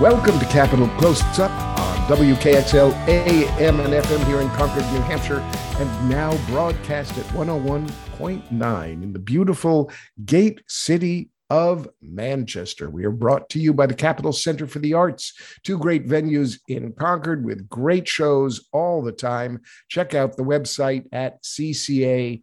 Welcome 0.00 0.40
to 0.40 0.46
Capital 0.46 0.88
Close 0.98 1.22
Up 1.38 1.52
on 1.52 1.96
WKXL 2.08 2.92
AM 3.06 3.78
and 3.78 3.94
FM 3.94 4.26
here 4.26 4.40
in 4.40 4.48
Concord, 4.48 4.84
New 4.92 5.00
Hampshire, 5.02 5.38
and 5.78 6.10
now 6.10 6.36
broadcast 6.48 7.16
at 7.16 7.24
101.9 7.26 9.02
in 9.04 9.12
the 9.12 9.18
beautiful 9.20 9.92
Gate 10.24 10.62
City 10.66 11.30
of 11.48 11.88
Manchester. 12.02 12.90
We 12.90 13.04
are 13.04 13.12
brought 13.12 13.48
to 13.50 13.60
you 13.60 13.72
by 13.72 13.86
the 13.86 13.94
Capitol 13.94 14.32
Center 14.32 14.66
for 14.66 14.80
the 14.80 14.94
Arts, 14.94 15.32
two 15.62 15.78
great 15.78 16.08
venues 16.08 16.58
in 16.66 16.92
Concord 16.94 17.44
with 17.44 17.68
great 17.68 18.08
shows 18.08 18.66
all 18.72 19.00
the 19.00 19.12
time. 19.12 19.60
Check 19.88 20.12
out 20.12 20.36
the 20.36 20.42
website 20.42 21.04
at 21.12 21.44
ccanh.com 21.44 22.42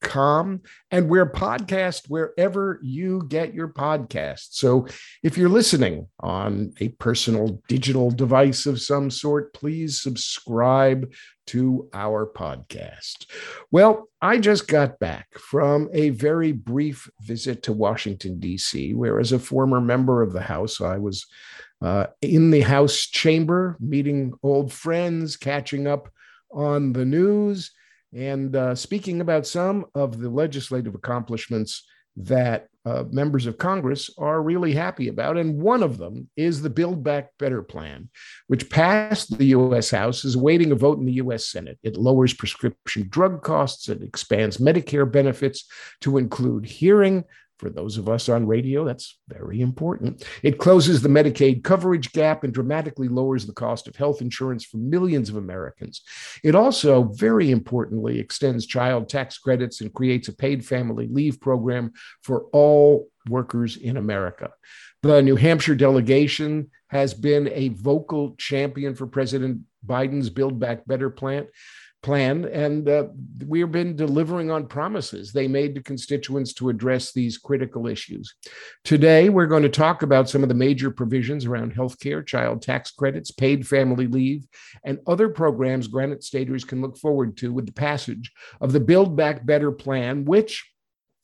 com 0.00 0.60
and 0.90 1.08
we're 1.08 1.30
podcast 1.30 2.08
wherever 2.08 2.78
you 2.82 3.24
get 3.28 3.54
your 3.54 3.68
podcast 3.68 4.48
so 4.50 4.86
if 5.22 5.36
you're 5.36 5.48
listening 5.48 6.06
on 6.20 6.72
a 6.80 6.88
personal 6.90 7.60
digital 7.68 8.10
device 8.10 8.66
of 8.66 8.80
some 8.80 9.10
sort 9.10 9.52
please 9.54 10.00
subscribe 10.00 11.10
to 11.46 11.88
our 11.94 12.26
podcast. 12.26 13.24
Well 13.70 14.08
i 14.20 14.38
just 14.38 14.68
got 14.68 14.98
back 14.98 15.28
from 15.38 15.88
a 15.92 16.10
very 16.10 16.52
brief 16.52 17.08
visit 17.22 17.62
to 17.62 17.72
washington 17.72 18.38
d.c 18.38 18.94
where 18.94 19.18
as 19.18 19.32
a 19.32 19.38
former 19.38 19.80
member 19.80 20.22
of 20.22 20.32
the 20.32 20.42
house 20.42 20.80
i 20.80 20.98
was 20.98 21.26
uh, 21.80 22.06
in 22.20 22.50
the 22.50 22.60
house 22.60 23.06
chamber 23.06 23.76
meeting 23.80 24.32
old 24.42 24.72
friends 24.72 25.36
catching 25.36 25.86
up 25.86 26.08
on 26.50 26.92
the 26.92 27.04
news 27.04 27.70
and 28.14 28.54
uh, 28.56 28.74
speaking 28.74 29.20
about 29.20 29.46
some 29.46 29.86
of 29.94 30.18
the 30.18 30.30
legislative 30.30 30.94
accomplishments 30.94 31.86
that 32.16 32.68
uh, 32.84 33.04
members 33.10 33.46
of 33.46 33.58
Congress 33.58 34.10
are 34.18 34.42
really 34.42 34.72
happy 34.72 35.08
about. 35.08 35.36
And 35.36 35.60
one 35.60 35.82
of 35.82 35.98
them 35.98 36.28
is 36.36 36.62
the 36.62 36.70
Build 36.70 37.04
Back 37.04 37.30
Better 37.38 37.62
plan, 37.62 38.08
which 38.46 38.70
passed 38.70 39.36
the 39.36 39.46
US 39.46 39.90
House, 39.90 40.24
is 40.24 40.34
awaiting 40.34 40.72
a 40.72 40.74
vote 40.74 40.98
in 40.98 41.04
the 41.04 41.14
US 41.14 41.48
Senate. 41.48 41.78
It 41.82 41.96
lowers 41.96 42.34
prescription 42.34 43.06
drug 43.08 43.42
costs, 43.42 43.88
it 43.88 44.02
expands 44.02 44.56
Medicare 44.56 45.10
benefits 45.10 45.66
to 46.00 46.18
include 46.18 46.64
hearing, 46.64 47.24
for 47.58 47.70
those 47.70 47.98
of 47.98 48.08
us 48.08 48.28
on 48.28 48.46
radio, 48.46 48.84
that's 48.84 49.18
very 49.28 49.60
important. 49.60 50.24
It 50.42 50.58
closes 50.58 51.02
the 51.02 51.08
Medicaid 51.08 51.64
coverage 51.64 52.12
gap 52.12 52.44
and 52.44 52.54
dramatically 52.54 53.08
lowers 53.08 53.46
the 53.46 53.52
cost 53.52 53.88
of 53.88 53.96
health 53.96 54.20
insurance 54.20 54.64
for 54.64 54.76
millions 54.76 55.28
of 55.28 55.36
Americans. 55.36 56.02
It 56.44 56.54
also, 56.54 57.04
very 57.04 57.50
importantly, 57.50 58.20
extends 58.20 58.66
child 58.66 59.08
tax 59.08 59.38
credits 59.38 59.80
and 59.80 59.92
creates 59.92 60.28
a 60.28 60.36
paid 60.36 60.64
family 60.64 61.08
leave 61.08 61.40
program 61.40 61.92
for 62.22 62.44
all 62.52 63.08
workers 63.28 63.76
in 63.76 63.96
America. 63.96 64.50
The 65.02 65.20
New 65.22 65.36
Hampshire 65.36 65.74
delegation 65.74 66.70
has 66.88 67.12
been 67.12 67.48
a 67.52 67.68
vocal 67.68 68.34
champion 68.36 68.94
for 68.94 69.06
President 69.06 69.62
Biden's 69.86 70.30
Build 70.30 70.58
Back 70.58 70.86
Better 70.86 71.10
plan 71.10 71.46
plan, 72.02 72.44
and 72.46 72.88
uh, 72.88 73.08
we've 73.46 73.72
been 73.72 73.96
delivering 73.96 74.50
on 74.50 74.66
promises 74.66 75.32
they 75.32 75.48
made 75.48 75.74
to 75.74 75.82
constituents 75.82 76.52
to 76.54 76.68
address 76.68 77.12
these 77.12 77.38
critical 77.38 77.86
issues. 77.86 78.34
Today, 78.84 79.28
we're 79.28 79.46
going 79.46 79.64
to 79.64 79.68
talk 79.68 80.02
about 80.02 80.28
some 80.28 80.42
of 80.42 80.48
the 80.48 80.54
major 80.54 80.90
provisions 80.90 81.44
around 81.44 81.72
health 81.72 81.98
care, 81.98 82.22
child 82.22 82.62
tax 82.62 82.90
credits, 82.92 83.30
paid 83.30 83.66
family 83.66 84.06
leave, 84.06 84.46
and 84.84 85.00
other 85.06 85.28
programs 85.28 85.88
Granite 85.88 86.22
Staters 86.22 86.64
can 86.64 86.80
look 86.80 86.96
forward 86.96 87.36
to 87.38 87.52
with 87.52 87.66
the 87.66 87.72
passage 87.72 88.32
of 88.60 88.72
the 88.72 88.80
Build 88.80 89.16
Back 89.16 89.44
Better 89.44 89.72
plan, 89.72 90.24
which, 90.24 90.70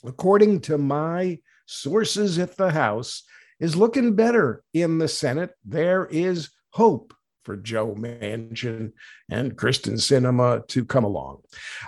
according 0.04 0.60
to 0.62 0.76
my 0.76 1.38
sources 1.66 2.38
at 2.38 2.56
the 2.56 2.70
House, 2.70 3.22
is 3.60 3.76
looking 3.76 4.16
better 4.16 4.62
in 4.72 4.98
the 4.98 5.08
Senate. 5.08 5.52
There 5.64 6.06
is 6.06 6.50
hope 6.70 7.13
for 7.44 7.56
Joe 7.56 7.94
Manchin 7.94 8.92
and 9.30 9.56
Kyrsten 9.56 9.94
Sinema 9.94 10.66
to 10.68 10.84
come 10.84 11.04
along. 11.04 11.42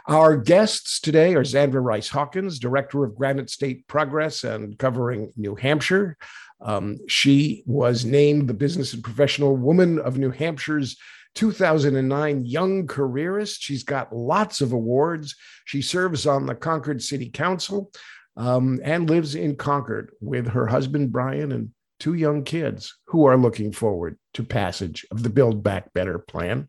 Our 0.06 0.36
guests 0.36 1.00
today 1.00 1.34
are 1.34 1.42
Zandra 1.42 1.82
Rice 1.82 2.08
Hawkins, 2.08 2.58
Director 2.58 3.04
of 3.04 3.16
Granite 3.16 3.50
State 3.50 3.86
Progress 3.88 4.44
and 4.44 4.78
covering 4.78 5.32
New 5.36 5.54
Hampshire. 5.54 6.16
Um, 6.60 6.98
she 7.08 7.62
was 7.66 8.04
named 8.04 8.48
the 8.48 8.54
Business 8.54 8.94
and 8.94 9.04
Professional 9.04 9.56
Woman 9.56 9.98
of 9.98 10.18
New 10.18 10.30
Hampshire's 10.30 10.96
2009 11.34 12.46
Young 12.46 12.86
Careerist. 12.86 13.62
She's 13.62 13.84
got 13.84 14.14
lots 14.14 14.60
of 14.60 14.72
awards. 14.72 15.36
She 15.66 15.82
serves 15.82 16.26
on 16.26 16.46
the 16.46 16.54
Concord 16.54 17.02
City 17.02 17.28
Council 17.28 17.90
um, 18.36 18.80
and 18.82 19.08
lives 19.08 19.34
in 19.34 19.56
Concord 19.56 20.12
with 20.20 20.48
her 20.48 20.66
husband, 20.66 21.12
Brian, 21.12 21.52
and 21.52 21.70
two 22.00 22.14
young 22.14 22.44
kids 22.44 22.96
who 23.06 23.26
are 23.26 23.36
looking 23.36 23.72
forward 23.72 24.18
to 24.36 24.44
passage 24.44 25.06
of 25.10 25.22
the 25.22 25.30
Build 25.30 25.62
Back 25.62 25.92
Better 25.94 26.18
plan. 26.18 26.68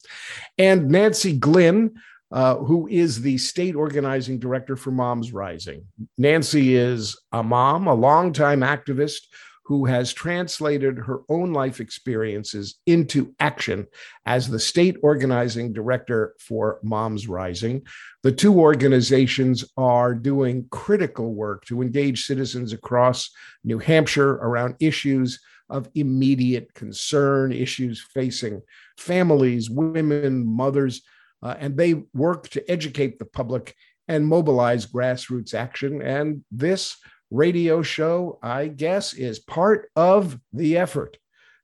And 0.58 0.90
Nancy 0.90 1.38
Glynn, 1.38 1.96
uh, 2.32 2.56
who 2.56 2.88
is 2.88 3.22
the 3.22 3.38
state 3.38 3.76
organizing 3.76 4.40
director 4.40 4.76
for 4.76 4.92
Moms 4.92 5.32
Rising. 5.32 5.86
Nancy 6.18 6.76
is 6.76 7.18
a 7.32 7.44
mom, 7.44 7.88
a 7.88 7.94
longtime 7.94 8.62
activist 8.62 9.22
who 9.66 9.84
has 9.84 10.14
translated 10.14 10.98
her 10.98 11.20
own 11.28 11.52
life 11.52 11.82
experiences 11.82 12.80
into 12.86 13.36
action 13.42 13.86
as 14.26 14.48
the 14.50 14.60
state 14.60 14.96
organizing 15.04 15.74
director 15.74 16.36
for 16.40 16.80
Moms 16.84 17.28
Rising. 17.28 17.86
The 18.24 18.32
two 18.32 18.58
organizations 18.62 19.66
are 19.76 20.16
doing 20.16 20.68
critical 20.72 21.34
work 21.34 21.66
to 21.66 21.82
engage 21.82 22.24
citizens 22.24 22.72
across 22.72 23.30
New 23.66 23.80
Hampshire 23.80 24.36
around 24.36 24.76
issues 24.80 25.38
of 25.70 25.90
immediate 25.96 26.74
concern, 26.74 27.52
issues 27.52 28.06
facing 28.14 28.62
families, 28.98 29.70
women, 29.70 30.46
mothers, 30.46 31.02
uh, 31.44 31.56
and 31.60 31.78
they 31.78 32.04
work 32.14 32.50
to 32.50 32.72
educate 32.72 33.20
the 33.20 33.26
public 33.26 33.76
and 34.08 34.26
mobilize 34.26 34.86
grassroots 34.86 35.54
action. 35.54 36.02
And 36.02 36.44
this 36.52 36.98
radio 37.30 37.82
show, 37.82 38.40
I 38.42 38.68
guess, 38.68 39.14
is 39.14 39.40
part 39.40 39.90
of 39.96 40.40
the 40.54 40.78
effort 40.78 41.18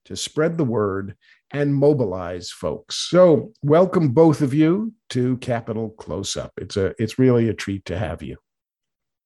to 0.06 0.16
spread 0.16 0.58
the 0.58 0.66
word 0.66 1.16
and 1.52 1.74
mobilize 1.74 2.50
folks. 2.50 2.96
So, 2.96 3.54
welcome 3.62 4.10
both 4.10 4.42
of 4.42 4.54
you 4.54 4.94
to 5.10 5.38
Capital 5.38 5.92
Close 5.92 6.36
Up. 6.36 6.52
It's 6.58 6.78
a 6.78 6.94
it's 7.00 7.20
really 7.20 7.48
a 7.48 7.54
treat 7.54 7.86
to 7.86 7.98
have 7.98 8.22
you. 8.24 8.38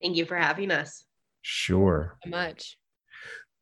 Thank 0.01 0.17
you 0.17 0.25
for 0.25 0.35
having 0.35 0.69
us. 0.69 1.05
Sure. 1.41 2.17
So 2.23 2.29
much. 2.29 2.77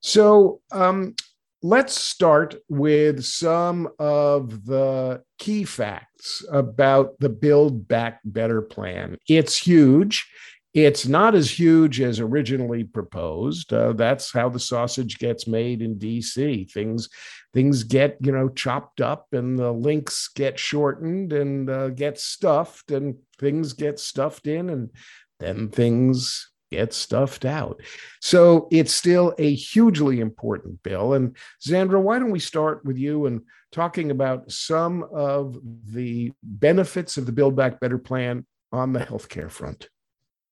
So, 0.05 0.61
um, 0.71 1.15
let's 1.63 1.99
start 1.99 2.53
with 2.69 3.25
some 3.25 3.89
of 3.97 4.63
the 4.63 5.23
key 5.39 5.63
facts 5.63 6.45
about 6.51 7.15
the 7.19 7.29
Build 7.29 7.87
Back 7.87 8.19
Better 8.23 8.61
plan. 8.61 9.17
It's 9.27 9.57
huge. 9.57 10.29
It's 10.75 11.07
not 11.07 11.33
as 11.33 11.49
huge 11.49 12.01
as 12.01 12.19
originally 12.19 12.83
proposed. 12.83 13.73
Uh, 13.73 13.93
that's 13.93 14.31
how 14.31 14.47
the 14.47 14.59
sausage 14.59 15.17
gets 15.17 15.47
made 15.47 15.81
in 15.81 15.95
DC. 15.95 16.69
Things 16.69 17.09
things 17.51 17.81
get 17.81 18.17
you 18.21 18.31
know 18.31 18.49
chopped 18.49 19.01
up, 19.01 19.25
and 19.31 19.57
the 19.57 19.71
links 19.71 20.27
get 20.35 20.59
shortened 20.59 21.33
and 21.33 21.67
uh, 21.67 21.89
get 21.89 22.19
stuffed, 22.19 22.91
and 22.91 23.15
things 23.39 23.73
get 23.73 23.99
stuffed 23.99 24.45
in, 24.45 24.69
and 24.69 24.91
then 25.39 25.69
things 25.69 26.51
get 26.75 26.93
stuffed 26.93 27.45
out. 27.45 27.81
So 28.21 28.67
it's 28.71 28.93
still 28.93 29.33
a 29.37 29.53
hugely 29.53 30.19
important 30.19 30.83
bill. 30.83 31.13
And 31.13 31.35
Zandra, 31.65 32.01
why 32.01 32.19
don't 32.19 32.31
we 32.31 32.39
start 32.39 32.83
with 32.85 32.97
you 32.97 33.25
and 33.25 33.41
talking 33.71 34.11
about 34.11 34.51
some 34.51 35.03
of 35.13 35.57
the 35.87 36.31
benefits 36.43 37.17
of 37.17 37.25
the 37.25 37.31
Build 37.31 37.55
Back 37.55 37.79
Better 37.79 37.97
plan 37.97 38.45
on 38.71 38.93
the 38.93 38.99
healthcare 38.99 39.49
front? 39.49 39.89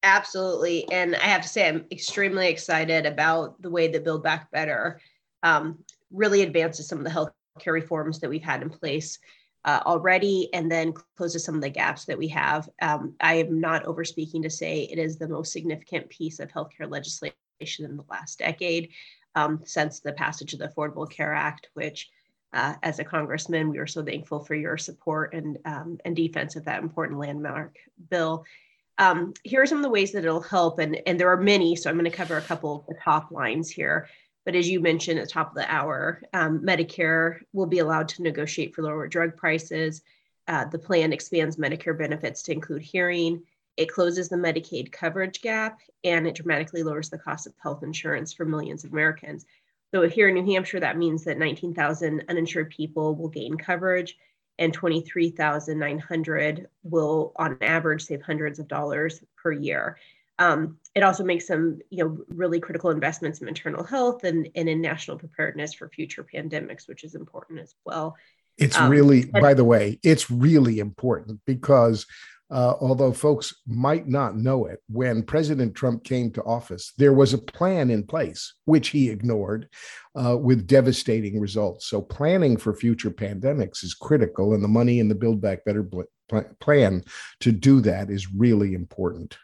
Absolutely. 0.04 0.90
And 0.92 1.16
I 1.16 1.26
have 1.26 1.42
to 1.42 1.48
say, 1.48 1.68
I'm 1.68 1.86
extremely 1.92 2.50
excited 2.50 3.06
about 3.06 3.62
the 3.62 3.70
way 3.70 3.88
that 3.88 4.04
Build 4.04 4.24
Back 4.24 4.52
Better 4.52 5.00
um, 5.44 5.80
really 6.12 6.42
advances 6.42 6.88
some 6.88 7.00
of 7.00 7.06
the 7.06 7.10
healthcare 7.10 7.74
reforms 7.74 8.20
that 8.20 8.30
we've 8.30 8.44
had 8.44 8.62
in 8.62 8.70
place 8.70 9.20
uh, 9.66 9.82
already 9.86 10.50
and 10.54 10.72
then 10.72 10.94
closes 11.16 11.44
some 11.44 11.56
of 11.56 11.62
the 11.62 11.70
gaps 11.70 12.06
that 12.06 12.18
we 12.18 12.28
have. 12.28 12.70
Um, 12.82 13.16
I 13.22 13.36
am 13.36 13.60
not 13.60 13.86
overspeaking 13.86 14.44
to 14.44 14.50
say 14.50 14.84
it 14.84 15.00
is 15.00 15.18
the 15.18 15.28
most 15.28 15.52
significant 15.52 16.10
piece 16.10 16.40
of 16.40 16.52
healthcare 16.52 16.90
legislation 16.90 17.36
in 17.86 17.98
the 17.98 18.06
last 18.10 18.40
decade 18.40 18.90
um, 19.36 19.62
since 19.64 20.00
the 20.00 20.14
passage 20.14 20.54
of 20.54 20.60
the 20.60 20.68
Affordable 20.68 21.10
Care 21.10 21.34
Act, 21.34 21.70
which 21.74 22.10
uh, 22.54 22.76
as 22.84 23.00
a 23.00 23.04
congressman, 23.04 23.70
we 23.70 23.80
are 23.80 23.88
so 23.88 24.04
thankful 24.04 24.40
for 24.40 24.54
your 24.54 24.78
support 24.78 25.34
and, 25.34 25.58
um, 25.66 25.98
and 26.06 26.16
defense 26.16 26.56
of 26.56 26.66
that 26.66 26.84
important 26.84 27.20
landmark 27.20 27.76
bill. 28.10 28.46
Um, 29.00 29.34
here 29.44 29.62
are 29.64 29.66
some 29.66 29.80
of 29.80 29.84
the 29.84 29.90
ways 29.90 30.12
that 30.12 30.24
it'll 30.24 30.40
help, 30.40 30.78
and, 30.78 31.02
and 31.08 31.20
there 31.20 31.32
are 31.32 31.42
many, 31.42 31.76
so 31.76 31.90
I'm 31.90 31.98
going 31.98 32.10
to 32.10 32.16
cover 32.16 32.38
a 32.38 32.42
couple 32.42 32.82
of 32.82 32.86
the 32.86 33.02
top 33.02 33.32
lines 33.32 33.72
here. 33.72 34.08
But 34.46 34.56
as 34.56 34.70
you 34.70 34.80
mentioned 34.80 35.20
at 35.20 35.26
the 35.26 35.32
top 35.32 35.50
of 35.50 35.56
the 35.56 35.72
hour, 35.72 36.22
um, 36.34 36.60
Medicare 36.60 37.40
will 37.54 37.66
be 37.66 37.80
allowed 37.80 38.10
to 38.10 38.22
negotiate 38.22 38.76
for 38.76 38.82
lower 38.82 39.08
drug 39.08 39.38
prices. 39.38 40.02
Uh, 40.48 40.66
the 40.66 40.80
plan 40.80 41.14
expands 41.14 41.56
Medicare 41.56 41.98
benefits 41.98 42.44
to 42.44 42.52
include 42.52 42.82
hearing. 42.82 43.44
It 43.78 43.90
closes 43.90 44.30
the 44.30 44.36
Medicaid 44.36 44.92
coverage 44.92 45.42
gap, 45.42 45.80
and 46.04 46.28
it 46.28 46.36
dramatically 46.36 46.84
lowers 46.84 47.10
the 47.10 47.18
cost 47.18 47.48
of 47.48 47.54
health 47.62 47.84
insurance 47.84 48.34
for 48.34 48.46
millions 48.46 48.84
of 48.84 48.92
Americans. 48.92 49.46
So 49.94 50.08
here 50.10 50.28
in 50.28 50.36
New 50.36 50.54
Hampshire, 50.54 50.80
that 50.80 50.98
means 50.98 51.24
that 51.24 51.38
19,000 51.38 52.26
uninsured 52.28 52.72
people 52.72 53.16
will 53.16 53.30
gain 53.30 53.58
coverage 53.58 54.18
and 54.60 54.74
23,900 54.74 56.68
will 56.84 57.32
on 57.36 57.58
average 57.62 58.04
save 58.04 58.22
hundreds 58.22 58.60
of 58.60 58.68
dollars 58.68 59.24
per 59.36 59.52
year. 59.52 59.98
Um, 60.40 60.78
it 60.96 61.04
also 61.04 61.24
makes 61.24 61.48
some 61.48 61.80
you 61.90 62.04
know 62.04 62.18
really 62.30 62.60
critical 62.60 62.92
investments 62.92 63.40
in 63.40 63.46
maternal 63.46 63.84
health 63.84 64.24
and, 64.24 64.50
and 64.56 64.70
in 64.70 64.82
national 64.82 65.18
preparedness 65.18 65.74
for 65.74 65.90
future 65.90 66.26
pandemics, 66.34 66.88
which 66.88 67.04
is 67.04 67.16
important 67.16 67.60
as 67.60 67.76
well. 67.86 68.16
It's 68.58 68.78
um, 68.78 68.90
really, 68.90 69.26
by 69.26 69.56
the 69.56 69.64
way, 69.64 70.00
it's 70.04 70.30
really 70.30 70.80
important 70.80 71.40
because 71.48 72.06
uh, 72.52 72.76
although 72.82 73.12
folks 73.12 73.56
might 73.66 74.08
not 74.08 74.38
know 74.38 74.66
it, 74.66 74.80
when 74.88 75.24
President 75.24 75.74
Trump 75.74 76.04
came 76.04 76.30
to 76.32 76.44
office, 76.44 76.94
there 77.00 77.14
was 77.14 77.34
a 77.34 77.40
plan 77.40 77.90
in 77.90 78.04
place, 78.04 78.54
which 78.66 78.90
he 78.90 79.10
ignored 79.10 79.68
uh, 80.16 80.38
with 80.38 80.68
devastating 80.68 81.40
results. 81.40 81.88
So, 81.88 82.00
planning 82.00 82.58
for 82.58 82.76
future 82.76 83.10
pandemics 83.10 83.84
is 83.84 83.96
critical, 83.96 84.54
and 84.54 84.64
the 84.64 84.68
money 84.68 85.00
in 85.00 85.08
the 85.08 85.16
Build 85.16 85.42
Back 85.42 85.66
Better 85.66 85.88
plan 86.60 87.04
to 87.40 87.52
do 87.52 87.82
that 87.82 88.12
is 88.12 88.32
really 88.32 88.76
important. 88.76 89.36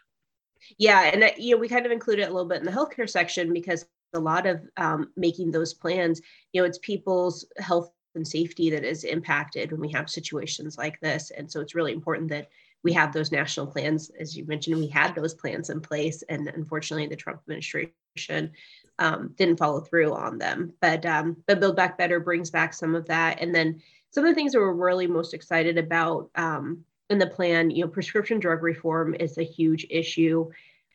Yeah, 0.78 1.10
and 1.12 1.24
uh, 1.24 1.30
you 1.36 1.54
know 1.54 1.60
we 1.60 1.68
kind 1.68 1.86
of 1.86 1.92
include 1.92 2.18
it 2.18 2.28
a 2.28 2.32
little 2.32 2.48
bit 2.48 2.58
in 2.58 2.64
the 2.64 2.72
healthcare 2.72 3.08
section 3.08 3.52
because 3.52 3.86
a 4.14 4.18
lot 4.18 4.46
of 4.46 4.60
um, 4.76 5.10
making 5.16 5.50
those 5.50 5.72
plans, 5.74 6.20
you 6.52 6.60
know, 6.60 6.66
it's 6.66 6.78
people's 6.78 7.46
health 7.58 7.92
and 8.16 8.26
safety 8.26 8.70
that 8.70 8.84
is 8.84 9.04
impacted 9.04 9.70
when 9.70 9.80
we 9.80 9.90
have 9.92 10.10
situations 10.10 10.76
like 10.76 10.98
this, 11.00 11.30
and 11.30 11.50
so 11.50 11.60
it's 11.60 11.74
really 11.74 11.92
important 11.92 12.28
that 12.30 12.48
we 12.82 12.92
have 12.92 13.12
those 13.12 13.30
national 13.30 13.66
plans. 13.66 14.10
As 14.18 14.36
you 14.36 14.46
mentioned, 14.46 14.78
we 14.78 14.88
had 14.88 15.14
those 15.14 15.34
plans 15.34 15.70
in 15.70 15.80
place, 15.80 16.22
and 16.28 16.48
unfortunately, 16.48 17.06
the 17.06 17.16
Trump 17.16 17.40
administration 17.40 18.52
um, 18.98 19.34
didn't 19.36 19.58
follow 19.58 19.80
through 19.80 20.14
on 20.14 20.38
them. 20.38 20.72
But 20.80 21.04
um, 21.06 21.36
but 21.46 21.60
Build 21.60 21.76
Back 21.76 21.98
Better 21.98 22.20
brings 22.20 22.50
back 22.50 22.74
some 22.74 22.94
of 22.94 23.06
that, 23.06 23.40
and 23.40 23.54
then 23.54 23.80
some 24.12 24.24
of 24.24 24.30
the 24.30 24.34
things 24.34 24.52
that 24.52 24.58
we're 24.58 24.72
really 24.72 25.06
most 25.06 25.34
excited 25.34 25.78
about 25.78 26.30
um, 26.34 26.84
in 27.10 27.18
the 27.18 27.26
plan. 27.26 27.70
You 27.70 27.84
know, 27.84 27.90
prescription 27.90 28.38
drug 28.38 28.62
reform 28.62 29.14
is 29.14 29.36
a 29.36 29.42
huge 29.42 29.86
issue. 29.90 30.48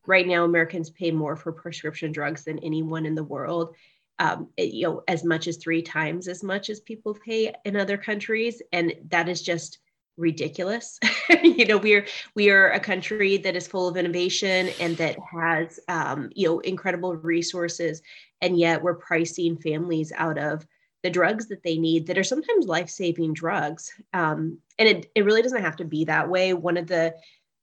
Right 0.08 0.26
now, 0.26 0.44
Americans 0.44 0.90
pay 0.90 1.12
more 1.12 1.36
for 1.36 1.52
prescription 1.52 2.12
drugs 2.12 2.46
than 2.46 2.60
anyone 2.60 3.06
in 3.06 3.16
the 3.16 3.24
world. 3.24 3.76
Um, 4.18 4.48
it, 4.56 4.74
you 4.74 4.88
know, 4.88 5.04
as 5.08 5.26
much 5.26 5.48
as 5.48 5.58
three 5.58 5.82
times 5.82 6.30
as 6.30 6.42
much 6.42 6.70
as 6.70 6.80
people 6.80 7.14
pay 7.14 7.54
in 7.66 7.76
other 7.76 7.98
countries, 7.98 8.62
and 8.72 8.94
that 9.10 9.28
is 9.28 9.42
just 9.42 9.80
ridiculous. 10.18 10.98
you 11.44 11.66
know, 11.66 11.78
we're 11.78 12.06
we 12.34 12.50
are 12.50 12.70
a 12.70 12.80
country 12.80 13.38
that 13.38 13.58
is 13.58 13.68
full 13.68 13.90
of 13.90 13.98
innovation 13.98 14.70
and 14.80 14.96
that 14.98 15.18
has 15.20 15.82
um, 15.90 16.30
you 16.34 16.48
know 16.48 16.60
incredible 16.60 17.16
resources, 17.16 18.02
and 18.42 18.58
yet 18.58 18.82
we're 18.82 18.96
pricing 18.96 19.58
families 19.58 20.14
out 20.16 20.38
of 20.38 20.66
the 21.06 21.12
drugs 21.12 21.46
that 21.46 21.62
they 21.62 21.78
need 21.78 22.07
that 22.07 22.18
are 22.18 22.24
sometimes 22.24 22.66
life-saving 22.66 23.31
drugs. 23.31 23.94
Um, 24.12 24.57
and 24.80 24.90
it, 24.90 25.12
it 25.13 25.24
really 25.24 25.44
doesn't 25.44 25.62
have 25.62 25.75
to 25.75 25.86
be 25.86 26.06
that 26.06 26.28
way. 26.28 26.54
One 26.56 26.78
of 26.78 26.88
the 26.88 27.13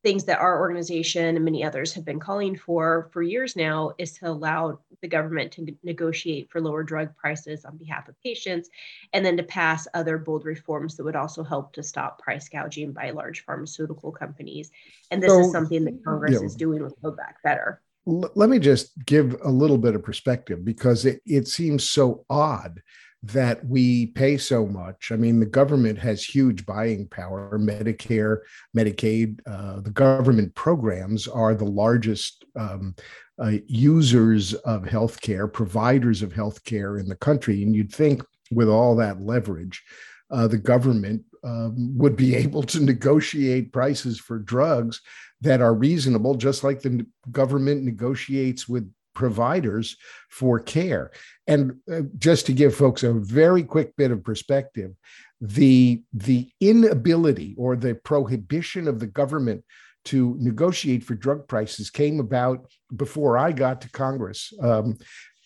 things 0.05 0.23
that 0.27 0.39
our 0.39 0.61
organization 0.61 1.35
and 1.35 1.45
many 1.45 1.65
others 1.65 1.93
have 1.95 2.05
been 2.05 2.21
calling 2.21 2.57
for 2.57 3.11
for 3.13 3.21
years 3.21 3.57
now 3.57 3.95
is 3.99 4.13
to 4.13 4.29
allow 4.29 4.79
the 5.01 5.09
government 5.09 5.51
to 5.53 5.77
negotiate 5.83 6.51
for 6.51 6.61
lower 6.61 6.85
drug 6.85 7.17
prices 7.17 7.65
on 7.65 7.77
behalf 7.77 8.09
of 8.09 8.21
patients 8.23 8.69
and 9.13 9.27
then 9.27 9.37
to 9.37 9.43
pass 9.43 9.89
other 9.93 10.19
bold 10.19 10.45
reforms 10.45 10.97
that 10.97 11.05
would 11.05 11.17
also 11.17 11.43
help 11.43 11.73
to 11.73 11.83
stop 11.83 12.21
price 12.21 12.49
gouging 12.49 12.93
by 12.93 13.11
large 13.11 13.45
pharmaceutical 13.45 14.13
companies 14.13 14.71
and 15.11 15.23
this 15.23 15.33
so, 15.33 15.41
is 15.41 15.53
something 15.53 15.85
that 15.85 16.05
congress 16.05 16.35
yeah. 16.35 16.47
is 16.47 16.57
doing 16.57 16.83
with 16.83 17.01
build 17.01 17.17
back 17.17 17.37
better 17.45 17.81
let 18.05 18.51
me 18.51 18.59
just 18.59 18.93
give 19.07 19.37
a 19.45 19.51
little 19.51 19.79
bit 19.79 19.95
of 19.95 20.03
perspective 20.03 20.65
because 20.65 21.07
it, 21.07 21.23
it 21.25 21.47
seems 21.47 21.89
so 21.89 22.25
odd 22.29 22.83
that 23.23 23.65
we 23.65 24.07
pay 24.07 24.37
so 24.37 24.67
much. 24.67 25.13
I 25.13 25.17
mean, 25.17 25.39
the 25.39 25.47
government 25.47 25.99
has 26.01 26.25
huge 26.25 26.67
buying 26.67 27.07
power. 27.07 27.57
Medicare, 27.59 28.39
Medicaid, 28.77 29.41
uh, 29.47 29.81
the 29.81 29.91
government 29.91 30.55
programs 30.55 31.29
are 31.29 31.55
the 31.55 31.65
largest 31.65 32.45
um, 32.57 32.95
uh, 33.41 33.53
users 33.67 34.55
of 34.55 34.83
healthcare, 34.83 35.53
providers 35.53 36.23
of 36.23 36.33
healthcare 36.33 36.99
in 36.99 37.09
the 37.09 37.17
country. 37.17 37.63
And 37.63 37.77
you'd 37.77 37.95
think 37.95 38.25
with 38.51 38.69
all 38.69 38.97
that 38.97 39.21
leverage, 39.21 39.83
uh, 40.31 40.49
the 40.49 40.59
government 40.59 41.23
um, 41.45 41.97
would 41.97 42.17
be 42.17 42.35
able 42.45 42.65
to 42.65 42.81
negotiate 42.81 43.73
prices 43.73 44.19
for 44.19 44.39
drugs 44.39 45.01
that 45.43 45.61
are 45.61 45.75
reasonable, 45.75 46.35
just 46.35 46.65
like 46.65 46.81
the 46.81 47.07
government 47.31 47.85
negotiates 47.85 48.69
with 48.69 48.93
providers 49.15 49.97
for 50.31 50.59
care. 50.59 51.11
And 51.47 51.79
uh, 51.91 52.03
just 52.19 52.47
to 52.47 52.53
give 52.53 52.75
folks 52.75 53.03
a 53.03 53.13
very 53.13 53.63
quick 53.63 53.97
bit 53.97 54.11
of 54.11 54.25
perspective, 54.25 54.93
the 55.41 56.03
the 56.13 56.51
inability 56.61 57.55
or 57.59 57.75
the 57.75 57.95
prohibition 57.97 58.87
of 58.87 59.01
the 59.01 59.09
government 59.09 59.65
to 60.05 60.37
negotiate 60.39 61.05
for 61.05 61.15
drug 61.15 61.47
prices 61.49 61.91
came 61.91 62.21
about 62.21 62.71
before 62.95 63.39
I 63.39 63.53
got 63.53 63.81
to 63.83 63.91
Congress 63.91 64.53
um, 64.61 64.99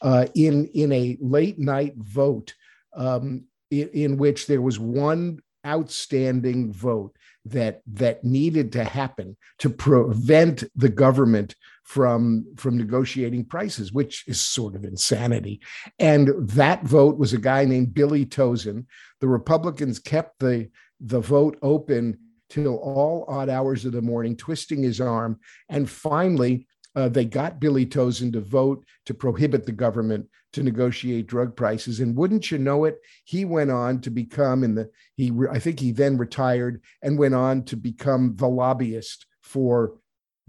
uh, 0.02 0.26
in 0.34 0.66
in 0.74 0.92
a 0.92 1.16
late 1.20 1.58
night 1.58 1.94
vote 1.96 2.54
um, 2.94 3.44
in, 3.70 3.88
in 3.88 4.16
which 4.16 4.46
there 4.46 4.62
was 4.62 4.78
one 4.78 5.38
outstanding 5.66 6.72
vote 6.72 7.16
that 7.48 7.82
that 7.86 8.24
needed 8.24 8.72
to 8.72 8.84
happen 8.84 9.36
to 9.58 9.70
prevent 9.70 10.64
the 10.74 10.88
government 10.88 11.54
from 11.84 12.44
from 12.56 12.76
negotiating 12.76 13.44
prices 13.44 13.92
which 13.92 14.24
is 14.26 14.40
sort 14.40 14.74
of 14.74 14.84
insanity. 14.84 15.60
And 15.98 16.30
that 16.48 16.82
vote 16.82 17.16
was 17.16 17.32
a 17.32 17.38
guy 17.38 17.64
named 17.64 17.94
billy 17.94 18.26
tauzin 18.26 18.86
the 19.20 19.28
republicans 19.28 19.98
kept 19.98 20.38
the 20.40 20.68
the 21.00 21.20
vote 21.20 21.58
open 21.62 22.18
till 22.48 22.76
all 22.76 23.24
odd 23.28 23.48
hours 23.48 23.84
of 23.84 23.92
the 23.92 24.02
morning 24.02 24.36
twisting 24.36 24.82
his 24.82 25.00
arm. 25.00 25.38
And 25.68 25.88
finally 25.88 26.66
uh, 26.96 27.10
they 27.10 27.26
got 27.26 27.60
billy 27.60 27.86
tauzin 27.86 28.32
to 28.32 28.40
vote 28.40 28.84
to 29.04 29.14
prohibit 29.14 29.66
the 29.66 29.72
government 29.72 30.26
to 30.54 30.62
negotiate 30.62 31.26
drug 31.26 31.54
prices. 31.54 32.00
And 32.00 32.16
wouldn't 32.16 32.50
you 32.50 32.58
know 32.58 32.86
it 32.86 32.98
he 33.24 33.44
went 33.44 33.70
on 33.70 34.00
to 34.00 34.10
become 34.10 34.64
in 34.64 34.74
the 34.74 34.90
he 35.14 35.30
i 35.50 35.58
think 35.58 35.78
he 35.78 35.92
then 35.92 36.16
retired 36.16 36.82
and 37.02 37.18
went 37.18 37.34
on 37.34 37.64
to 37.64 37.76
become 37.76 38.34
the 38.36 38.48
lobbyist 38.48 39.26
for 39.42 39.92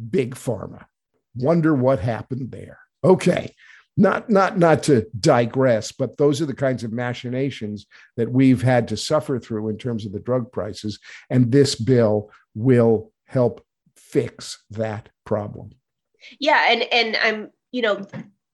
big 0.09 0.33
pharma. 0.33 0.85
Wonder 1.35 1.75
what 1.75 1.99
happened 1.99 2.51
there. 2.51 2.79
Okay 3.03 3.53
not 3.99 4.29
not 4.29 4.57
not 4.57 4.83
to 4.83 5.07
digress 5.19 5.91
but 5.91 6.17
those 6.17 6.39
are 6.39 6.45
the 6.45 6.53
kinds 6.53 6.83
of 6.83 6.93
machinations 6.93 7.87
that 8.15 8.31
we've 8.31 8.61
had 8.61 8.87
to 8.87 8.95
suffer 8.95 9.39
through 9.39 9.67
in 9.69 9.77
terms 9.77 10.05
of 10.05 10.13
the 10.13 10.19
drug 10.19 10.51
prices. 10.51 10.99
And 11.29 11.51
this 11.51 11.75
bill 11.75 12.31
will 12.55 13.11
help 13.25 13.65
fix 13.95 14.63
that 14.69 15.09
problem 15.25 15.71
yeah 16.39 16.71
and 16.71 16.83
and 16.91 17.17
i'm 17.17 17.49
you 17.71 17.81
know 17.81 18.05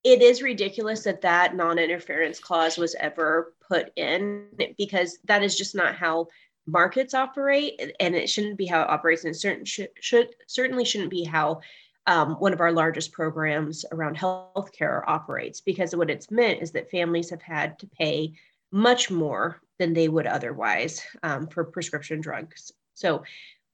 it 0.04 0.22
is 0.22 0.42
ridiculous 0.42 1.04
that 1.04 1.22
that 1.22 1.56
non-interference 1.56 2.40
clause 2.40 2.78
was 2.78 2.96
ever 3.00 3.54
put 3.68 3.92
in 3.96 4.48
because 4.78 5.18
that 5.26 5.44
is 5.44 5.58
just 5.58 5.76
not 5.76 5.96
how 5.96 6.28
markets 6.66 7.14
operate 7.14 7.80
and 8.00 8.16
it 8.16 8.30
shouldn't 8.30 8.58
be 8.58 8.66
how 8.66 8.82
it 8.82 8.90
operates 8.90 9.26
and 9.26 9.36
certain 9.36 9.66
should, 9.66 9.90
should 10.00 10.30
certainly 10.48 10.86
shouldn't 10.86 11.10
be 11.10 11.24
how 11.24 11.60
um, 12.06 12.34
one 12.34 12.54
of 12.54 12.60
our 12.60 12.72
largest 12.72 13.12
programs 13.12 13.86
around 13.92 14.18
healthcare 14.18 15.04
operates 15.08 15.62
because 15.62 15.96
what 15.96 16.10
it's 16.10 16.32
meant 16.32 16.62
is 16.62 16.72
that 16.72 16.92
families 16.92 17.30
have 17.30 17.42
had 17.42 17.80
to 17.80 17.88
pay 17.88 18.34
much 18.72 19.10
more 19.10 19.62
than 19.80 19.94
they 19.94 20.08
would 20.08 20.28
otherwise 20.28 21.02
um, 21.24 21.48
for 21.48 21.64
prescription 21.64 22.20
drugs. 22.20 22.72
So 22.94 23.24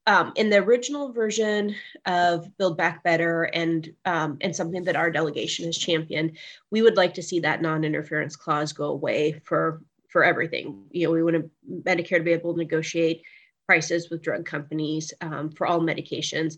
um, 0.10 0.34
in 0.36 0.50
the 0.50 0.58
original 0.58 1.14
version 1.14 1.76
of 2.08 2.58
Build 2.58 2.76
Back 2.76 3.04
Better 3.04 3.44
and 3.44 3.94
um, 4.06 4.40
and 4.42 4.56
something 4.56 4.84
that 4.86 4.96
our 4.96 5.12
delegation 5.12 5.66
has 5.66 5.78
championed, 5.78 6.36
we 6.72 6.82
would 6.82 6.98
like 6.98 7.14
to 7.14 7.22
see 7.22 7.40
that 7.42 7.62
non-interference 7.62 8.36
clause 8.36 8.74
go 8.74 8.86
away 8.86 9.40
for 9.46 9.84
for 10.08 10.24
everything. 10.24 10.84
You 10.90 11.06
know, 11.06 11.14
we 11.14 11.22
want 11.22 11.52
Medicare 11.72 12.18
to 12.18 12.24
be 12.24 12.32
able 12.32 12.54
to 12.54 12.58
negotiate 12.58 13.22
prices 13.68 14.10
with 14.10 14.24
drug 14.24 14.48
companies 14.48 15.14
um, 15.22 15.52
for 15.52 15.68
all 15.68 15.80
medications 15.80 16.58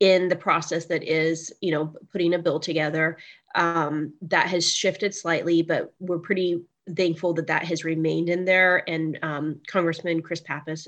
in 0.00 0.28
the 0.28 0.36
process 0.36 0.84
that 0.86 1.02
is, 1.02 1.50
you 1.62 1.72
know, 1.72 1.94
putting 2.12 2.34
a 2.34 2.38
bill 2.38 2.60
together. 2.60 3.16
Um, 3.54 4.12
that 4.20 4.48
has 4.48 4.70
shifted 4.70 5.14
slightly, 5.14 5.62
but 5.62 5.94
we're 6.00 6.18
pretty 6.18 6.62
thankful 6.96 7.32
that 7.34 7.46
that 7.46 7.64
has 7.64 7.84
remained 7.84 8.28
in 8.28 8.44
there. 8.44 8.88
And 8.88 9.18
um, 9.22 9.60
Congressman 9.66 10.22
Chris 10.22 10.40
Pappas 10.40 10.86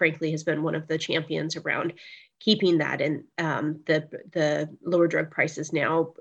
frankly 0.00 0.30
has 0.30 0.44
been 0.44 0.62
one 0.62 0.74
of 0.74 0.88
the 0.88 0.96
champions 0.96 1.56
around 1.56 1.92
keeping 2.40 2.78
that 2.78 3.02
in 3.02 3.22
um, 3.36 3.80
the 3.84 4.08
the 4.32 4.66
lower 4.82 5.06
drug 5.06 5.30
prices 5.30 5.74
now 5.74 6.14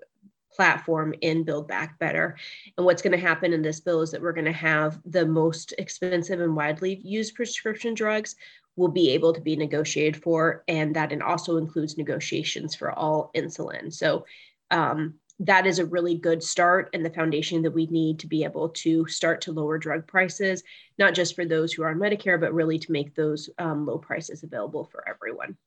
platform 0.51 1.13
in 1.21 1.45
build 1.45 1.69
back 1.69 1.98
better. 2.00 2.36
And 2.75 2.86
what's 2.86 3.01
going 3.01 3.17
to 3.17 3.27
happen 3.29 3.53
in 3.53 3.62
this 3.62 3.79
bill 3.79 4.01
is 4.01 4.12
that 4.12 4.21
we're 4.21 4.33
going 4.33 4.43
to 4.43 4.51
have 4.51 5.00
the 5.05 5.25
most 5.25 5.74
expensive 5.77 6.41
and 6.41 6.55
widely 6.55 7.00
used 7.05 7.36
prescription 7.36 7.93
drugs 7.93 8.36
will 8.75 8.89
be 8.89 9.12
able 9.12 9.31
to 9.31 9.39
be 9.39 9.55
negotiated 9.55 10.21
for 10.21 10.65
and 10.67 10.93
that 10.95 11.13
it 11.13 11.21
also 11.21 11.55
includes 11.55 11.98
negotiations 11.98 12.75
for 12.75 12.91
all 12.91 13.31
insulin. 13.33 13.93
So 13.93 14.25
um, 14.71 15.15
that 15.39 15.65
is 15.65 15.79
a 15.79 15.86
really 15.86 16.15
good 16.15 16.43
start 16.43 16.89
and 16.93 17.05
the 17.05 17.10
foundation 17.10 17.62
that 17.62 17.72
we 17.72 17.86
need 17.88 18.19
to 18.19 18.27
be 18.27 18.43
able 18.43 18.69
to 18.69 19.08
start 19.08 19.39
to 19.41 19.53
lower 19.53 19.77
drug 19.77 20.05
prices, 20.05 20.63
not 20.98 21.13
just 21.13 21.36
for 21.36 21.46
those 21.46 21.72
who 21.72 21.84
are 21.84 21.89
on 21.89 21.98
Medicare, 21.98 22.39
but 22.39 22.53
really 22.53 22.77
to 22.77 22.91
make 22.91 23.15
those 23.15 23.50
um, 23.58 23.86
low 23.86 23.98
prices 23.98 24.43
available 24.43 24.84
for 24.91 25.08
everyone. 25.08 25.58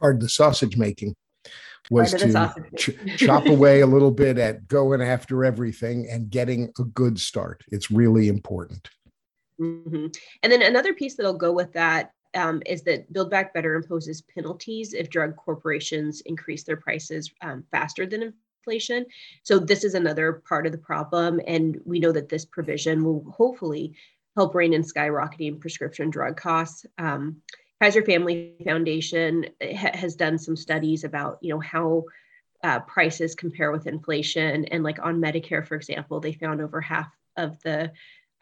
Part 0.00 0.16
of 0.16 0.22
the 0.22 0.28
sausage 0.28 0.76
making 0.76 1.14
was 1.90 2.12
to 2.14 2.54
ch- 2.76 2.96
chop 3.16 3.46
away 3.46 3.80
a 3.80 3.86
little 3.86 4.10
bit 4.10 4.38
at 4.38 4.66
going 4.66 5.02
after 5.02 5.44
everything 5.44 6.08
and 6.10 6.30
getting 6.30 6.72
a 6.78 6.84
good 6.84 7.20
start. 7.20 7.62
It's 7.70 7.90
really 7.90 8.28
important. 8.28 8.88
Mm-hmm. 9.60 10.06
And 10.42 10.52
then 10.52 10.62
another 10.62 10.94
piece 10.94 11.16
that'll 11.16 11.34
go 11.34 11.52
with 11.52 11.72
that 11.74 12.12
um, 12.34 12.62
is 12.66 12.82
that 12.82 13.12
Build 13.12 13.30
Back 13.30 13.54
Better 13.54 13.74
imposes 13.74 14.22
penalties 14.22 14.94
if 14.94 15.10
drug 15.10 15.36
corporations 15.36 16.22
increase 16.22 16.64
their 16.64 16.76
prices 16.76 17.30
um, 17.42 17.64
faster 17.70 18.06
than 18.06 18.34
So 19.42 19.58
this 19.58 19.84
is 19.84 19.94
another 19.94 20.42
part 20.48 20.66
of 20.66 20.72
the 20.72 20.78
problem, 20.78 21.40
and 21.46 21.80
we 21.84 22.00
know 22.00 22.12
that 22.12 22.28
this 22.28 22.44
provision 22.44 23.04
will 23.04 23.24
hopefully 23.30 23.94
help 24.36 24.54
rein 24.54 24.72
in 24.74 24.82
skyrocketing 24.82 25.60
prescription 25.60 26.10
drug 26.10 26.36
costs. 26.36 26.84
Um, 26.98 27.42
Kaiser 27.80 28.02
Family 28.02 28.54
Foundation 28.64 29.46
ha- 29.62 29.96
has 29.96 30.16
done 30.16 30.38
some 30.38 30.56
studies 30.56 31.04
about, 31.04 31.38
you 31.42 31.52
know, 31.52 31.60
how 31.60 32.04
uh, 32.62 32.80
prices 32.80 33.34
compare 33.34 33.70
with 33.70 33.86
inflation, 33.86 34.64
and 34.66 34.82
like 34.82 34.98
on 35.02 35.20
Medicare, 35.20 35.66
for 35.66 35.74
example, 35.74 36.20
they 36.20 36.32
found 36.32 36.60
over 36.60 36.80
half 36.80 37.08
of 37.36 37.60
the 37.62 37.92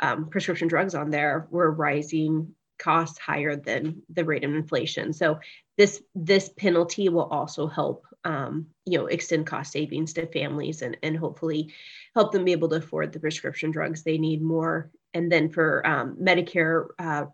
um, 0.01 0.29
prescription 0.29 0.69
drugs 0.69 0.95
on 0.95 1.11
there 1.11 1.47
were 1.51 1.71
rising 1.71 2.55
costs 2.79 3.19
higher 3.19 3.57
than 3.57 4.03
the 4.09 4.25
rate 4.25 4.45
of 4.45 4.55
inflation. 4.55 5.13
So 5.13 5.39
this 5.77 6.03
this 6.15 6.49
penalty 6.49 7.09
will 7.09 7.25
also 7.25 7.67
help 7.67 8.05
um, 8.25 8.67
you 8.87 8.99
know 8.99 9.07
extend 9.07 9.47
cost 9.47 9.73
savings 9.73 10.13
to 10.15 10.27
families 10.27 10.83
and, 10.83 10.97
and 11.03 11.17
hopefully 11.17 11.73
help 12.15 12.33
them 12.33 12.45
be 12.45 12.53
able 12.53 12.69
to 12.69 12.77
afford 12.77 13.13
the 13.13 13.21
prescription 13.21 13.71
drugs 13.71 14.03
they 14.03 14.19
need 14.19 14.43
more. 14.43 14.91
And 15.13 15.31
then 15.31 15.49
for 15.49 15.87
um, 15.87 16.17
Medicare 16.21 16.87
uh, 16.99 17.27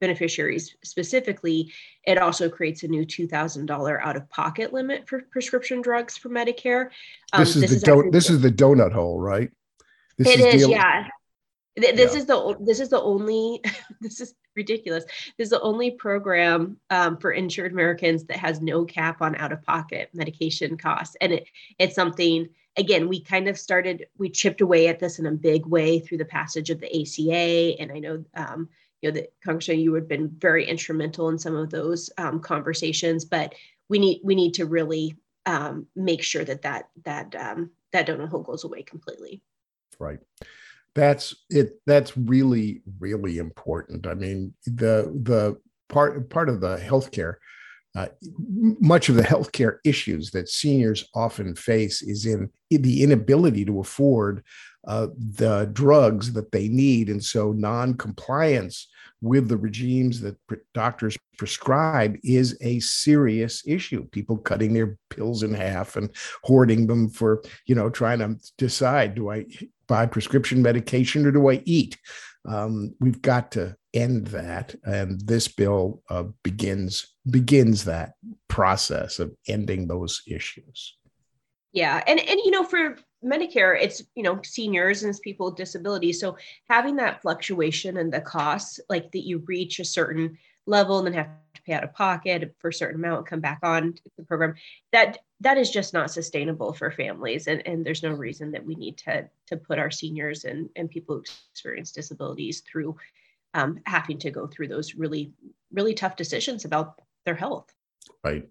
beneficiaries 0.00 0.76
specifically, 0.82 1.72
it 2.04 2.18
also 2.18 2.48
creates 2.48 2.82
a 2.82 2.88
new 2.88 3.04
$2,000 3.04 4.00
out 4.02 4.16
of 4.16 4.28
pocket 4.30 4.72
limit 4.72 5.08
for 5.08 5.22
prescription 5.22 5.80
drugs 5.80 6.16
for 6.16 6.28
Medicare. 6.28 6.90
Um, 7.32 7.40
this 7.40 7.56
is 7.56 7.62
this 7.62 7.70
the 7.70 7.76
is 7.76 7.82
do- 7.82 8.10
this 8.10 8.30
is 8.30 8.40
the 8.40 8.50
donut 8.50 8.92
hole, 8.92 9.18
right? 9.18 9.50
This 10.16 10.28
it 10.28 10.40
is, 10.40 10.62
is 10.62 10.68
yeah. 10.68 11.08
This 11.76 12.12
yeah. 12.12 12.18
is 12.18 12.26
the 12.26 12.56
this 12.60 12.80
is 12.80 12.88
the 12.88 13.00
only 13.00 13.62
this 14.00 14.20
is 14.20 14.34
ridiculous. 14.58 15.04
This 15.38 15.46
is 15.46 15.50
the 15.50 15.60
only 15.62 15.90
program 15.92 16.76
um, 16.90 17.16
for 17.16 17.30
insured 17.30 17.72
Americans 17.72 18.24
that 18.24 18.36
has 18.36 18.60
no 18.60 18.84
cap 18.84 19.22
on 19.22 19.34
out 19.36 19.52
of 19.52 19.62
pocket 19.62 20.10
medication 20.12 20.76
costs, 20.76 21.16
and 21.22 21.32
it 21.32 21.48
it's 21.78 21.94
something 21.94 22.48
again 22.76 23.08
we 23.08 23.20
kind 23.22 23.48
of 23.48 23.58
started 23.58 24.06
we 24.18 24.28
chipped 24.28 24.60
away 24.60 24.88
at 24.88 24.98
this 24.98 25.18
in 25.18 25.26
a 25.26 25.32
big 25.32 25.64
way 25.64 25.98
through 26.00 26.18
the 26.18 26.24
passage 26.26 26.68
of 26.68 26.80
the 26.80 27.00
ACA, 27.00 27.80
and 27.80 27.90
I 27.90 27.98
know 28.00 28.24
um, 28.34 28.68
you 29.00 29.08
know 29.08 29.14
that 29.14 29.32
Congressman 29.42 29.80
you 29.80 29.94
have 29.94 30.08
been 30.08 30.28
very 30.28 30.66
instrumental 30.66 31.30
in 31.30 31.38
some 31.38 31.56
of 31.56 31.70
those 31.70 32.10
um, 32.18 32.40
conversations, 32.40 33.24
but 33.24 33.54
we 33.88 33.98
need 33.98 34.20
we 34.22 34.34
need 34.34 34.54
to 34.54 34.66
really 34.66 35.16
um, 35.46 35.86
make 35.96 36.22
sure 36.22 36.44
that 36.44 36.62
that 36.62 36.90
that 37.04 37.34
um, 37.36 37.70
that 37.92 38.06
donut 38.06 38.28
hole 38.28 38.42
goes 38.42 38.64
away 38.64 38.82
completely. 38.82 39.40
Right 39.98 40.18
that's 40.98 41.34
it 41.48 41.80
that's 41.86 42.16
really 42.16 42.82
really 42.98 43.38
important. 43.38 44.06
I 44.06 44.14
mean 44.14 44.54
the 44.66 45.12
the 45.22 45.56
part 45.88 46.28
part 46.28 46.48
of 46.48 46.60
the 46.60 46.76
healthcare 46.76 47.36
uh, 47.96 48.06
much 48.80 49.08
of 49.08 49.16
the 49.16 49.22
healthcare 49.22 49.78
issues 49.84 50.30
that 50.30 50.48
seniors 50.48 51.08
often 51.14 51.54
face 51.54 52.02
is 52.02 52.26
in, 52.26 52.50
the 52.70 53.02
inability 53.02 53.64
to 53.64 53.80
afford 53.80 54.44
uh, 54.86 55.08
the 55.16 55.68
drugs 55.72 56.32
that 56.34 56.52
they 56.52 56.68
need. 56.68 57.08
And 57.08 57.24
so 57.24 57.52
non-compliance 57.52 58.88
with 59.20 59.48
the 59.48 59.56
regimes 59.56 60.20
that 60.20 60.36
doctors 60.74 61.16
prescribe 61.38 62.16
is 62.22 62.56
a 62.60 62.78
serious 62.80 63.62
issue. 63.66 64.04
People 64.08 64.36
cutting 64.36 64.74
their 64.74 64.96
pills 65.10 65.42
in 65.42 65.52
half 65.52 65.96
and 65.96 66.10
hoarding 66.44 66.86
them 66.86 67.08
for 67.08 67.42
you 67.66 67.74
know 67.74 67.90
trying 67.90 68.20
to 68.20 68.36
decide 68.58 69.14
do 69.14 69.30
i 69.30 69.44
buy 69.88 70.06
prescription 70.06 70.62
medication 70.62 71.26
or 71.26 71.32
do 71.32 71.50
I 71.50 71.62
eat? 71.64 71.98
Um, 72.48 72.94
we've 73.00 73.20
got 73.20 73.50
to 73.52 73.76
end 73.92 74.28
that, 74.28 74.74
and 74.84 75.20
this 75.22 75.48
bill 75.48 76.02
uh, 76.08 76.24
begins 76.42 77.14
begins 77.28 77.84
that 77.84 78.12
process 78.48 79.18
of 79.18 79.34
ending 79.48 79.86
those 79.86 80.22
issues. 80.26 80.96
Yeah, 81.72 82.02
and 82.06 82.18
and 82.18 82.40
you 82.44 82.50
know 82.50 82.64
for 82.64 82.96
Medicare, 83.24 83.78
it's 83.80 84.02
you 84.14 84.22
know 84.22 84.40
seniors 84.44 85.02
and 85.02 85.14
people 85.22 85.46
with 85.46 85.56
disabilities. 85.56 86.20
So 86.20 86.36
having 86.70 86.96
that 86.96 87.20
fluctuation 87.20 87.98
and 87.98 88.12
the 88.12 88.20
costs, 88.20 88.80
like 88.88 89.10
that 89.12 89.26
you 89.26 89.42
reach 89.46 89.78
a 89.78 89.84
certain 89.84 90.38
level 90.66 90.98
and 90.98 91.06
then 91.06 91.14
have 91.14 91.28
pay 91.68 91.74
out 91.74 91.84
of 91.84 91.92
pocket 91.92 92.54
for 92.58 92.68
a 92.68 92.72
certain 92.72 92.96
amount, 92.96 93.26
come 93.26 93.40
back 93.40 93.58
on 93.62 93.94
the 94.16 94.24
program. 94.24 94.54
That 94.92 95.18
that 95.40 95.58
is 95.58 95.70
just 95.70 95.92
not 95.94 96.10
sustainable 96.10 96.72
for 96.72 96.90
families, 96.90 97.46
and, 97.46 97.64
and 97.66 97.84
there's 97.84 98.02
no 98.02 98.12
reason 98.12 98.50
that 98.52 98.64
we 98.64 98.74
need 98.74 98.96
to 98.98 99.28
to 99.46 99.56
put 99.56 99.78
our 99.78 99.90
seniors 99.90 100.44
and 100.44 100.70
and 100.76 100.90
people 100.90 101.16
who 101.16 101.24
experience 101.52 101.92
disabilities 101.92 102.60
through 102.60 102.96
um, 103.54 103.80
having 103.86 104.18
to 104.18 104.30
go 104.30 104.46
through 104.46 104.68
those 104.68 104.94
really 104.94 105.32
really 105.70 105.94
tough 105.94 106.16
decisions 106.16 106.64
about 106.64 107.00
their 107.24 107.34
health. 107.34 107.72
Right. 108.24 108.48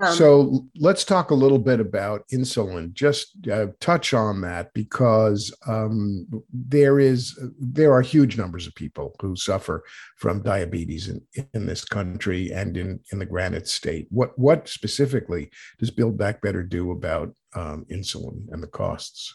Um, 0.00 0.14
so 0.14 0.66
let's 0.76 1.04
talk 1.04 1.30
a 1.30 1.34
little 1.34 1.58
bit 1.58 1.80
about 1.80 2.26
insulin. 2.32 2.92
Just 2.92 3.36
uh, 3.50 3.68
touch 3.80 4.12
on 4.12 4.40
that 4.40 4.72
because 4.74 5.54
um, 5.66 6.26
there 6.52 6.98
is 6.98 7.38
there 7.58 7.92
are 7.92 8.02
huge 8.02 8.36
numbers 8.36 8.66
of 8.66 8.74
people 8.74 9.14
who 9.20 9.36
suffer 9.36 9.84
from 10.16 10.42
diabetes 10.42 11.08
in, 11.08 11.20
in 11.54 11.66
this 11.66 11.84
country 11.84 12.52
and 12.52 12.76
in 12.76 13.00
in 13.12 13.18
the 13.18 13.26
Granite 13.26 13.68
State. 13.68 14.06
What 14.10 14.38
what 14.38 14.68
specifically 14.68 15.50
does 15.78 15.90
Build 15.90 16.18
Back 16.18 16.42
Better 16.42 16.62
do 16.62 16.90
about 16.90 17.34
um, 17.54 17.86
insulin 17.90 18.46
and 18.50 18.62
the 18.62 18.68
costs? 18.68 19.34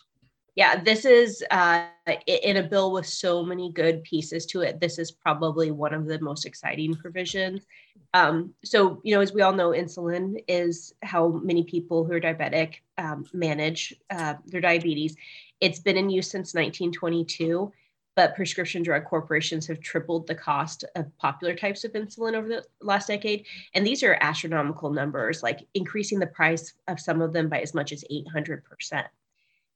Yeah, 0.59 0.75
this 0.83 1.05
is 1.05 1.41
uh, 1.51 1.85
in 2.27 2.57
a 2.57 2.63
bill 2.63 2.91
with 2.91 3.05
so 3.05 3.41
many 3.41 3.71
good 3.71 4.03
pieces 4.03 4.45
to 4.47 4.59
it. 4.59 4.81
This 4.81 4.99
is 4.99 5.09
probably 5.09 5.71
one 5.71 5.93
of 5.93 6.05
the 6.05 6.19
most 6.19 6.45
exciting 6.45 6.95
provisions. 6.95 7.65
Um, 8.13 8.53
so, 8.65 8.99
you 9.05 9.15
know, 9.15 9.21
as 9.21 9.31
we 9.31 9.41
all 9.41 9.53
know, 9.53 9.69
insulin 9.69 10.43
is 10.49 10.93
how 11.01 11.29
many 11.29 11.63
people 11.63 12.03
who 12.03 12.11
are 12.11 12.19
diabetic 12.19 12.81
um, 12.97 13.23
manage 13.31 13.95
uh, 14.09 14.33
their 14.47 14.59
diabetes. 14.59 15.15
It's 15.61 15.79
been 15.79 15.95
in 15.95 16.09
use 16.09 16.29
since 16.29 16.53
1922, 16.53 17.71
but 18.17 18.35
prescription 18.35 18.83
drug 18.83 19.05
corporations 19.05 19.65
have 19.67 19.79
tripled 19.79 20.27
the 20.27 20.35
cost 20.35 20.83
of 20.97 21.17
popular 21.19 21.55
types 21.55 21.85
of 21.85 21.93
insulin 21.93 22.33
over 22.33 22.49
the 22.49 22.65
last 22.81 23.07
decade. 23.07 23.45
And 23.75 23.87
these 23.87 24.03
are 24.03 24.17
astronomical 24.19 24.91
numbers, 24.91 25.41
like 25.41 25.65
increasing 25.73 26.19
the 26.19 26.27
price 26.27 26.73
of 26.89 26.99
some 26.99 27.21
of 27.21 27.31
them 27.31 27.47
by 27.47 27.61
as 27.61 27.73
much 27.73 27.93
as 27.93 28.03
800%. 28.11 29.05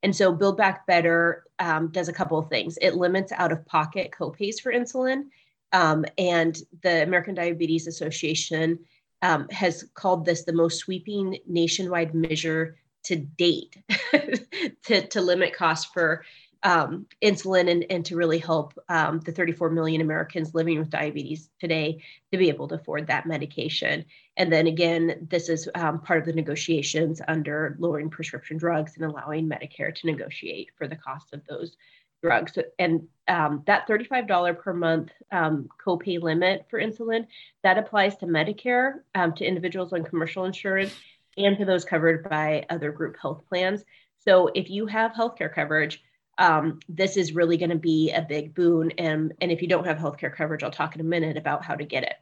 And 0.04 0.16
so 0.16 0.32
Build 0.34 0.58
Back 0.58 0.86
Better 0.86 1.46
um, 1.60 1.88
does 1.88 2.10
a 2.10 2.14
couple 2.14 2.38
of 2.38 2.50
things. 2.50 2.78
It 2.82 2.96
limits 2.96 3.32
out 3.32 3.52
of 3.52 3.66
pocket 3.66 4.12
copays 4.12 4.60
for 4.62 4.72
insulin. 4.72 5.24
Um, 5.72 6.06
and 6.18 6.56
the 6.84 7.04
American 7.04 7.34
Diabetes 7.34 7.88
Association 7.88 8.78
um, 9.22 9.48
has 9.50 9.86
called 9.96 10.26
this 10.26 10.44
the 10.44 10.54
most 10.54 10.78
sweeping 10.78 11.40
nationwide 11.48 12.14
measure 12.14 12.78
to 13.06 13.16
date 13.16 13.78
to, 14.84 15.08
to 15.08 15.22
limit 15.22 15.56
costs 15.56 15.90
for 15.92 16.24
um, 16.64 17.06
insulin 17.22 17.70
and, 17.70 17.86
and 17.90 18.06
to 18.06 18.16
really 18.16 18.40
help 18.40 18.74
um, 18.88 19.20
the 19.20 19.32
34 19.32 19.70
million 19.70 20.02
Americans 20.02 20.56
living 20.56 20.80
with 20.80 20.90
diabetes 20.90 21.50
today 21.60 22.02
to 22.32 22.38
be 22.38 22.50
able 22.50 22.68
to 22.70 22.76
afford 22.76 23.08
that 23.08 23.26
medication. 23.26 24.06
And 24.38 24.52
then 24.52 24.68
again, 24.68 25.28
this 25.30 25.50
is 25.50 25.70
um, 25.76 26.00
part 26.00 26.20
of 26.20 26.26
the 26.26 26.34
negotiations 26.34 27.22
under 27.28 27.76
lowering 27.80 28.10
prescription 28.10 28.58
drugs 28.58 28.94
and 28.96 29.06
allowing 29.06 29.50
Medicare 29.50 29.94
to 29.94 30.08
negotiate 30.08 30.70
for 30.78 30.88
the 30.88 30.96
cost 30.96 31.34
of 31.34 31.42
those 31.48 31.76
drugs. 32.22 32.58
And 32.80 33.08
um, 33.28 33.64
that 33.68 33.88
$35 33.88 34.58
per 34.58 34.74
month 34.74 35.12
um, 35.32 35.68
copay 35.86 36.22
limit 36.22 36.66
for 36.70 36.80
insulin, 36.80 37.28
that 37.64 37.78
applies 37.78 38.16
to 38.18 38.26
Medicare, 38.26 39.02
um, 39.14 39.34
to 39.34 39.46
individuals 39.46 39.92
on 39.92 40.04
commercial 40.06 40.46
insurance, 40.46 40.94
and 41.38 41.58
to 41.58 41.66
those 41.66 41.84
covered 41.84 42.28
by 42.30 42.66
other 42.70 42.92
group 42.92 43.18
health 43.22 43.44
plans. 43.50 43.84
So 44.20 44.50
if 44.56 44.70
you 44.70 44.86
have 44.86 45.12
healthcare 45.12 45.54
coverage, 45.54 46.02
um, 46.38 46.80
this 46.90 47.18
is 47.18 47.34
really 47.34 47.58
going 47.58 47.70
to 47.70 47.76
be 47.76 48.12
a 48.12 48.22
big 48.22 48.54
boon. 48.54 48.92
And, 48.98 49.34
and 49.42 49.52
if 49.52 49.62
you 49.62 49.68
don't 49.68 49.86
have 49.86 49.98
healthcare 49.98 50.34
coverage, 50.34 50.64
I'll 50.64 50.72
talk 50.72 50.96
in 50.96 51.02
a 51.02 51.06
minute 51.06 51.38
about 51.38 51.64
how 51.64 51.76
to 51.76 51.84
get 51.84 52.04
it. 52.04 52.16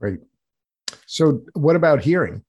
Great. 0.00 0.20
So, 1.06 1.42
what 1.54 1.76
about 1.76 2.02
hearing? 2.02 2.42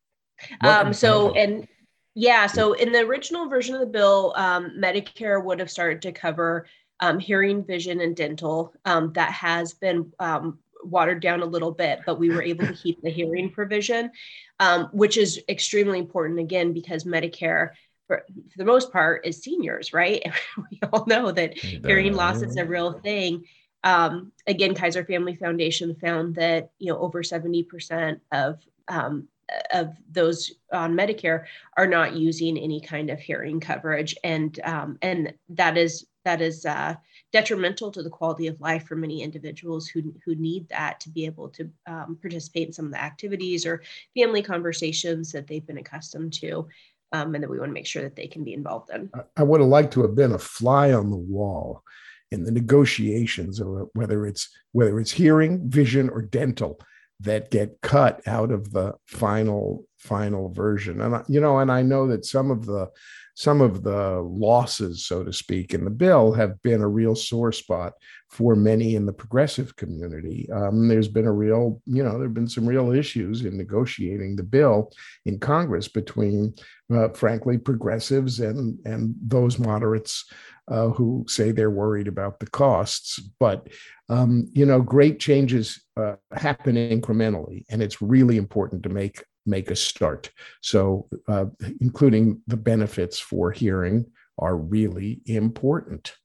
What 0.62 0.88
um, 0.88 0.94
so, 0.94 1.34
and 1.34 1.68
yeah, 2.16 2.48
so 2.48 2.74
in 2.74 2.92
the 2.92 3.00
original 3.00 3.48
version 3.48 3.76
of 3.76 3.82
the 3.82 3.88
bill, 3.88 4.34
um, 4.36 4.72
Medicare 4.78 5.44
would 5.44 5.60
have 5.60 5.72
started 5.72 6.02
to 6.04 6.12
cover 6.12 6.68
um, 7.00 7.20
hearing, 7.20 7.64
vision, 7.64 8.02
and 8.02 8.16
dental. 8.16 8.74
Um, 8.86 9.14
that 9.14 9.32
has 9.32 9.74
been 9.74 10.12
um, 10.20 10.60
watered 10.84 11.22
down 11.22 11.42
a 11.42 11.46
little 11.46 11.72
bit, 11.72 12.00
but 12.06 12.20
we 12.20 12.30
were 12.30 12.44
able 12.44 12.68
to 12.68 12.74
keep 12.74 13.02
the 13.02 13.10
hearing 13.10 13.50
provision, 13.50 14.12
um, 14.60 14.90
which 14.94 15.18
is 15.18 15.42
extremely 15.50 16.00
important 16.00 16.40
again 16.40 16.74
because 16.74 17.04
Medicare 17.04 17.72
for, 18.14 18.26
for 18.52 18.58
the 18.58 18.66
most 18.66 18.92
part 18.92 19.26
is 19.26 19.42
seniors, 19.42 19.94
right? 19.94 20.24
we 20.72 20.80
all 20.92 21.06
know 21.06 21.32
that 21.32 21.58
hearing 21.58 22.14
loss 22.14 22.42
is 22.42 22.58
a 22.58 22.66
real 22.66 22.94
thing. 22.94 23.46
Um, 23.84 24.32
again, 24.48 24.76
Kaiser 24.76 25.04
Family 25.04 25.36
Foundation 25.36 25.96
found 25.96 26.36
that 26.36 26.72
you 26.80 26.92
know 26.92 27.00
over 27.00 27.22
70% 27.22 28.20
of 28.32 28.60
um, 28.88 29.28
of 29.74 29.96
those 30.12 30.52
on 30.72 30.96
Medicare 30.96 31.46
are 31.78 31.88
not 31.88 32.16
using 32.16 32.58
any 32.58 32.80
kind 32.80 33.10
of 33.10 33.20
hearing 33.20 33.60
coverage, 33.60 34.16
and 34.24 34.60
um, 34.64 34.98
and 35.02 35.34
that 35.50 35.78
is 35.78 36.06
that 36.24 36.42
is 36.42 36.66
uh, 36.66 36.96
detrimental 37.34 37.92
to 37.92 38.02
the 38.02 38.10
quality 38.10 38.48
of 38.48 38.62
life 38.62 38.88
for 38.88 38.96
many 38.96 39.22
individuals 39.22 39.88
who 39.88 40.14
who 40.24 40.36
need 40.36 40.70
that 40.70 41.00
to 41.02 41.10
be 41.10 41.26
able 41.26 41.50
to 41.50 41.70
um, 41.88 42.18
participate 42.22 42.68
in 42.68 42.74
some 42.74 42.86
of 42.86 42.92
the 42.92 43.02
activities 43.02 43.66
or 43.66 43.84
family 44.16 44.42
conversations 44.42 45.32
that 45.32 45.48
they've 45.48 45.68
been 45.68 45.78
accustomed 45.78 46.32
to. 46.34 46.68
Um, 47.14 47.36
and 47.36 47.44
that 47.44 47.50
we 47.50 47.60
want 47.60 47.70
to 47.70 47.74
make 47.74 47.86
sure 47.86 48.02
that 48.02 48.16
they 48.16 48.28
can 48.28 48.44
be 48.44 48.54
involved 48.54 48.90
in. 48.90 49.12
I 49.38 49.44
would 49.44 49.62
have 49.62 49.70
liked 49.70 49.94
to 49.94 50.02
have 50.02 50.16
been 50.16 50.32
a 50.32 50.40
fly 50.40 50.92
on 50.94 51.12
the 51.12 51.16
wall 51.16 51.84
in 52.32 52.44
the 52.44 52.52
negotiations, 52.52 53.62
whether 53.94 54.26
it's 54.26 54.50
whether 54.72 55.00
it's 55.00 55.12
hearing, 55.12 55.70
vision, 55.70 56.10
or 56.10 56.24
dental 56.24 56.80
that 57.20 57.52
get 57.52 57.80
cut 57.82 58.22
out 58.28 58.52
of 58.52 58.72
the 58.72 58.94
final 59.08 59.86
final 59.98 60.50
version 60.50 61.00
and 61.00 61.16
I, 61.16 61.24
you 61.30 61.40
know 61.40 61.60
and 61.60 61.72
i 61.72 61.82
know 61.82 62.08
that 62.08 62.26
some 62.26 62.52
of 62.52 62.66
the 62.66 62.90
some 63.36 63.62
of 63.62 63.84
the 63.84 64.22
losses 64.22 65.06
so 65.06 65.24
to 65.24 65.34
speak 65.34 65.74
in 65.74 65.84
the 65.84 65.90
bill 65.90 66.32
have 66.32 66.62
been 66.62 66.82
a 66.82 66.88
real 66.88 67.16
sore 67.16 67.52
spot 67.52 67.94
for 68.30 68.56
many 68.56 68.96
in 68.96 69.06
the 69.06 69.14
progressive 69.14 69.76
community 69.76 70.48
um, 70.52 70.88
there's 70.88 71.08
been 71.08 71.26
a 71.26 71.32
real 71.32 71.82
you 71.86 72.04
know 72.04 72.14
there 72.14 72.28
have 72.28 72.34
been 72.34 72.48
some 72.48 72.68
real 72.68 72.92
issues 72.92 73.46
in 73.46 73.58
negotiating 73.58 74.36
the 74.36 74.44
bill 74.44 74.92
in 75.26 75.40
congress 75.40 75.88
between 75.88 76.54
uh, 76.94 77.10
frankly 77.10 77.58
progressives 77.58 78.40
and 78.40 78.78
and 78.86 79.16
those 79.22 79.58
moderates 79.58 80.26
uh, 80.70 80.90
who 80.90 81.26
say 81.28 81.52
they're 81.52 81.70
worried 81.70 82.08
about 82.08 82.40
the 82.40 82.48
costs. 82.48 83.20
But 83.40 83.68
um, 84.10 84.50
you 84.54 84.66
know, 84.66 84.82
great 84.82 85.20
changes 85.20 85.82
uh, 85.98 86.16
happen 86.32 86.76
incrementally, 86.76 87.66
and 87.70 87.82
it's 87.82 88.02
really 88.02 88.38
important 88.38 88.84
to 88.84 88.90
make 88.90 89.24
make 89.46 89.72
a 89.72 89.76
start. 89.76 90.32
So, 90.62 91.08
uh, 91.28 91.46
including 91.82 92.42
the 92.48 92.58
benefits 92.58 93.20
for 93.20 93.52
hearing 93.52 94.06
are 94.38 94.56
really 94.56 95.22
important. 95.26 96.16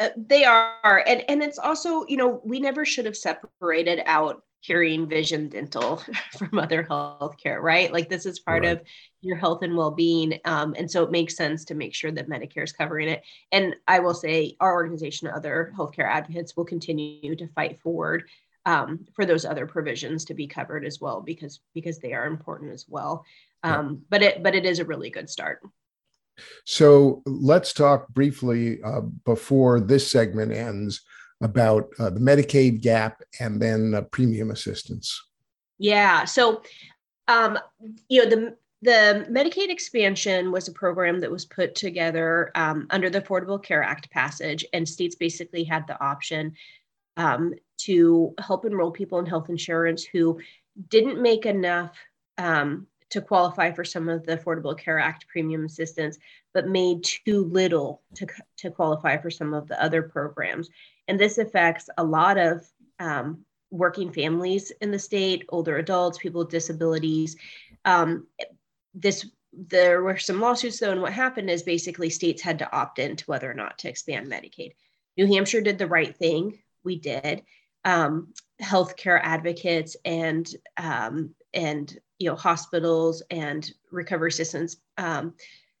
Uh, 0.00 0.08
they 0.16 0.44
are, 0.44 1.04
and 1.06 1.22
and 1.28 1.42
it's 1.42 1.58
also 1.58 2.04
you 2.08 2.16
know 2.16 2.40
we 2.44 2.60
never 2.60 2.84
should 2.84 3.04
have 3.04 3.16
separated 3.16 4.02
out 4.06 4.42
hearing, 4.60 5.08
vision, 5.08 5.48
dental 5.48 6.00
from 6.38 6.58
other 6.58 6.84
healthcare, 6.84 7.60
right? 7.60 7.92
Like 7.92 8.08
this 8.08 8.26
is 8.26 8.38
part 8.38 8.62
right. 8.62 8.72
of 8.72 8.82
your 9.20 9.36
health 9.36 9.62
and 9.62 9.76
well-being, 9.76 10.38
um, 10.44 10.74
and 10.78 10.90
so 10.90 11.02
it 11.02 11.10
makes 11.10 11.36
sense 11.36 11.64
to 11.66 11.74
make 11.74 11.94
sure 11.94 12.12
that 12.12 12.28
Medicare 12.28 12.64
is 12.64 12.72
covering 12.72 13.08
it. 13.08 13.22
And 13.50 13.76
I 13.86 13.98
will 14.00 14.14
say, 14.14 14.56
our 14.60 14.72
organization, 14.72 15.28
other 15.28 15.72
healthcare 15.76 16.08
advocates, 16.08 16.56
will 16.56 16.64
continue 16.64 17.36
to 17.36 17.48
fight 17.48 17.80
forward 17.80 18.24
um, 18.66 19.06
for 19.14 19.26
those 19.26 19.44
other 19.44 19.66
provisions 19.66 20.24
to 20.26 20.34
be 20.34 20.46
covered 20.46 20.84
as 20.84 21.00
well, 21.00 21.20
because 21.20 21.60
because 21.74 21.98
they 21.98 22.12
are 22.12 22.26
important 22.26 22.72
as 22.72 22.86
well. 22.88 23.24
Um. 23.62 24.02
But 24.08 24.22
it 24.22 24.42
but 24.42 24.54
it 24.54 24.64
is 24.64 24.78
a 24.78 24.84
really 24.84 25.10
good 25.10 25.30
start. 25.30 25.60
So 26.64 27.22
let's 27.26 27.72
talk 27.72 28.08
briefly 28.08 28.82
uh, 28.82 29.02
before 29.24 29.80
this 29.80 30.10
segment 30.10 30.52
ends 30.52 31.02
about 31.42 31.88
uh, 31.98 32.10
the 32.10 32.20
Medicaid 32.20 32.80
gap 32.80 33.22
and 33.40 33.60
then 33.60 33.94
uh, 33.94 34.02
premium 34.02 34.50
assistance. 34.50 35.20
Yeah. 35.78 36.24
So, 36.24 36.62
um, 37.28 37.58
you 38.08 38.22
know, 38.22 38.30
the 38.30 38.56
the 38.82 39.26
Medicaid 39.30 39.68
expansion 39.68 40.50
was 40.50 40.66
a 40.66 40.72
program 40.72 41.20
that 41.20 41.30
was 41.30 41.44
put 41.44 41.74
together 41.74 42.50
um, 42.54 42.86
under 42.90 43.08
the 43.10 43.20
Affordable 43.20 43.62
Care 43.62 43.82
Act 43.82 44.10
passage, 44.10 44.64
and 44.72 44.88
states 44.88 45.14
basically 45.14 45.64
had 45.64 45.86
the 45.86 46.02
option 46.02 46.54
um, 47.16 47.54
to 47.84 48.34
help 48.38 48.64
enroll 48.64 48.90
people 48.90 49.18
in 49.18 49.26
health 49.26 49.48
insurance 49.48 50.04
who 50.04 50.40
didn't 50.88 51.20
make 51.20 51.46
enough 51.46 51.96
um, 52.38 52.86
to 53.10 53.20
qualify 53.20 53.70
for 53.70 53.84
some 53.84 54.08
of 54.08 54.24
the 54.24 54.36
Affordable 54.36 54.78
Care 54.78 54.98
Act 54.98 55.28
premium 55.28 55.64
assistance, 55.64 56.18
but 56.54 56.68
made 56.68 57.04
too 57.04 57.44
little 57.44 58.02
to, 58.14 58.26
to 58.58 58.70
qualify 58.70 59.18
for 59.18 59.30
some 59.30 59.52
of 59.52 59.68
the 59.68 59.82
other 59.82 60.02
programs. 60.02 60.70
And 61.08 61.20
this 61.20 61.38
affects 61.38 61.90
a 61.98 62.04
lot 62.04 62.38
of 62.38 62.66
um, 62.98 63.44
working 63.70 64.12
families 64.12 64.72
in 64.80 64.90
the 64.90 64.98
state, 64.98 65.44
older 65.50 65.76
adults, 65.76 66.18
people 66.18 66.40
with 66.40 66.50
disabilities. 66.50 67.36
Um, 67.84 68.26
this 68.94 69.26
there 69.52 70.02
were 70.02 70.16
some 70.16 70.40
lawsuits 70.40 70.80
though, 70.80 70.92
and 70.92 71.02
what 71.02 71.12
happened 71.12 71.50
is 71.50 71.62
basically 71.62 72.08
states 72.08 72.40
had 72.40 72.58
to 72.60 72.72
opt 72.74 72.98
in 72.98 73.16
to 73.16 73.24
whether 73.26 73.50
or 73.50 73.54
not 73.54 73.78
to 73.78 73.88
expand 73.88 74.26
Medicaid. 74.26 74.72
New 75.18 75.26
Hampshire 75.26 75.60
did 75.60 75.76
the 75.76 75.86
right 75.86 76.16
thing. 76.16 76.58
We 76.84 76.98
did. 76.98 77.42
Um, 77.84 78.32
healthcare 78.62 79.20
advocates 79.22 79.96
and 80.04 80.48
um, 80.76 81.34
and 81.52 81.98
you 82.18 82.30
know 82.30 82.36
hospitals 82.36 83.22
and 83.30 83.70
recovery 83.90 84.28
assistance 84.28 84.76
um, 84.98 85.34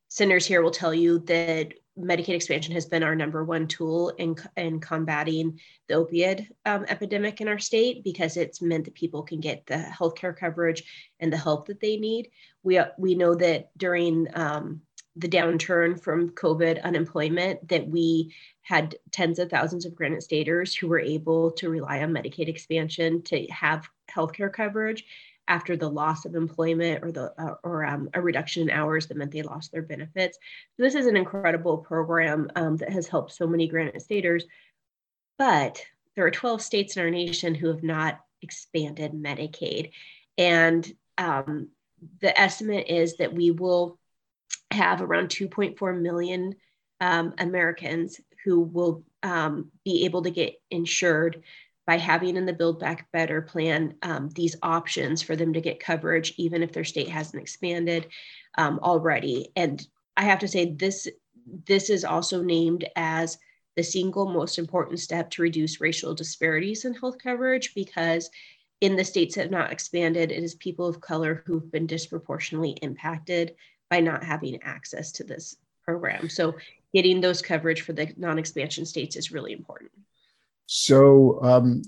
centers 0.08 0.44
here 0.44 0.62
will 0.62 0.70
tell 0.70 0.92
you 0.92 1.20
that 1.20 1.72
Medicaid 1.98 2.34
expansion 2.34 2.72
has 2.72 2.86
been 2.86 3.02
our 3.02 3.14
number 3.14 3.44
one 3.44 3.66
tool 3.66 4.10
in, 4.10 4.34
in 4.56 4.80
combating 4.80 5.60
the 5.88 5.94
opioid 5.94 6.48
um, 6.64 6.86
epidemic 6.88 7.40
in 7.40 7.48
our 7.48 7.58
state 7.58 8.02
because 8.02 8.36
it's 8.36 8.62
meant 8.62 8.86
that 8.86 8.94
people 8.94 9.22
can 9.22 9.40
get 9.40 9.66
the 9.66 9.74
healthcare 9.74 10.34
coverage 10.34 11.12
and 11.20 11.30
the 11.30 11.36
help 11.36 11.66
that 11.66 11.80
they 11.80 11.98
need. 11.98 12.30
We, 12.62 12.80
we 12.96 13.14
know 13.14 13.34
that 13.34 13.70
during 13.76 14.26
um, 14.34 14.80
the 15.16 15.28
downturn 15.28 16.00
from 16.00 16.30
COVID 16.30 16.82
unemployment 16.82 17.68
that 17.68 17.86
we 17.86 18.34
had 18.62 18.96
tens 19.10 19.38
of 19.38 19.50
thousands 19.50 19.84
of 19.84 19.94
Granite 19.94 20.22
Staters 20.22 20.74
who 20.74 20.88
were 20.88 21.00
able 21.00 21.50
to 21.52 21.68
rely 21.68 22.02
on 22.02 22.12
Medicaid 22.12 22.48
expansion 22.48 23.22
to 23.22 23.46
have 23.48 23.88
healthcare 24.10 24.52
coverage 24.52 25.04
after 25.48 25.76
the 25.76 25.90
loss 25.90 26.24
of 26.24 26.34
employment 26.34 27.04
or 27.04 27.10
the 27.10 27.32
uh, 27.36 27.54
or 27.64 27.84
um, 27.84 28.08
a 28.14 28.20
reduction 28.20 28.62
in 28.62 28.70
hours 28.70 29.06
that 29.06 29.16
meant 29.16 29.32
they 29.32 29.42
lost 29.42 29.72
their 29.72 29.82
benefits. 29.82 30.38
So 30.76 30.82
this 30.82 30.94
is 30.94 31.06
an 31.06 31.16
incredible 31.16 31.78
program 31.78 32.50
um, 32.54 32.76
that 32.76 32.90
has 32.90 33.08
helped 33.08 33.32
so 33.32 33.46
many 33.46 33.66
Granite 33.66 34.00
Staters, 34.00 34.44
but 35.38 35.82
there 36.14 36.24
are 36.24 36.30
12 36.30 36.62
states 36.62 36.96
in 36.96 37.02
our 37.02 37.10
nation 37.10 37.54
who 37.54 37.68
have 37.68 37.82
not 37.82 38.20
expanded 38.40 39.12
Medicaid, 39.12 39.90
and 40.38 40.90
um, 41.18 41.68
the 42.20 42.38
estimate 42.40 42.86
is 42.88 43.16
that 43.16 43.34
we 43.34 43.50
will 43.50 43.98
have 44.72 45.02
around 45.02 45.28
2.4 45.28 46.00
million 46.00 46.54
um, 47.00 47.34
Americans 47.38 48.20
who 48.44 48.60
will 48.60 49.04
um, 49.22 49.70
be 49.84 50.04
able 50.04 50.22
to 50.22 50.30
get 50.30 50.54
insured 50.70 51.42
by 51.86 51.96
having 51.96 52.36
in 52.36 52.46
the 52.46 52.52
Build 52.52 52.78
Back 52.78 53.10
Better 53.12 53.42
plan 53.42 53.94
um, 54.02 54.28
these 54.30 54.56
options 54.62 55.20
for 55.20 55.34
them 55.34 55.52
to 55.52 55.60
get 55.60 55.80
coverage, 55.80 56.34
even 56.36 56.62
if 56.62 56.72
their 56.72 56.84
state 56.84 57.08
hasn't 57.08 57.42
expanded 57.42 58.06
um, 58.56 58.78
already. 58.82 59.50
And 59.56 59.84
I 60.16 60.22
have 60.22 60.38
to 60.40 60.48
say, 60.48 60.72
this 60.72 61.08
this 61.66 61.90
is 61.90 62.04
also 62.04 62.40
named 62.40 62.88
as 62.94 63.36
the 63.74 63.82
single 63.82 64.26
most 64.26 64.58
important 64.58 65.00
step 65.00 65.30
to 65.30 65.42
reduce 65.42 65.80
racial 65.80 66.14
disparities 66.14 66.84
in 66.84 66.94
health 66.94 67.16
coverage 67.20 67.74
because 67.74 68.30
in 68.80 68.96
the 68.96 69.04
states 69.04 69.34
that 69.34 69.42
have 69.42 69.50
not 69.50 69.72
expanded, 69.72 70.30
it 70.30 70.42
is 70.42 70.54
people 70.56 70.86
of 70.86 71.00
color 71.00 71.42
who've 71.46 71.70
been 71.72 71.86
disproportionately 71.86 72.72
impacted 72.82 73.54
by 73.92 74.00
not 74.00 74.24
having 74.24 74.58
access 74.62 75.12
to 75.12 75.22
this 75.22 75.54
program. 75.84 76.30
So 76.30 76.54
getting 76.94 77.20
those 77.20 77.42
coverage 77.42 77.82
for 77.82 77.92
the 77.92 78.10
non-expansion 78.16 78.86
states 78.86 79.16
is 79.16 79.32
really 79.32 79.52
important. 79.52 79.90
So 80.64 81.38
um, 81.42 81.82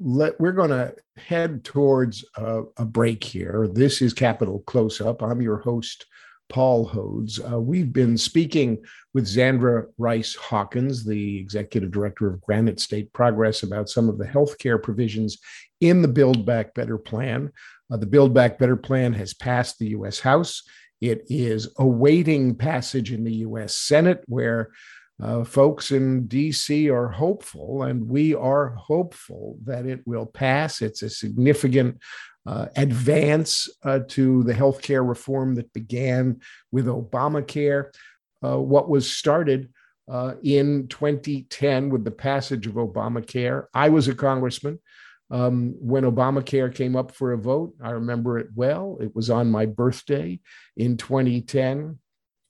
let, 0.00 0.40
we're 0.40 0.52
going 0.52 0.70
to 0.70 0.94
head 1.18 1.62
towards 1.62 2.24
a, 2.38 2.62
a, 2.78 2.86
break 2.86 3.22
here. 3.22 3.68
This 3.70 4.00
is 4.00 4.14
Capital 4.14 4.60
Close 4.60 5.02
Up. 5.02 5.22
I'm 5.22 5.42
your 5.42 5.58
host, 5.58 6.06
Paul 6.48 6.88
Hodes. 6.88 7.38
Uh, 7.38 7.60
we've 7.60 7.92
been 7.92 8.16
speaking 8.16 8.82
with 9.12 9.26
Zandra 9.26 9.88
Rice 9.98 10.34
Hawkins, 10.34 11.04
the 11.04 11.36
executive 11.36 11.90
director 11.90 12.28
of 12.28 12.40
Granite 12.40 12.80
State 12.80 13.12
Progress, 13.12 13.62
about 13.62 13.90
some 13.90 14.08
of 14.08 14.16
the 14.16 14.24
healthcare 14.24 14.82
provisions 14.82 15.36
in 15.82 16.00
the 16.00 16.08
Build 16.08 16.46
Back 16.46 16.72
Better 16.72 16.96
plan. 16.96 17.52
Uh, 17.92 17.98
the 17.98 18.06
Build 18.06 18.32
Back 18.32 18.58
Better 18.58 18.76
plan 18.76 19.12
has 19.12 19.34
passed 19.34 19.78
the 19.78 19.88
U.S. 19.88 20.18
House. 20.18 20.62
It 21.02 21.24
is 21.28 21.68
awaiting 21.78 22.54
passage 22.54 23.12
in 23.12 23.24
the 23.24 23.34
U.S. 23.46 23.74
Senate, 23.74 24.22
where 24.28 24.70
uh, 25.20 25.42
folks 25.42 25.90
in 25.90 26.28
DC 26.28 26.90
are 26.92 27.08
hopeful, 27.08 27.82
and 27.82 28.08
we 28.08 28.36
are 28.36 28.68
hopeful 28.68 29.58
that 29.64 29.84
it 29.84 30.00
will 30.06 30.26
pass. 30.26 30.80
It's 30.80 31.02
a 31.02 31.10
significant 31.10 31.98
uh, 32.46 32.66
advance 32.76 33.68
uh, 33.84 34.00
to 34.10 34.44
the 34.44 34.54
healthcare 34.54 35.06
reform 35.06 35.56
that 35.56 35.72
began 35.72 36.40
with 36.70 36.86
Obamacare. 36.86 37.92
Uh, 38.44 38.58
what 38.58 38.88
was 38.88 39.10
started 39.10 39.70
uh, 40.08 40.34
in 40.42 40.86
2010 40.86 41.90
with 41.90 42.04
the 42.04 42.10
passage 42.12 42.66
of 42.68 42.74
Obamacare. 42.74 43.64
I 43.74 43.88
was 43.88 44.06
a 44.06 44.14
congressman. 44.14 44.78
Um, 45.32 45.74
when 45.80 46.04
Obamacare 46.04 46.72
came 46.72 46.94
up 46.94 47.10
for 47.10 47.32
a 47.32 47.38
vote, 47.38 47.74
I 47.82 47.92
remember 47.92 48.38
it 48.38 48.48
well. 48.54 48.98
It 49.00 49.16
was 49.16 49.30
on 49.30 49.50
my 49.50 49.64
birthday 49.64 50.40
in 50.76 50.98
2010 50.98 51.98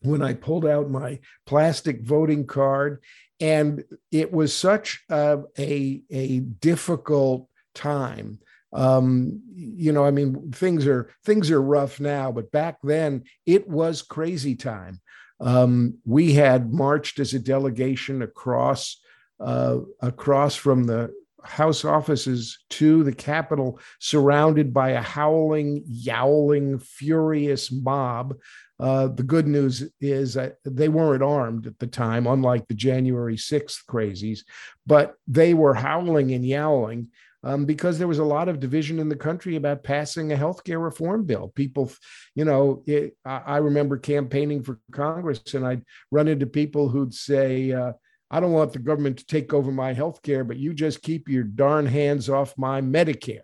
when 0.00 0.20
I 0.20 0.34
pulled 0.34 0.66
out 0.66 0.90
my 0.90 1.20
plastic 1.46 2.02
voting 2.02 2.44
card. 2.44 3.00
And 3.38 3.84
it 4.10 4.32
was 4.32 4.54
such 4.54 5.04
a, 5.08 5.42
a, 5.56 6.02
a 6.10 6.40
difficult 6.40 7.48
time. 7.72 8.40
Um, 8.72 9.42
you 9.54 9.92
know, 9.92 10.04
I 10.04 10.10
mean, 10.10 10.50
things 10.50 10.84
are 10.86 11.10
things 11.24 11.52
are 11.52 11.62
rough 11.62 12.00
now, 12.00 12.32
but 12.32 12.50
back 12.50 12.78
then 12.82 13.24
it 13.46 13.68
was 13.68 14.02
crazy 14.02 14.56
time. 14.56 15.00
Um, 15.40 15.98
we 16.04 16.32
had 16.32 16.72
marched 16.72 17.20
as 17.20 17.32
a 17.32 17.38
delegation 17.38 18.22
across 18.22 19.00
uh, 19.38 19.78
across 20.00 20.54
from 20.54 20.84
the 20.84 21.12
House 21.44 21.84
offices 21.84 22.58
to 22.70 23.02
the 23.04 23.12
Capitol, 23.12 23.78
surrounded 24.00 24.72
by 24.72 24.90
a 24.90 25.00
howling, 25.00 25.84
yowling, 25.86 26.78
furious 26.78 27.70
mob. 27.70 28.36
Uh, 28.78 29.08
the 29.08 29.22
good 29.22 29.46
news 29.46 29.90
is 30.00 30.34
that 30.34 30.56
they 30.64 30.88
weren't 30.88 31.22
armed 31.22 31.66
at 31.66 31.78
the 31.78 31.86
time, 31.86 32.26
unlike 32.26 32.66
the 32.66 32.74
January 32.74 33.36
6th 33.36 33.84
crazies, 33.88 34.40
but 34.86 35.14
they 35.26 35.54
were 35.54 35.74
howling 35.74 36.32
and 36.32 36.46
yowling. 36.46 37.08
Um, 37.44 37.64
because 37.64 37.98
there 37.98 38.06
was 38.06 38.20
a 38.20 38.24
lot 38.24 38.48
of 38.48 38.60
division 38.60 39.00
in 39.00 39.08
the 39.08 39.16
country 39.16 39.56
about 39.56 39.82
passing 39.82 40.30
a 40.30 40.36
health 40.36 40.62
care 40.62 40.78
reform 40.78 41.24
bill. 41.24 41.48
People, 41.48 41.90
you 42.36 42.44
know, 42.44 42.84
it, 42.86 43.16
I, 43.24 43.42
I, 43.44 43.56
remember 43.56 43.98
campaigning 43.98 44.62
for 44.62 44.78
Congress 44.92 45.52
and 45.54 45.66
I'd 45.66 45.82
run 46.12 46.28
into 46.28 46.46
people 46.46 46.88
who'd 46.88 47.12
say, 47.12 47.72
uh, 47.72 47.94
I 48.32 48.40
don't 48.40 48.52
want 48.52 48.72
the 48.72 48.78
government 48.78 49.18
to 49.18 49.26
take 49.26 49.52
over 49.52 49.70
my 49.70 49.92
health 49.92 50.22
care, 50.22 50.42
but 50.42 50.56
you 50.56 50.72
just 50.72 51.02
keep 51.02 51.28
your 51.28 51.44
darn 51.44 51.84
hands 51.84 52.30
off 52.30 52.56
my 52.56 52.80
Medicare. 52.80 53.42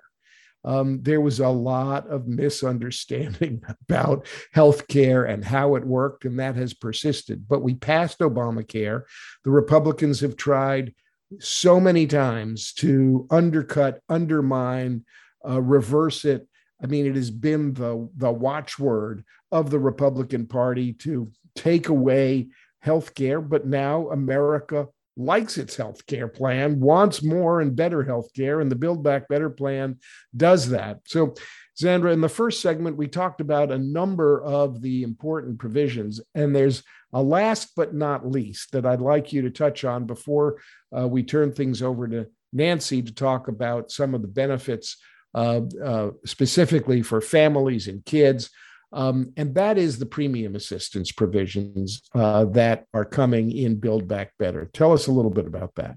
Um, 0.65 1.03
there 1.03 1.21
was 1.21 1.41
a 1.41 1.49
lot 1.49 2.09
of 2.09 2.27
misunderstanding 2.27 3.63
about 3.89 4.27
health 4.53 4.89
care 4.89 5.25
and 5.25 5.45
how 5.45 5.77
it 5.77 5.87
worked, 5.87 6.25
and 6.25 6.39
that 6.41 6.57
has 6.57 6.73
persisted. 6.73 7.47
But 7.47 7.63
we 7.63 7.75
passed 7.75 8.21
Obamacare. 8.21 9.03
The 9.45 9.51
Republicans 9.51 10.21
have 10.21 10.37
tried 10.37 10.95
so 11.39 11.79
many 11.79 12.07
times 12.07 12.73
to 12.75 13.27
undercut, 13.31 14.01
undermine, 14.09 15.05
uh, 15.47 15.61
reverse 15.61 16.25
it. 16.25 16.49
I 16.83 16.87
mean, 16.87 17.07
it 17.07 17.15
has 17.15 17.31
been 17.31 17.75
the, 17.75 18.09
the 18.17 18.31
watchword 18.31 19.25
of 19.53 19.71
the 19.71 19.79
Republican 19.79 20.47
Party 20.47 20.95
to 20.95 21.31
take 21.55 21.89
away 21.89 22.49
health 22.81 23.15
care, 23.15 23.41
but 23.41 23.67
now 23.67 24.09
America 24.11 24.87
likes 25.17 25.59
its 25.59 25.77
health 25.77 26.07
care 26.07 26.29
plan, 26.29 26.79
wants 26.79 27.23
more 27.23 27.61
and 27.61 27.75
better 27.75 28.05
health 28.05 28.33
care, 28.35 28.61
and 28.61 28.71
the 28.71 28.77
Build 28.77 29.03
Back 29.03 29.29
Better 29.29 29.51
plan 29.51 29.99
does 30.37 30.71
that. 30.71 31.01
So, 31.07 31.35
Zandra, 31.81 32.13
in 32.13 32.21
the 32.21 32.29
first 32.29 32.61
segment, 32.61 32.97
we 32.97 33.09
talked 33.09 33.41
about 33.41 33.71
a 33.71 33.79
number 33.79 34.43
of 34.43 34.81
the 34.81 35.03
important 35.03 35.59
provisions, 35.59 36.21
and 36.35 36.55
there's 36.55 36.83
a 37.13 37.23
last 37.23 37.73
but 37.77 37.95
not 37.95 38.29
least 38.29 38.73
that 38.73 38.87
I'd 38.87 39.01
like 39.01 39.33
you 39.33 39.43
to 39.43 39.51
touch 39.51 39.85
on 39.85 40.07
before 40.07 40.61
uh, 40.97 41.09
we 41.09 41.23
turn 41.23 41.53
things 41.53 41.83
over 41.83 42.07
to 42.09 42.27
Nancy 42.53 43.03
to 43.03 43.13
talk 43.13 43.49
about 43.49 43.91
some 43.91 44.15
of 44.15 44.23
the 44.23 44.29
benefits 44.29 44.97
uh, 45.35 45.61
uh, 45.85 46.11
specifically 46.25 47.03
for 47.03 47.21
families 47.21 47.89
and 47.89 48.05
kids. 48.05 48.51
Um, 48.93 49.33
and 49.37 49.55
that 49.55 49.77
is 49.77 49.99
the 49.99 50.07
premium 50.07 50.55
assistance 50.55 51.13
provisions 51.13 52.03
uh, 52.15 52.47
that 52.47 52.87
are 52.95 53.05
coming 53.05 53.53
in 53.53 53.77
Build 53.77 54.09
Back 54.09 54.33
Better. 54.39 54.71
Tell 54.73 54.93
us 54.93 55.07
a 55.07 55.13
little 55.13 55.31
bit 55.31 55.47
about 55.47 55.75
that. 55.77 55.97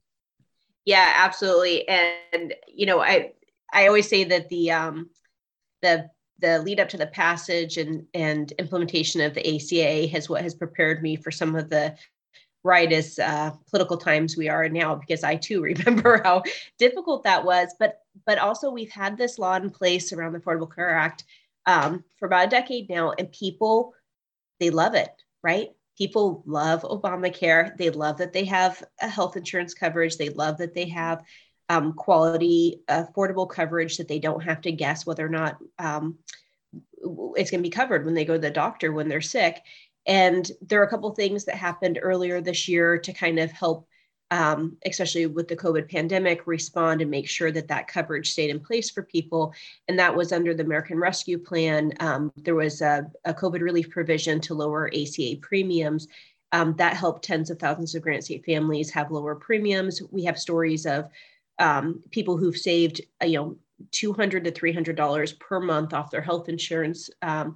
Yeah, 0.85 1.13
absolutely. 1.17 1.87
And 1.87 2.53
you 2.67 2.85
know, 2.85 3.01
I 3.01 3.31
I 3.71 3.87
always 3.87 4.09
say 4.09 4.23
that 4.25 4.49
the 4.49 4.71
um, 4.71 5.09
the 5.81 6.09
the 6.39 6.59
lead 6.59 6.79
up 6.79 6.89
to 6.89 6.97
the 6.97 7.07
passage 7.07 7.77
and 7.77 8.05
and 8.13 8.51
implementation 8.53 9.21
of 9.21 9.33
the 9.33 9.55
ACA 9.55 10.07
has 10.07 10.27
what 10.27 10.41
has 10.41 10.55
prepared 10.55 11.01
me 11.01 11.15
for 11.15 11.31
some 11.31 11.55
of 11.55 11.69
the 11.69 11.95
riotous 12.63 13.17
uh, 13.17 13.51
political 13.69 13.97
times 13.97 14.37
we 14.37 14.47
are 14.47 14.69
now 14.69 14.95
because 14.95 15.23
I 15.23 15.35
too 15.35 15.61
remember 15.63 16.21
how 16.23 16.43
difficult 16.77 17.23
that 17.23 17.45
was. 17.45 17.73
But 17.79 18.01
but 18.25 18.37
also 18.37 18.71
we've 18.71 18.91
had 18.91 19.17
this 19.17 19.39
law 19.39 19.55
in 19.55 19.69
place 19.69 20.11
around 20.11 20.33
the 20.33 20.39
Affordable 20.39 20.73
Care 20.73 20.89
Act 20.89 21.23
um, 21.65 22.03
for 22.17 22.25
about 22.25 22.47
a 22.47 22.49
decade 22.49 22.89
now, 22.89 23.11
and 23.11 23.31
people 23.31 23.93
they 24.59 24.69
love 24.69 24.93
it, 24.93 25.09
right? 25.43 25.69
People 25.97 26.43
love 26.45 26.83
Obamacare. 26.83 27.75
They 27.77 27.89
love 27.89 28.17
that 28.17 28.31
they 28.31 28.45
have 28.45 28.83
a 29.01 29.07
health 29.07 29.35
insurance 29.35 29.73
coverage. 29.73 30.17
They 30.17 30.29
love 30.29 30.57
that 30.59 30.75
they 30.75 30.89
have 30.89 31.23
um, 31.67 31.93
quality, 31.93 32.81
affordable 32.87 33.49
coverage 33.49 33.97
that 33.97 34.07
they 34.07 34.19
don't 34.19 34.43
have 34.43 34.61
to 34.61 34.71
guess 34.71 35.05
whether 35.05 35.25
or 35.25 35.29
not 35.29 35.57
um, 35.79 36.17
it's 37.35 37.49
going 37.49 37.59
to 37.59 37.67
be 37.67 37.69
covered 37.69 38.05
when 38.05 38.13
they 38.13 38.25
go 38.25 38.33
to 38.33 38.39
the 38.39 38.51
doctor 38.51 38.91
when 38.91 39.07
they're 39.07 39.21
sick. 39.21 39.61
And 40.05 40.49
there 40.61 40.81
are 40.81 40.85
a 40.85 40.89
couple 40.89 41.13
things 41.13 41.45
that 41.45 41.55
happened 41.55 41.99
earlier 42.01 42.41
this 42.41 42.67
year 42.67 42.97
to 42.99 43.13
kind 43.13 43.39
of 43.39 43.51
help 43.51 43.87
um, 44.31 44.77
especially 44.85 45.25
with 45.27 45.49
the 45.49 45.57
COVID 45.57 45.91
pandemic, 45.91 46.47
respond 46.47 47.01
and 47.01 47.11
make 47.11 47.27
sure 47.27 47.51
that 47.51 47.67
that 47.67 47.87
coverage 47.87 48.31
stayed 48.31 48.49
in 48.49 48.61
place 48.61 48.89
for 48.89 49.03
people. 49.03 49.53
And 49.89 49.99
that 49.99 50.15
was 50.15 50.31
under 50.31 50.53
the 50.53 50.63
American 50.63 50.97
Rescue 50.97 51.37
Plan. 51.37 51.91
Um, 51.99 52.31
there 52.37 52.55
was 52.55 52.81
a, 52.81 53.11
a, 53.25 53.33
COVID 53.33 53.59
relief 53.59 53.89
provision 53.89 54.39
to 54.41 54.53
lower 54.53 54.89
ACA 54.93 55.35
premiums. 55.41 56.07
Um, 56.53 56.73
that 56.77 56.95
helped 56.95 57.25
tens 57.25 57.49
of 57.49 57.59
thousands 57.59 57.93
of 57.93 58.01
Granite 58.01 58.23
State 58.23 58.45
families 58.45 58.89
have 58.91 59.11
lower 59.11 59.35
premiums. 59.35 60.01
We 60.11 60.23
have 60.23 60.39
stories 60.39 60.85
of 60.85 61.09
um, 61.59 62.01
people 62.11 62.37
who've 62.37 62.57
saved, 62.57 63.01
uh, 63.21 63.25
you 63.25 63.37
know, 63.37 63.57
200 63.91 64.43
to 64.43 64.51
300 64.51 64.95
dollars 64.95 65.33
per 65.33 65.59
month 65.59 65.93
off 65.93 66.11
their 66.11 66.21
health 66.21 66.49
insurance 66.49 67.09
um, 67.23 67.55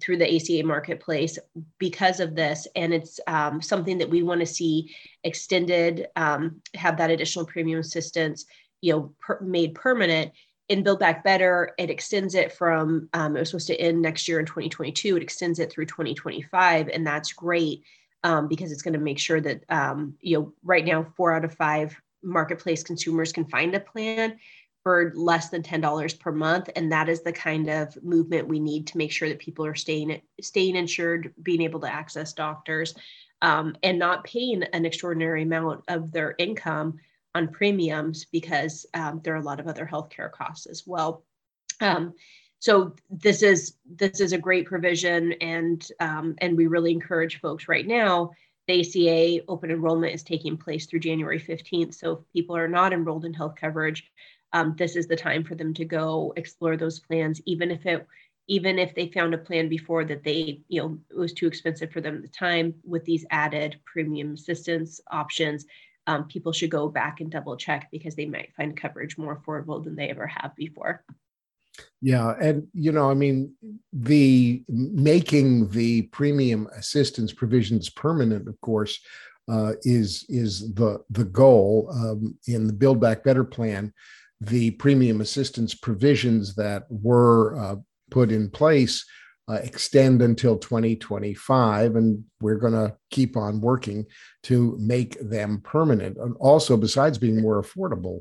through 0.00 0.18
the 0.18 0.36
ACA 0.36 0.66
marketplace 0.66 1.38
because 1.78 2.20
of 2.20 2.34
this. 2.34 2.66
And 2.76 2.92
it's 2.92 3.20
um, 3.26 3.60
something 3.62 3.98
that 3.98 4.10
we 4.10 4.22
want 4.22 4.40
to 4.40 4.46
see 4.46 4.94
extended, 5.22 6.08
um, 6.16 6.60
have 6.74 6.96
that 6.98 7.10
additional 7.10 7.46
premium 7.46 7.80
assistance, 7.80 8.46
you 8.80 8.92
know, 8.92 9.14
per- 9.20 9.40
made 9.40 9.74
permanent. 9.74 10.32
In 10.68 10.82
Build 10.82 10.98
Back 10.98 11.22
Better, 11.22 11.74
it 11.78 11.90
extends 11.90 12.34
it 12.34 12.52
from, 12.52 13.08
um, 13.12 13.36
it 13.36 13.40
was 13.40 13.50
supposed 13.50 13.66
to 13.66 13.76
end 13.76 14.00
next 14.00 14.26
year 14.28 14.40
in 14.40 14.46
2022. 14.46 15.16
It 15.16 15.22
extends 15.22 15.58
it 15.58 15.70
through 15.70 15.86
2025. 15.86 16.88
And 16.88 17.06
that's 17.06 17.32
great 17.32 17.82
um, 18.22 18.48
because 18.48 18.72
it's 18.72 18.82
going 18.82 18.94
to 18.94 19.00
make 19.00 19.18
sure 19.18 19.40
that, 19.40 19.62
um, 19.68 20.14
you 20.20 20.38
know, 20.38 20.52
right 20.62 20.84
now, 20.84 21.06
four 21.16 21.34
out 21.34 21.44
of 21.44 21.54
five 21.54 21.94
marketplace 22.22 22.82
consumers 22.82 23.32
can 23.32 23.44
find 23.44 23.74
a 23.74 23.80
plan 23.80 24.38
for 24.84 25.12
less 25.16 25.48
than 25.48 25.62
$10 25.62 26.20
per 26.20 26.30
month 26.30 26.68
and 26.76 26.92
that 26.92 27.08
is 27.08 27.22
the 27.22 27.32
kind 27.32 27.68
of 27.68 28.00
movement 28.04 28.46
we 28.46 28.60
need 28.60 28.86
to 28.86 28.98
make 28.98 29.10
sure 29.10 29.28
that 29.28 29.38
people 29.38 29.64
are 29.64 29.74
staying 29.74 30.20
staying 30.40 30.76
insured 30.76 31.32
being 31.42 31.62
able 31.62 31.80
to 31.80 31.92
access 31.92 32.34
doctors 32.34 32.94
um, 33.42 33.74
and 33.82 33.98
not 33.98 34.24
paying 34.24 34.62
an 34.62 34.84
extraordinary 34.84 35.42
amount 35.42 35.82
of 35.88 36.12
their 36.12 36.34
income 36.38 36.98
on 37.34 37.48
premiums 37.48 38.26
because 38.26 38.86
um, 38.94 39.20
there 39.24 39.34
are 39.34 39.38
a 39.38 39.42
lot 39.42 39.58
of 39.58 39.66
other 39.66 39.88
healthcare 39.90 40.30
costs 40.30 40.66
as 40.66 40.84
well 40.86 41.24
um, 41.80 42.12
so 42.58 42.94
this 43.10 43.42
is 43.42 43.76
this 43.96 44.20
is 44.20 44.34
a 44.34 44.38
great 44.38 44.66
provision 44.66 45.32
and 45.40 45.88
um, 46.00 46.34
and 46.38 46.56
we 46.56 46.66
really 46.66 46.92
encourage 46.92 47.40
folks 47.40 47.68
right 47.68 47.86
now 47.86 48.30
the 48.66 48.80
ACA 48.80 49.44
open 49.48 49.70
enrollment 49.70 50.14
is 50.14 50.22
taking 50.22 50.56
place 50.56 50.86
through 50.86 51.00
January 51.00 51.38
15th. 51.38 51.94
So 51.94 52.12
if 52.12 52.18
people 52.32 52.56
are 52.56 52.66
not 52.66 52.92
enrolled 52.94 53.26
in 53.26 53.34
health 53.34 53.56
coverage, 53.60 54.10
um, 54.54 54.74
this 54.78 54.96
is 54.96 55.06
the 55.06 55.16
time 55.16 55.44
for 55.44 55.56
them 55.56 55.74
to 55.74 55.84
go 55.84 56.32
explore 56.36 56.76
those 56.76 57.00
plans, 57.00 57.42
even 57.44 57.70
if 57.70 57.84
it 57.84 58.06
even 58.46 58.78
if 58.78 58.94
they 58.94 59.08
found 59.08 59.32
a 59.32 59.38
plan 59.38 59.68
before 59.68 60.04
that 60.04 60.22
they 60.22 60.60
you 60.68 60.80
know 60.80 60.98
it 61.10 61.18
was 61.18 61.32
too 61.32 61.46
expensive 61.46 61.90
for 61.90 62.00
them 62.00 62.16
at 62.16 62.22
the 62.22 62.28
time 62.28 62.74
with 62.84 63.04
these 63.04 63.24
added 63.30 63.78
premium 63.84 64.34
assistance 64.34 65.00
options 65.10 65.64
um, 66.06 66.28
people 66.28 66.52
should 66.52 66.70
go 66.70 66.88
back 66.88 67.20
and 67.20 67.30
double 67.30 67.56
check 67.56 67.88
because 67.90 68.14
they 68.14 68.26
might 68.26 68.54
find 68.54 68.76
coverage 68.76 69.16
more 69.16 69.40
affordable 69.40 69.82
than 69.82 69.96
they 69.96 70.10
ever 70.10 70.26
have 70.26 70.54
before. 70.54 71.02
Yeah 72.02 72.34
and 72.40 72.68
you 72.74 72.92
know 72.92 73.10
i 73.10 73.14
mean 73.14 73.54
the 73.92 74.62
making 74.68 75.70
the 75.70 76.02
premium 76.02 76.68
assistance 76.76 77.32
provisions 77.32 77.88
permanent 77.88 78.46
of 78.46 78.60
course 78.60 79.00
uh, 79.50 79.72
is 79.82 80.24
is 80.28 80.72
the 80.74 81.02
the 81.10 81.24
goal 81.24 81.90
um, 81.92 82.38
in 82.46 82.66
the 82.66 82.72
build 82.72 83.00
back 83.00 83.24
better 83.24 83.44
plan 83.44 83.92
the 84.40 84.72
premium 84.72 85.20
assistance 85.20 85.74
provisions 85.74 86.54
that 86.54 86.84
were 86.88 87.56
uh, 87.56 87.76
put 88.10 88.30
in 88.30 88.50
place 88.50 89.04
uh, 89.48 89.54
extend 89.54 90.22
until 90.22 90.56
2025, 90.56 91.96
and 91.96 92.24
we're 92.40 92.56
going 92.56 92.72
to 92.72 92.96
keep 93.10 93.36
on 93.36 93.60
working 93.60 94.06
to 94.42 94.76
make 94.80 95.18
them 95.20 95.60
permanent. 95.62 96.16
And 96.16 96.34
also, 96.40 96.76
besides 96.76 97.18
being 97.18 97.42
more 97.42 97.62
affordable, 97.62 98.20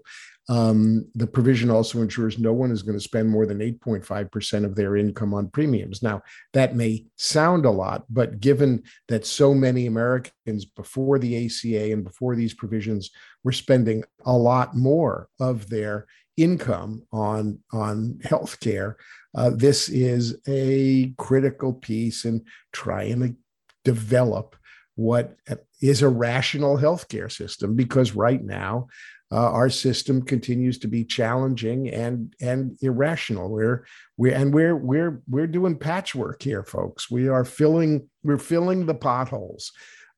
um, 0.49 1.09
the 1.15 1.27
provision 1.27 1.69
also 1.69 2.01
ensures 2.01 2.37
no 2.37 2.51
one 2.51 2.71
is 2.71 2.83
going 2.83 2.97
to 2.97 3.03
spend 3.03 3.29
more 3.29 3.45
than 3.45 3.59
8.5% 3.59 4.65
of 4.65 4.75
their 4.75 4.97
income 4.97 5.33
on 5.33 5.47
premiums. 5.47 6.03
Now, 6.03 6.21
that 6.51 6.75
may 6.75 7.05
sound 7.15 7.65
a 7.65 7.71
lot, 7.71 8.03
but 8.09 8.41
given 8.41 8.83
that 9.07 9.25
so 9.25 9.53
many 9.53 9.85
Americans 9.85 10.65
before 10.65 11.19
the 11.19 11.45
ACA 11.45 11.93
and 11.93 12.03
before 12.03 12.35
these 12.35 12.53
provisions 12.53 13.11
were 13.45 13.53
spending 13.53 14.03
a 14.25 14.35
lot 14.35 14.75
more 14.75 15.29
of 15.39 15.69
their 15.69 16.07
income 16.37 17.03
on, 17.11 17.59
on 17.71 18.19
health 18.23 18.59
care, 18.59 18.97
uh, 19.35 19.49
this 19.49 19.89
is 19.89 20.37
a 20.47 21.13
critical 21.17 21.73
piece 21.73 22.25
in 22.25 22.43
trying 22.71 23.21
to 23.21 23.35
develop 23.83 24.55
what 24.95 25.35
is 25.81 26.01
a 26.01 26.09
rational 26.09 26.77
healthcare 26.77 27.31
system 27.31 27.75
because 27.75 28.15
right 28.15 28.43
now 28.43 28.87
uh, 29.33 29.49
our 29.49 29.69
system 29.69 30.21
continues 30.21 30.77
to 30.77 30.87
be 30.87 31.03
challenging 31.03 31.89
and 31.89 32.35
and 32.39 32.77
irrational. 32.81 33.49
We're 33.49 33.83
we 34.15 34.31
and 34.31 34.53
we're 34.53 34.75
we're 34.75 35.23
we're 35.27 35.47
doing 35.47 35.75
patchwork 35.75 36.43
here, 36.43 36.63
folks. 36.63 37.09
We 37.09 37.27
are 37.29 37.43
filling 37.43 38.09
we're 38.23 38.37
filling 38.37 38.85
the 38.85 38.93
potholes. 38.93 39.71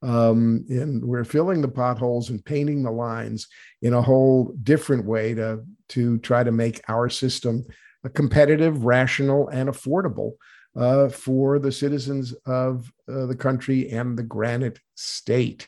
Um, 0.06 0.66
and 0.70 1.04
we're 1.04 1.24
filling 1.24 1.62
the 1.62 1.68
potholes 1.68 2.30
and 2.30 2.46
painting 2.46 2.84
the 2.84 2.92
lines 2.92 3.48
in 3.82 3.94
a 3.94 4.02
whole 4.02 4.54
different 4.64 5.06
way 5.06 5.34
to 5.34 5.64
to 5.90 6.18
try 6.20 6.44
to 6.44 6.52
make 6.52 6.82
our 6.88 7.10
system 7.10 7.66
competitive, 8.14 8.86
rational, 8.86 9.50
and 9.50 9.70
affordable 9.70 10.34
uh, 10.76 11.10
for 11.10 11.60
the 11.60 11.72
citizens 11.72 12.34
of 12.46 12.92
uh, 13.10 13.26
the 13.26 13.36
country 13.36 13.90
and 13.90 14.18
the 14.18 14.24
Granite 14.24 14.80
State. 14.96 15.68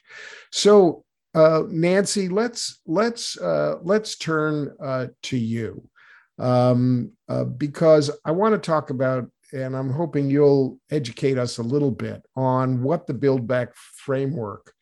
So, 0.51 1.03
uh, 1.33 1.63
Nancy, 1.69 2.29
let's 2.29 2.81
let's 2.85 3.37
uh, 3.37 3.75
let's 3.81 4.17
turn 4.17 4.75
uh, 4.83 5.07
to 5.23 5.37
you 5.37 5.89
um, 6.39 7.11
uh, 7.29 7.45
because 7.45 8.11
I 8.25 8.31
want 8.31 8.53
to 8.53 8.59
talk 8.59 8.89
about, 8.89 9.29
and 9.53 9.75
I'm 9.75 9.89
hoping 9.89 10.29
you'll 10.29 10.79
educate 10.91 11.37
us 11.37 11.57
a 11.57 11.63
little 11.63 11.91
bit 11.91 12.25
on 12.35 12.83
what 12.83 13.07
the 13.07 13.13
Build 13.13 13.47
Back 13.47 13.73
framework 13.75 14.73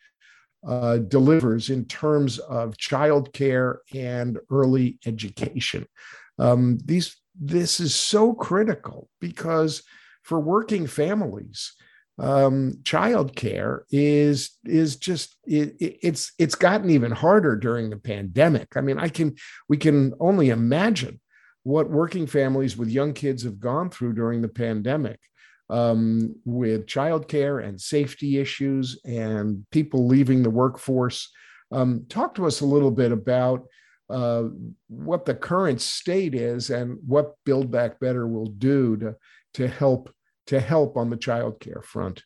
uh, 0.65 0.97
delivers 0.97 1.69
in 1.69 1.85
terms 1.85 2.39
of 2.39 2.77
childcare 2.77 3.77
and 3.93 4.39
early 4.49 4.97
education. 5.05 5.85
Um, 6.39 6.79
these 6.83 7.15
this 7.39 7.79
is 7.79 7.93
so 7.93 8.33
critical 8.33 9.09
because 9.19 9.83
for 10.23 10.39
working 10.39 10.87
families, 10.87 11.73
um, 12.17 12.79
childcare 12.83 13.81
is 13.91 14.51
is 14.63 14.95
just 14.95 15.35
it, 15.45 15.75
it's 15.79 16.31
it's 16.39 16.55
gotten 16.55 16.89
even 16.89 17.11
harder 17.11 17.55
during 17.55 17.89
the 17.89 17.97
pandemic. 17.97 18.69
I 18.75 18.81
mean, 18.81 18.97
I 18.97 19.09
can 19.09 19.35
we 19.69 19.77
can 19.77 20.13
only 20.19 20.49
imagine 20.49 21.19
what 21.65 21.89
working 21.89 22.27
families 22.27 22.77
with 22.77 22.89
young 22.89 23.11
kids 23.11 23.41
have 23.41 23.59
gone 23.59 23.89
through 23.89 24.13
during 24.13 24.39
the 24.39 24.47
pandemic 24.47 25.19
um, 25.71 26.35
with 26.45 26.85
childcare 26.85 27.67
and 27.67 27.81
safety 27.81 28.37
issues 28.37 28.99
and 29.03 29.65
people 29.71 30.05
leaving 30.05 30.43
the 30.43 30.49
workforce. 30.49 31.31
Um, 31.71 32.05
talk 32.07 32.35
to 32.35 32.45
us 32.45 32.61
a 32.61 32.65
little 32.67 32.91
bit 32.91 33.11
about 33.11 33.65
uh, 34.11 34.43
what 34.89 35.25
the 35.25 35.33
current 35.33 35.81
state 35.81 36.35
is 36.35 36.69
and 36.69 36.99
what 37.03 37.33
Build 37.45 37.71
Back 37.71 37.99
Better 37.99 38.27
will 38.27 38.45
do 38.45 38.95
to 38.97 39.15
to 39.55 39.67
help 39.67 40.13
to 40.45 40.59
help 40.59 40.97
on 40.97 41.09
the 41.09 41.17
childcare 41.17 41.83
front. 41.83 42.21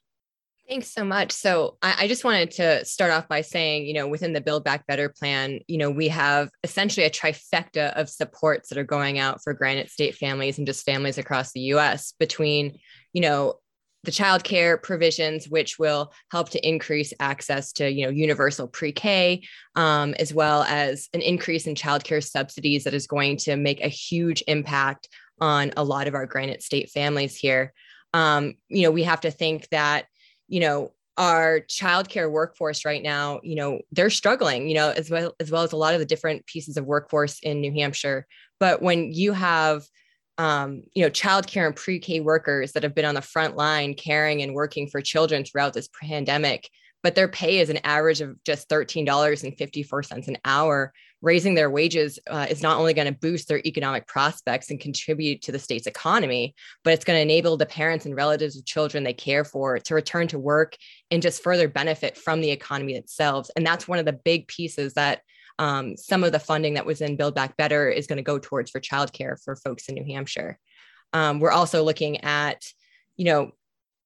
Thanks 0.69 0.93
so 0.93 1.03
much. 1.03 1.31
So 1.31 1.77
I, 1.81 1.95
I, 2.01 2.07
just 2.07 2.23
wanted 2.23 2.51
to 2.51 2.85
start 2.85 3.11
off 3.11 3.27
by 3.27 3.41
saying, 3.41 3.87
you 3.87 3.93
know, 3.95 4.07
within 4.07 4.33
the 4.33 4.41
Build 4.41 4.63
Back 4.63 4.85
Better 4.85 5.09
plan, 5.09 5.61
you 5.67 5.79
know, 5.79 5.89
we 5.89 6.09
have 6.09 6.51
essentially 6.63 7.07
a 7.07 7.09
trifecta 7.09 7.91
of 7.93 8.07
supports 8.07 8.69
that 8.69 8.77
are 8.77 8.83
going 8.83 9.17
out 9.17 9.41
for 9.43 9.55
Granite 9.55 9.89
State 9.89 10.15
families 10.15 10.59
and 10.59 10.67
just 10.67 10.85
families 10.85 11.17
across 11.17 11.53
the 11.53 11.61
U.S. 11.61 12.13
between, 12.19 12.77
you 13.13 13.21
know, 13.21 13.55
the 14.03 14.11
child 14.11 14.43
care 14.43 14.77
provisions, 14.77 15.49
which 15.49 15.79
will 15.79 16.13
help 16.31 16.49
to 16.49 16.67
increase 16.67 17.13
access 17.19 17.71
to, 17.73 17.91
you 17.91 18.05
know, 18.05 18.11
universal 18.11 18.67
pre-K, 18.67 19.41
um, 19.75 20.13
as 20.19 20.35
well 20.35 20.61
as 20.63 21.09
an 21.15 21.21
increase 21.21 21.65
in 21.65 21.73
child 21.73 22.03
care 22.03 22.21
subsidies 22.21 22.83
that 22.83 22.93
is 22.93 23.07
going 23.07 23.37
to 23.37 23.55
make 23.55 23.83
a 23.83 23.87
huge 23.87 24.43
impact 24.45 25.09
on 25.41 25.73
a 25.77 25.83
lot 25.83 26.07
of 26.07 26.13
our 26.13 26.27
Granite 26.27 26.61
State 26.61 26.91
families 26.91 27.35
here 27.35 27.73
um, 28.13 28.55
you 28.69 28.83
know, 28.83 28.91
we 28.91 29.03
have 29.03 29.21
to 29.21 29.31
think 29.31 29.67
that, 29.69 30.05
you 30.49 30.59
know, 30.59 30.91
our 31.17 31.61
childcare 31.61 32.31
workforce 32.31 32.85
right 32.85 33.03
now, 33.03 33.39
you 33.43 33.55
know, 33.55 33.79
they're 33.91 34.09
struggling, 34.09 34.69
you 34.69 34.75
know, 34.75 34.89
as 34.89 35.09
well 35.09 35.33
as 35.39 35.51
well 35.51 35.63
as 35.63 35.73
a 35.73 35.77
lot 35.77 35.93
of 35.93 35.99
the 35.99 36.05
different 36.05 36.45
pieces 36.45 36.77
of 36.77 36.85
workforce 36.85 37.39
in 37.39 37.61
New 37.61 37.73
Hampshire. 37.73 38.25
But 38.59 38.81
when 38.81 39.11
you 39.11 39.33
have 39.33 39.83
um, 40.39 40.83
you 40.93 41.03
know, 41.03 41.09
childcare 41.09 41.67
and 41.67 41.75
pre-K 41.75 42.21
workers 42.21 42.71
that 42.71 42.83
have 42.83 42.95
been 42.95 43.03
on 43.03 43.13
the 43.13 43.21
front 43.21 43.57
line 43.57 43.93
caring 43.93 44.41
and 44.41 44.55
working 44.55 44.87
for 44.87 45.01
children 45.01 45.43
throughout 45.43 45.73
this 45.73 45.89
pandemic, 46.01 46.69
but 47.03 47.13
their 47.13 47.27
pay 47.27 47.59
is 47.59 47.69
an 47.69 47.79
average 47.83 48.21
of 48.21 48.41
just 48.45 48.69
$13.54 48.69 50.27
an 50.29 50.37
hour 50.45 50.93
raising 51.21 51.53
their 51.53 51.69
wages 51.69 52.17
uh, 52.29 52.47
is 52.49 52.61
not 52.61 52.77
only 52.77 52.93
going 52.93 53.11
to 53.11 53.19
boost 53.19 53.47
their 53.47 53.59
economic 53.65 54.07
prospects 54.07 54.69
and 54.69 54.79
contribute 54.79 55.41
to 55.41 55.51
the 55.51 55.59
state's 55.59 55.87
economy, 55.87 56.55
but 56.83 56.93
it's 56.93 57.03
going 57.03 57.17
to 57.17 57.21
enable 57.21 57.57
the 57.57 57.65
parents 57.65 58.05
and 58.05 58.15
relatives 58.15 58.57
of 58.57 58.65
children 58.65 59.03
they 59.03 59.13
care 59.13 59.43
for 59.43 59.77
to 59.79 59.95
return 59.95 60.27
to 60.27 60.39
work 60.39 60.77
and 61.11 61.21
just 61.21 61.43
further 61.43 61.67
benefit 61.67 62.17
from 62.17 62.39
the 62.39 62.51
economy 62.51 62.95
itself. 62.95 63.49
And 63.55 63.65
that's 63.65 63.87
one 63.87 63.99
of 63.99 64.05
the 64.05 64.13
big 64.13 64.47
pieces 64.47 64.93
that 64.93 65.21
um, 65.57 65.97
some 65.97 66.23
of 66.23 66.31
the 66.31 66.39
funding 66.39 66.75
that 66.75 66.85
was 66.85 67.01
in 67.01 67.17
Build 67.17 67.35
Back 67.35 67.57
Better 67.57 67.89
is 67.89 68.07
going 68.07 68.17
to 68.17 68.23
go 68.23 68.39
towards 68.39 68.71
for 68.71 68.79
childcare 68.79 69.41
for 69.43 69.57
folks 69.57 69.89
in 69.89 69.95
New 69.95 70.05
Hampshire. 70.05 70.57
Um, 71.11 71.39
we're 71.39 71.51
also 71.51 71.83
looking 71.83 72.23
at, 72.23 72.63
you 73.17 73.25
know, 73.25 73.51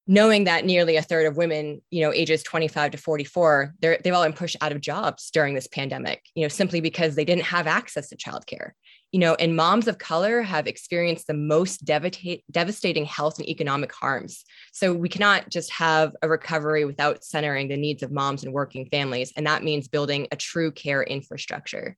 knowing 0.06 0.44
that 0.44 0.64
nearly 0.64 0.96
a 0.96 1.02
third 1.02 1.26
of 1.26 1.36
women, 1.36 1.80
you 1.90 2.02
know, 2.02 2.12
ages 2.12 2.42
25 2.42 2.92
to 2.92 2.98
44, 2.98 3.74
they're, 3.80 3.98
they've 4.02 4.12
all 4.12 4.22
been 4.22 4.32
pushed 4.32 4.56
out 4.60 4.72
of 4.72 4.80
jobs 4.80 5.30
during 5.30 5.54
this 5.54 5.66
pandemic, 5.66 6.22
you 6.34 6.42
know, 6.42 6.48
simply 6.48 6.80
because 6.80 7.14
they 7.14 7.24
didn't 7.24 7.44
have 7.44 7.66
access 7.66 8.08
to 8.08 8.16
childcare. 8.16 8.72
You 9.12 9.20
know, 9.20 9.34
and 9.36 9.54
moms 9.54 9.86
of 9.86 9.98
color 9.98 10.42
have 10.42 10.66
experienced 10.66 11.28
the 11.28 11.34
most 11.34 11.84
devastate, 11.84 12.42
devastating 12.50 13.04
health 13.04 13.38
and 13.38 13.48
economic 13.48 13.94
harms. 13.94 14.44
So 14.72 14.92
we 14.92 15.08
cannot 15.08 15.50
just 15.50 15.70
have 15.70 16.16
a 16.20 16.28
recovery 16.28 16.84
without 16.84 17.22
centering 17.22 17.68
the 17.68 17.76
needs 17.76 18.02
of 18.02 18.10
moms 18.10 18.42
and 18.42 18.52
working 18.52 18.88
families. 18.90 19.32
And 19.36 19.46
that 19.46 19.62
means 19.62 19.86
building 19.86 20.26
a 20.32 20.36
true 20.36 20.72
care 20.72 21.04
infrastructure. 21.04 21.96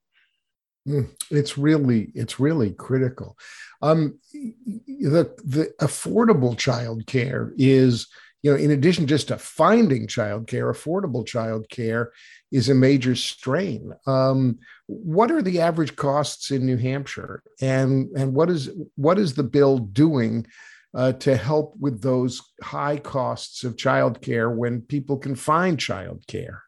Mm, 0.87 1.09
it's 1.31 1.59
really 1.59 2.13
it's 2.15 2.39
really 2.39 2.71
critical. 2.71 3.37
Um, 3.83 4.19
the 4.33 5.35
the 5.45 5.73
affordable 5.81 6.57
child 6.57 7.07
care 7.07 7.53
is 7.57 8.07
you 8.43 8.53
know 8.53 8.57
in 8.57 8.71
addition 8.71 9.07
just 9.07 9.29
to 9.29 9.39
finding 9.39 10.07
child 10.07 10.47
care, 10.47 10.73
affordable 10.73 11.27
child 11.27 11.69
care 11.71 12.13
is 12.53 12.69
a 12.69 12.75
major 12.75 13.17
strain. 13.17 13.93
Um, 14.07 14.59
what 14.87 15.33
are 15.33 15.43
the 15.43 15.61
average 15.61 15.97
costs 15.97 16.53
in 16.53 16.65
New 16.65 16.77
Hampshire, 16.77 17.43
and 17.61 18.09
and 18.17 18.33
what 18.35 18.49
is 18.49 18.71
what 18.95 19.19
is 19.19 19.35
the 19.35 19.45
bill 19.45 19.79
doing? 19.79 20.47
Uh, 20.95 21.13
to 21.13 21.37
help 21.37 21.75
with 21.79 22.01
those 22.01 22.41
high 22.63 22.97
costs 22.97 23.65
of 23.65 23.77
childcare 23.77 24.55
when 24.55 24.81
people 24.81 25.19
can 25.19 25.35
find 25.35 25.77
childcare. 25.77 26.61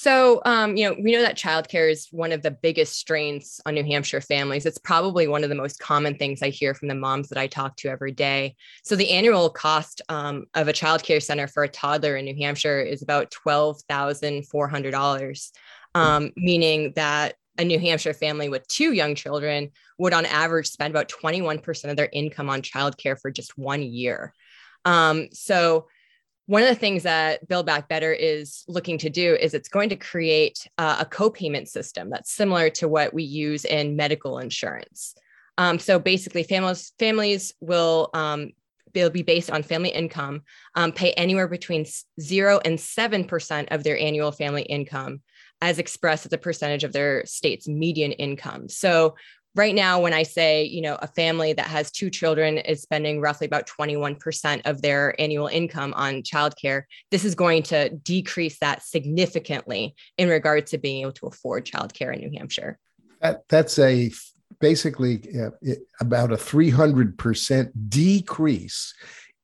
So, 0.00 0.40
um, 0.46 0.78
you 0.78 0.88
know, 0.88 0.96
we 0.98 1.12
know 1.12 1.20
that 1.20 1.36
childcare 1.36 1.90
is 1.90 2.08
one 2.10 2.32
of 2.32 2.40
the 2.40 2.50
biggest 2.50 2.94
strains 2.94 3.60
on 3.66 3.74
New 3.74 3.84
Hampshire 3.84 4.22
families. 4.22 4.64
It's 4.64 4.78
probably 4.78 5.28
one 5.28 5.44
of 5.44 5.50
the 5.50 5.54
most 5.54 5.78
common 5.78 6.16
things 6.16 6.40
I 6.40 6.48
hear 6.48 6.72
from 6.72 6.88
the 6.88 6.94
moms 6.94 7.28
that 7.28 7.36
I 7.36 7.48
talk 7.48 7.76
to 7.76 7.90
every 7.90 8.12
day. 8.12 8.56
So, 8.82 8.96
the 8.96 9.10
annual 9.10 9.50
cost 9.50 10.00
um, 10.08 10.46
of 10.54 10.68
a 10.68 10.72
childcare 10.72 11.22
center 11.22 11.46
for 11.46 11.64
a 11.64 11.68
toddler 11.68 12.16
in 12.16 12.24
New 12.24 12.36
Hampshire 12.36 12.80
is 12.80 13.02
about 13.02 13.30
$12,400, 13.30 15.50
um, 15.94 16.30
meaning 16.34 16.94
that 16.96 17.34
a 17.58 17.64
New 17.66 17.78
Hampshire 17.78 18.14
family 18.14 18.48
with 18.48 18.66
two 18.68 18.94
young 18.94 19.14
children 19.14 19.70
would, 19.98 20.14
on 20.14 20.24
average, 20.24 20.68
spend 20.68 20.94
about 20.94 21.10
21% 21.10 21.90
of 21.90 21.96
their 21.98 22.08
income 22.10 22.48
on 22.48 22.62
childcare 22.62 23.20
for 23.20 23.30
just 23.30 23.58
one 23.58 23.82
year. 23.82 24.32
Um, 24.86 25.28
so, 25.34 25.88
one 26.50 26.62
of 26.62 26.68
the 26.68 26.74
things 26.74 27.04
that 27.04 27.46
Build 27.46 27.64
Back 27.64 27.88
Better 27.88 28.12
is 28.12 28.64
looking 28.66 28.98
to 28.98 29.08
do 29.08 29.36
is 29.36 29.54
it's 29.54 29.68
going 29.68 29.88
to 29.90 29.94
create 29.94 30.66
uh, 30.78 30.96
a 30.98 31.04
co-payment 31.04 31.68
system 31.68 32.10
that's 32.10 32.32
similar 32.32 32.68
to 32.70 32.88
what 32.88 33.14
we 33.14 33.22
use 33.22 33.64
in 33.64 33.94
medical 33.94 34.40
insurance. 34.40 35.14
Um, 35.58 35.78
so 35.78 36.00
basically, 36.00 36.42
families 36.42 36.92
families 36.98 37.54
will 37.60 38.10
um, 38.14 38.50
they'll 38.94 39.10
be 39.10 39.22
based 39.22 39.48
on 39.48 39.62
family 39.62 39.90
income, 39.90 40.42
um, 40.74 40.90
pay 40.90 41.12
anywhere 41.12 41.46
between 41.46 41.86
zero 42.20 42.58
and 42.64 42.80
seven 42.80 43.22
percent 43.22 43.68
of 43.70 43.84
their 43.84 43.96
annual 43.96 44.32
family 44.32 44.62
income, 44.62 45.20
as 45.62 45.78
expressed 45.78 46.26
as 46.26 46.32
a 46.32 46.38
percentage 46.38 46.82
of 46.82 46.92
their 46.92 47.24
state's 47.26 47.68
median 47.68 48.10
income. 48.10 48.68
So 48.68 49.14
right 49.54 49.74
now 49.74 50.00
when 50.00 50.12
i 50.12 50.22
say 50.22 50.64
you 50.64 50.80
know 50.80 50.96
a 51.02 51.06
family 51.06 51.52
that 51.52 51.66
has 51.66 51.90
two 51.90 52.10
children 52.10 52.58
is 52.58 52.82
spending 52.82 53.20
roughly 53.20 53.46
about 53.46 53.66
21% 53.66 54.62
of 54.64 54.82
their 54.82 55.20
annual 55.20 55.46
income 55.48 55.92
on 55.96 56.22
childcare 56.22 56.82
this 57.10 57.24
is 57.24 57.34
going 57.34 57.62
to 57.62 57.88
decrease 57.90 58.58
that 58.58 58.82
significantly 58.82 59.94
in 60.18 60.28
regard 60.28 60.66
to 60.66 60.78
being 60.78 61.02
able 61.02 61.12
to 61.12 61.26
afford 61.26 61.64
childcare 61.64 62.14
in 62.14 62.20
new 62.20 62.38
hampshire. 62.38 62.78
That, 63.20 63.42
that's 63.48 63.78
a 63.78 64.10
basically 64.60 65.22
uh, 65.38 65.50
about 66.00 66.32
a 66.32 66.36
300% 66.36 67.70
decrease 67.88 68.94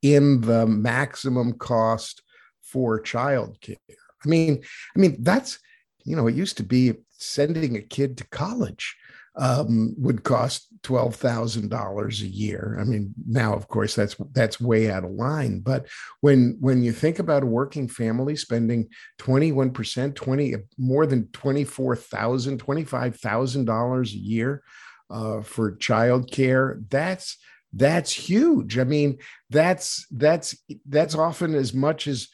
in 0.03 0.41
the 0.41 0.67
maximum 0.67 1.55
cost 1.55 2.23
for 2.63 3.01
childcare. 3.01 3.77
I 3.89 4.29
mean 4.29 4.63
i 4.97 4.99
mean 4.99 5.17
that's 5.21 5.59
you 6.05 6.17
know 6.17 6.27
it 6.27 6.35
used 6.35 6.57
to 6.57 6.63
be 6.63 6.95
sending 7.11 7.77
a 7.77 7.81
kid 7.81 8.19
to 8.19 8.27
college 8.29 8.97
um, 9.37 9.95
would 9.99 10.23
cost 10.25 10.69
twelve 10.83 11.15
thousand 11.17 11.69
dollars 11.69 12.23
a 12.23 12.27
year. 12.27 12.79
I 12.81 12.85
mean, 12.85 13.13
now 13.27 13.55
of 13.55 13.69
course 13.69 13.95
that's 13.95 14.17
that's 14.33 14.61
way 14.61 14.91
out 14.91 15.05
of 15.05 15.11
line. 15.11 15.61
But 15.61 15.87
when 16.21 16.57
when 16.61 16.83
you 16.83 16.93
think 16.93 17.19
about 17.19 17.43
a 17.43 17.47
working 17.47 17.89
family 17.89 18.37
spending 18.37 18.89
twenty 19.19 19.53
one 19.53 19.73
percent, 19.73 20.15
twenty 20.15 20.55
more 20.79 21.07
than 21.07 21.29
twenty 21.29 21.65
four 21.65 21.97
thousand, 21.97 22.59
twenty 22.59 22.85
five 22.85 23.17
thousand 23.17 23.67
dollars 23.67 24.13
a 24.13 24.19
year 24.19 24.63
uh, 25.11 25.43
for 25.43 25.77
childcare, 25.77 26.83
that's 26.89 27.37
that's 27.75 28.13
huge. 28.13 28.79
I 28.79 28.85
mean, 28.85 29.19
that's 29.51 30.07
that's 30.11 30.57
that's 30.89 31.15
often 31.15 31.55
as 31.55 31.75
much 31.75 32.07
as 32.07 32.29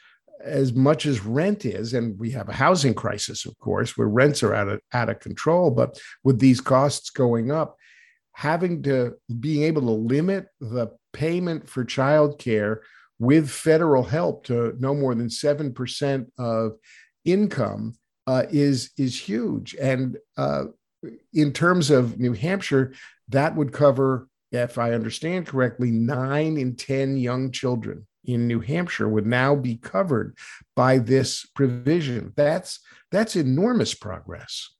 as 0.44 0.72
much 0.72 1.06
as 1.06 1.24
rent 1.24 1.64
is, 1.64 1.94
and 1.94 2.18
we 2.18 2.30
have 2.32 2.48
a 2.48 2.54
housing 2.54 2.94
crisis, 2.94 3.46
of 3.46 3.58
course, 3.58 3.96
where 3.96 4.08
rents 4.08 4.42
are 4.42 4.54
out 4.54 4.68
of 4.68 4.80
out 4.92 5.08
of 5.08 5.20
control. 5.20 5.70
But 5.70 6.00
with 6.24 6.38
these 6.38 6.60
costs 6.60 7.10
going 7.10 7.50
up, 7.50 7.76
having 8.34 8.82
to 8.84 9.14
being 9.40 9.62
able 9.62 9.82
to 9.82 9.90
limit 9.90 10.46
the 10.60 10.88
payment 11.12 11.68
for 11.68 11.84
childcare 11.84 12.78
with 13.18 13.50
federal 13.50 14.02
help 14.02 14.44
to 14.46 14.74
no 14.78 14.94
more 14.94 15.14
than 15.14 15.30
seven 15.30 15.72
percent 15.72 16.32
of 16.38 16.72
income 17.24 17.94
uh, 18.26 18.44
is 18.50 18.90
is 18.96 19.18
huge. 19.18 19.74
And 19.80 20.18
uh, 20.36 20.64
in 21.32 21.52
terms 21.52 21.90
of 21.90 22.18
New 22.18 22.32
Hampshire, 22.32 22.94
that 23.28 23.54
would 23.56 23.72
cover, 23.72 24.28
if 24.50 24.78
I 24.78 24.92
understand 24.92 25.46
correctly, 25.46 25.90
nine 25.90 26.56
in 26.56 26.76
ten 26.76 27.16
young 27.16 27.50
children 27.50 28.06
in 28.24 28.46
New 28.46 28.60
Hampshire 28.60 29.08
would 29.08 29.26
now 29.26 29.54
be 29.54 29.76
covered 29.76 30.36
by 30.74 30.98
this 30.98 31.44
provision. 31.54 32.32
That's 32.36 32.80
that's 33.10 33.36
enormous 33.36 33.94
progress. 33.94 34.70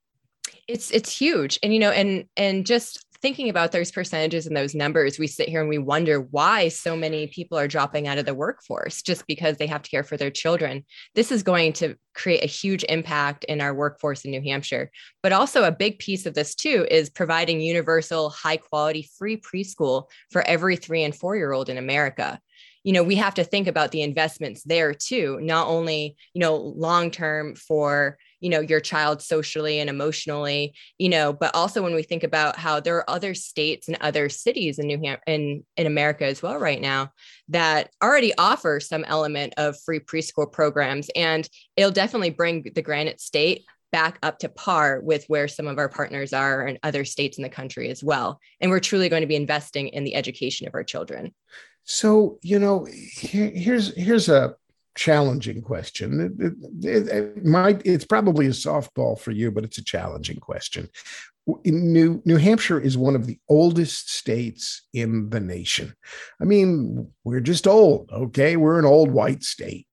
It's 0.68 0.90
it's 0.90 1.16
huge. 1.16 1.59
And 1.62 1.72
you 1.72 1.81
know, 1.81 1.90
and 1.90 2.24
and 2.37 2.64
just 2.64 3.05
thinking 3.22 3.48
about 3.48 3.70
those 3.70 3.92
percentages 3.92 4.46
and 4.46 4.57
those 4.57 4.74
numbers, 4.74 5.18
we 5.18 5.28
sit 5.28 5.48
here 5.48 5.61
and 5.61 5.68
we 5.68 5.78
wonder 5.78 6.20
why 6.20 6.66
so 6.68 6.96
many 6.96 7.28
people 7.28 7.57
are 7.57 7.68
dropping 7.68 8.09
out 8.09 8.18
of 8.18 8.26
the 8.26 8.35
workforce 8.35 9.00
just 9.00 9.24
because 9.28 9.57
they 9.57 9.66
have 9.68 9.81
to 9.81 9.90
care 9.90 10.02
for 10.02 10.16
their 10.16 10.31
children. 10.31 10.85
This 11.14 11.31
is 11.31 11.44
going 11.44 11.72
to 11.74 11.94
create 12.14 12.42
a 12.42 12.48
huge 12.48 12.85
impact 12.88 13.44
in 13.44 13.61
our 13.61 13.72
workforce 13.72 14.24
in 14.24 14.33
New 14.33 14.42
Hampshire. 14.42 14.90
But 15.22 15.33
also, 15.33 15.62
a 15.62 15.72
big 15.72 16.00
piece 16.00 16.26
of 16.26 16.35
this 16.35 16.55
too 16.55 16.87
is 16.90 17.09
providing 17.09 17.61
universal, 17.61 18.28
high 18.31 18.57
quality, 18.57 19.09
free 19.16 19.37
preschool 19.40 20.09
for 20.31 20.42
every 20.42 20.76
three 20.76 21.05
and 21.05 21.14
four 21.14 21.37
year 21.37 21.52
old 21.52 21.68
in 21.68 21.78
America 21.78 22.40
you 22.85 22.92
know 22.92 23.03
we 23.03 23.16
have 23.16 23.35
to 23.35 23.45
think 23.45 23.66
about 23.66 23.90
the 23.90 24.03
investments 24.03 24.62
there 24.64 24.92
too 24.95 25.38
not 25.40 25.68
only 25.68 26.16
you 26.35 26.40
know 26.40 26.57
long 26.57 27.11
term 27.11 27.55
for 27.55 28.18
you 28.40 28.51
know 28.51 28.61
your 28.61 28.81
child 28.81 29.23
socially 29.23 29.79
and 29.79 29.88
emotionally 29.88 30.75
you 30.99 31.09
know 31.09 31.33
but 31.33 31.55
also 31.55 31.83
when 31.83 31.95
we 31.95 32.03
think 32.03 32.23
about 32.23 32.57
how 32.57 32.81
there 32.81 32.97
are 32.97 33.11
other 33.11 33.35
states 33.35 33.88
and 33.88 33.97
other 34.01 34.29
cities 34.29 34.79
in 34.79 34.87
new 34.87 34.99
hampshire 34.99 35.23
in, 35.27 35.64
in 35.77 35.87
america 35.87 36.25
as 36.25 36.42
well 36.42 36.59
right 36.59 36.81
now 36.81 37.11
that 37.49 37.90
already 38.03 38.33
offer 38.37 38.81
some 38.81 39.05
element 39.05 39.55
of 39.57 39.81
free 39.85 40.01
preschool 40.01 40.51
programs 40.51 41.09
and 41.14 41.49
it'll 41.77 41.90
definitely 41.90 42.31
bring 42.31 42.71
the 42.75 42.83
granite 42.83 43.21
state 43.21 43.64
back 43.92 44.18
up 44.23 44.38
to 44.38 44.49
par 44.49 45.01
with 45.03 45.25
where 45.27 45.47
some 45.47 45.66
of 45.66 45.79
our 45.79 45.88
partners 45.88 46.33
are 46.33 46.66
in 46.66 46.79
other 46.83 47.05
states 47.05 47.37
in 47.37 47.42
the 47.42 47.49
country 47.51 47.90
as 47.90 48.03
well. 48.03 48.40
And 48.59 48.71
we're 48.71 48.81
truly 48.81 49.11
going 49.11 49.21
to 49.21 49.27
be 49.27 49.37
investing 49.37 49.88
in 49.88 50.03
the 50.03 50.14
education 50.14 50.66
of 50.66 50.75
our 50.75 50.83
children 50.83 51.35
so 51.85 52.38
you 52.42 52.59
know, 52.59 52.85
here, 52.85 53.51
here's 53.55 53.95
here's 53.97 54.29
a 54.29 54.55
challenging 54.95 55.62
question. 55.62 56.37
It, 56.38 56.87
it, 56.87 57.09
it, 57.09 57.45
might 57.45 57.83
it's 57.85 58.05
probably 58.05 58.47
a 58.47 58.51
softball 58.51 59.18
for 59.18 59.31
you, 59.31 59.51
but 59.51 59.64
it's 59.64 59.79
a 59.79 59.85
challenging 59.85 60.38
question. 60.38 60.88
In 61.64 61.92
New 61.92 62.23
New 62.25 62.37
Hampshire 62.37 62.81
is 62.81 62.97
one 62.97 63.16
of 63.16 63.27
the 63.27 63.38
oldest 63.49 64.12
states 64.12 64.83
in 64.92 65.31
the 65.31 65.40
nation. 65.40 65.92
I 66.40 66.45
mean, 66.45 67.11
we're 67.25 67.40
just 67.40 67.66
old. 67.66 68.11
Okay, 68.12 68.57
we're 68.57 68.79
an 68.79 68.85
old 68.85 69.11
white 69.11 69.42
state. 69.42 69.87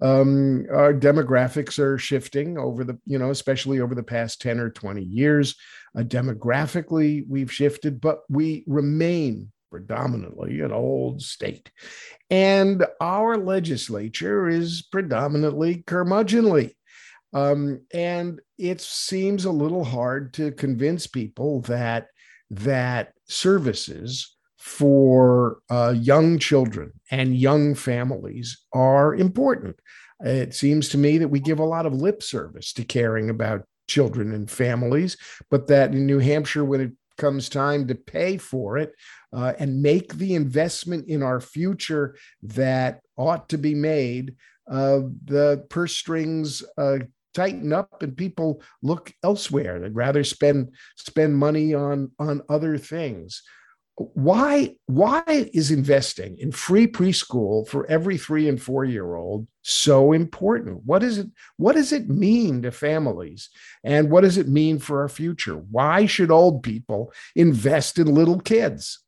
Um, 0.00 0.66
our 0.70 0.92
demographics 0.92 1.78
are 1.78 1.96
shifting 1.96 2.58
over 2.58 2.84
the 2.84 2.98
you 3.06 3.18
know 3.18 3.30
especially 3.30 3.80
over 3.80 3.94
the 3.94 4.02
past 4.02 4.42
10 4.42 4.60
or 4.60 4.68
20 4.68 5.02
years 5.02 5.56
uh, 5.96 6.02
demographically 6.02 7.24
we've 7.26 7.50
shifted 7.50 7.98
but 7.98 8.18
we 8.28 8.62
remain 8.66 9.50
predominantly 9.76 10.60
an 10.60 10.72
old 10.72 11.20
state. 11.20 11.70
And 12.30 12.86
our 12.98 13.36
legislature 13.36 14.48
is 14.48 14.82
predominantly 14.90 15.84
curmudgeonly. 15.86 16.72
Um, 17.34 17.82
and 17.92 18.40
it 18.56 18.80
seems 18.80 19.44
a 19.44 19.50
little 19.50 19.84
hard 19.84 20.32
to 20.34 20.52
convince 20.52 21.06
people 21.06 21.60
that 21.62 22.06
that 22.50 23.12
services 23.28 24.34
for 24.56 25.58
uh, 25.68 25.94
young 25.94 26.38
children 26.38 26.92
and 27.10 27.36
young 27.36 27.74
families 27.74 28.58
are 28.72 29.14
important. 29.14 29.76
It 30.20 30.54
seems 30.54 30.88
to 30.90 30.98
me 30.98 31.18
that 31.18 31.28
we 31.28 31.40
give 31.40 31.58
a 31.58 31.64
lot 31.64 31.84
of 31.84 31.92
lip 31.92 32.22
service 32.22 32.72
to 32.74 32.84
caring 32.84 33.28
about 33.28 33.66
children 33.88 34.32
and 34.32 34.50
families, 34.50 35.18
but 35.50 35.66
that 35.66 35.92
in 35.92 36.06
New 36.06 36.18
Hampshire, 36.18 36.64
when 36.64 36.80
it 36.80 36.92
comes 37.16 37.48
time 37.48 37.86
to 37.88 37.94
pay 37.94 38.36
for 38.36 38.78
it 38.78 38.92
uh, 39.32 39.52
and 39.58 39.82
make 39.82 40.14
the 40.14 40.34
investment 40.34 41.08
in 41.08 41.22
our 41.22 41.40
future 41.40 42.16
that 42.42 43.00
ought 43.16 43.48
to 43.48 43.58
be 43.58 43.74
made, 43.74 44.34
uh, 44.70 45.00
the 45.24 45.64
purse 45.68 45.96
strings 45.96 46.62
uh, 46.78 46.98
tighten 47.34 47.72
up 47.72 48.02
and 48.02 48.16
people 48.16 48.62
look 48.82 49.12
elsewhere. 49.22 49.78
They'd 49.78 49.94
rather 49.94 50.24
spend 50.24 50.74
spend 50.96 51.36
money 51.36 51.74
on 51.74 52.10
on 52.18 52.42
other 52.48 52.78
things. 52.78 53.42
Why 53.96 54.76
why 54.86 55.22
is 55.26 55.70
investing 55.70 56.36
in 56.38 56.52
free 56.52 56.86
preschool 56.86 57.66
for 57.66 57.86
every 57.86 58.18
3 58.18 58.48
and 58.48 58.60
4 58.60 58.84
year 58.84 59.14
old 59.14 59.46
so 59.62 60.12
important? 60.12 60.82
What 60.84 61.02
is 61.02 61.18
it 61.18 61.28
what 61.56 61.76
does 61.76 61.92
it 61.92 62.08
mean 62.08 62.62
to 62.62 62.70
families? 62.70 63.50
And 63.84 64.10
what 64.10 64.22
does 64.22 64.38
it 64.38 64.48
mean 64.48 64.78
for 64.78 65.02
our 65.02 65.08
future? 65.08 65.56
Why 65.56 66.06
should 66.06 66.30
old 66.30 66.62
people 66.62 67.12
invest 67.34 67.98
in 67.98 68.14
little 68.14 68.40
kids 68.40 69.05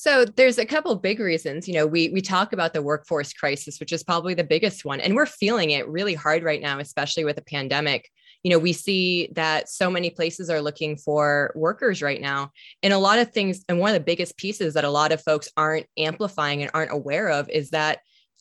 so 0.00 0.24
there's 0.24 0.58
a 0.58 0.64
couple 0.64 0.94
big 0.94 1.18
reasons. 1.18 1.66
You 1.66 1.74
know, 1.74 1.86
we 1.86 2.08
we 2.10 2.20
talk 2.20 2.52
about 2.52 2.72
the 2.72 2.82
workforce 2.82 3.32
crisis, 3.32 3.80
which 3.80 3.92
is 3.92 4.04
probably 4.04 4.32
the 4.32 4.44
biggest 4.44 4.84
one, 4.84 5.00
and 5.00 5.16
we're 5.16 5.26
feeling 5.26 5.70
it 5.70 5.88
really 5.88 6.14
hard 6.14 6.44
right 6.44 6.62
now, 6.62 6.78
especially 6.78 7.24
with 7.24 7.34
the 7.34 7.42
pandemic 7.42 8.08
you 8.44 8.50
know 8.50 8.58
we 8.58 8.72
see 8.72 9.28
that 9.34 9.68
so 9.68 9.90
many 9.90 10.10
places 10.10 10.48
are 10.48 10.60
looking 10.60 10.96
for 10.96 11.52
workers 11.56 12.00
right 12.02 12.20
now 12.20 12.52
and 12.82 12.92
a 12.92 12.98
lot 12.98 13.18
of 13.18 13.32
things 13.32 13.64
and 13.68 13.80
one 13.80 13.90
of 13.90 13.94
the 13.94 14.04
biggest 14.04 14.36
pieces 14.36 14.74
that 14.74 14.84
a 14.84 14.90
lot 14.90 15.10
of 15.10 15.20
folks 15.22 15.48
aren't 15.56 15.86
amplifying 15.96 16.62
and 16.62 16.70
aren't 16.72 16.92
aware 16.92 17.28
of 17.30 17.50
is 17.50 17.70
that 17.70 17.98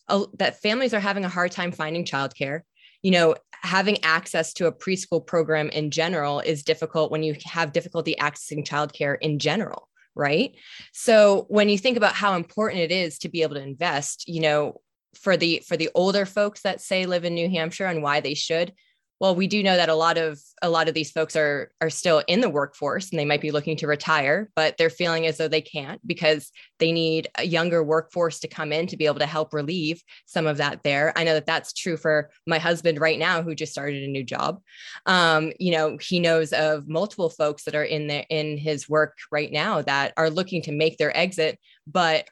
uh, 0.08 0.26
that 0.38 0.62
families 0.62 0.94
are 0.94 1.00
having 1.00 1.26
a 1.26 1.30
hard 1.30 1.52
time 1.52 1.72
finding 1.72 2.06
childcare 2.06 2.62
you 3.02 3.10
know 3.10 3.36
having 3.64 4.04
access 4.04 4.54
to 4.54 4.68
a 4.68 4.72
preschool 4.72 5.26
program 5.26 5.70
in 5.70 5.90
general 5.90 6.40
is 6.42 6.62
difficult 6.62 7.12
when 7.12 7.24
you 7.24 7.36
have 7.44 7.74
difficulty 7.74 8.16
accessing 8.20 8.64
childcare 8.64 9.18
in 9.22 9.40
general 9.40 9.87
right? 10.18 10.56
So 10.92 11.46
when 11.50 11.70
you 11.70 11.78
think 11.78 11.98
about 11.98 12.14
how 12.14 12.36
important 12.36 12.82
it 12.82 12.92
is 12.92 13.20
to 13.20 13.30
be 13.30 13.44
able 13.44 13.56
to 13.56 13.62
invest 13.62 14.28
you 14.28 14.42
know 14.42 14.82
for 15.16 15.38
the 15.38 15.64
for 15.68 15.78
the 15.78 15.90
older 15.96 16.26
folks 16.26 16.62
that 16.62 16.82
say 16.82 17.06
live 17.06 17.26
in 17.26 17.34
New 17.34 17.50
Hampshire 17.50 17.86
and 17.86 18.04
why 18.04 18.20
they 18.20 18.34
should 18.34 18.74
well 19.20 19.36
we 19.36 19.48
do 19.48 19.64
know 19.64 19.76
that 19.76 19.90
a 19.90 19.96
lot 19.96 20.18
of 20.18 20.40
a 20.62 20.70
lot 20.70 20.88
of 20.88 20.94
these 20.94 21.12
folks 21.12 21.36
are 21.36 21.72
are 21.82 21.90
still 21.90 22.24
in 22.28 22.42
the 22.42 22.50
workforce 22.50 23.10
and 23.10 23.20
they 23.20 23.26
might 23.26 23.42
be 23.42 23.52
looking 23.52 23.78
to 23.78 23.88
retire 23.88 24.50
but 24.56 24.76
they're 24.78 24.90
feeling 24.90 25.26
as 25.26 25.38
though 25.38 25.48
they 25.48 25.62
can't 25.62 26.06
because 26.06 26.52
they 26.80 26.92
need 26.92 27.28
a 27.38 27.46
younger 27.46 27.84
workforce 27.84 28.40
to 28.40 28.48
come 28.48 28.72
in 28.72 28.88
to 28.88 28.98
be 28.98 29.06
able 29.06 29.20
to 29.20 29.26
help 29.26 29.54
relieve 29.54 30.04
some 30.26 30.48
of 30.48 30.58
that 30.58 30.84
there. 30.84 31.14
I 31.16 31.24
know 31.24 31.34
that 31.34 31.46
that's 31.46 31.74
true 31.74 31.98
for 31.98 32.30
my 32.46 32.60
husband 32.60 33.00
right 33.00 33.18
now 33.18 33.42
who 33.42 33.56
just 33.56 33.72
started 33.72 34.04
a 34.04 34.08
new 34.08 34.24
job. 34.24 34.62
Um, 35.06 35.52
you 35.60 35.72
know 35.72 35.98
he 36.00 36.20
knows 36.20 36.54
of 36.54 36.88
multiple 36.88 37.30
folks 37.30 37.64
that 37.64 37.76
are 37.76 37.84
in 37.84 38.08
there 38.08 38.26
in 38.30 38.58
his 38.58 38.90
work 38.90 39.18
right 39.32 39.52
now 39.52 39.82
that 39.82 40.14
are 40.18 40.30
looking 40.30 40.62
to 40.64 40.72
make 40.72 40.98
their 40.98 41.16
exit 41.16 41.60
but 41.86 42.28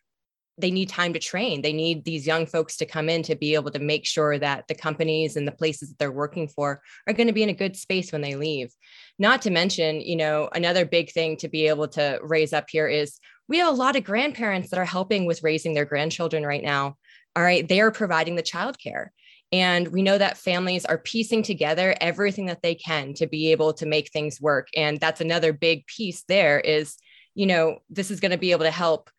they 0.58 0.72
need 0.72 0.90
time 0.90 1.14
to 1.14 1.20
train. 1.20 1.62
They 1.62 1.74
need 1.74 2.06
these 2.06 2.26
young 2.26 2.46
folks 2.46 2.78
to 2.78 2.86
come 2.86 3.10
in 3.10 3.24
to 3.24 3.36
be 3.36 3.56
able 3.56 3.72
to 3.72 3.80
make 3.80 4.06
sure 4.06 4.40
that 4.40 4.68
the 4.68 4.76
companies 4.76 5.36
and 5.36 5.48
the 5.48 5.52
places 5.52 5.90
that 5.90 6.00
they're 6.00 6.12
working 6.12 6.48
for 6.48 6.82
are 7.08 7.14
going 7.14 7.28
to 7.28 7.34
be 7.34 7.44
in 7.44 7.50
a 7.50 7.54
good 7.54 7.76
space 7.76 8.12
when 8.12 8.22
they 8.22 8.36
leave. 8.36 8.74
Not 9.20 9.42
to 9.44 9.50
mention, 9.50 10.00
you 10.00 10.16
know, 10.16 10.50
another 10.54 10.86
big 10.86 11.12
thing 11.12 11.38
to 11.38 11.50
be 11.50 11.68
able 11.68 11.90
to 11.90 12.20
raise 12.24 12.54
up 12.54 12.70
here 12.70 12.88
is 12.88 13.20
we 13.48 13.58
have 13.60 13.68
a 13.68 13.78
lot 13.78 13.96
of 13.96 14.04
grandparents 14.04 14.70
that 14.70 14.80
are 14.80 14.86
helping 14.86 15.26
with 15.26 15.44
raising 15.44 15.74
their 15.74 15.86
grandchildren 15.86 16.46
right 16.46 16.64
now. 16.64 16.96
All 17.36 17.44
right, 17.44 17.68
they 17.68 17.82
are 17.82 17.92
providing 17.92 18.36
the 18.36 18.44
childcare. 18.44 19.08
And 19.52 19.90
we 19.90 20.02
know 20.02 20.18
that 20.18 20.38
families 20.38 20.86
are 20.86 20.98
piecing 20.98 21.44
together 21.44 21.96
everything 22.02 22.48
that 22.48 22.62
they 22.62 22.76
can 22.76 23.14
to 23.16 23.28
be 23.28 23.52
able 23.52 23.74
to 23.74 23.86
make 23.86 24.12
things 24.12 24.42
work. 24.42 24.70
And 24.76 25.00
that's 25.00 25.22
another 25.22 25.54
big 25.54 25.86
piece 25.86 26.24
there 26.28 26.60
is, 26.60 26.96
you 27.36 27.46
know, 27.46 27.80
this 27.90 28.10
is 28.10 28.20
going 28.20 28.32
to 28.32 28.38
be 28.38 28.52
able 28.52 28.66
to 28.66 28.72
help 28.72 29.10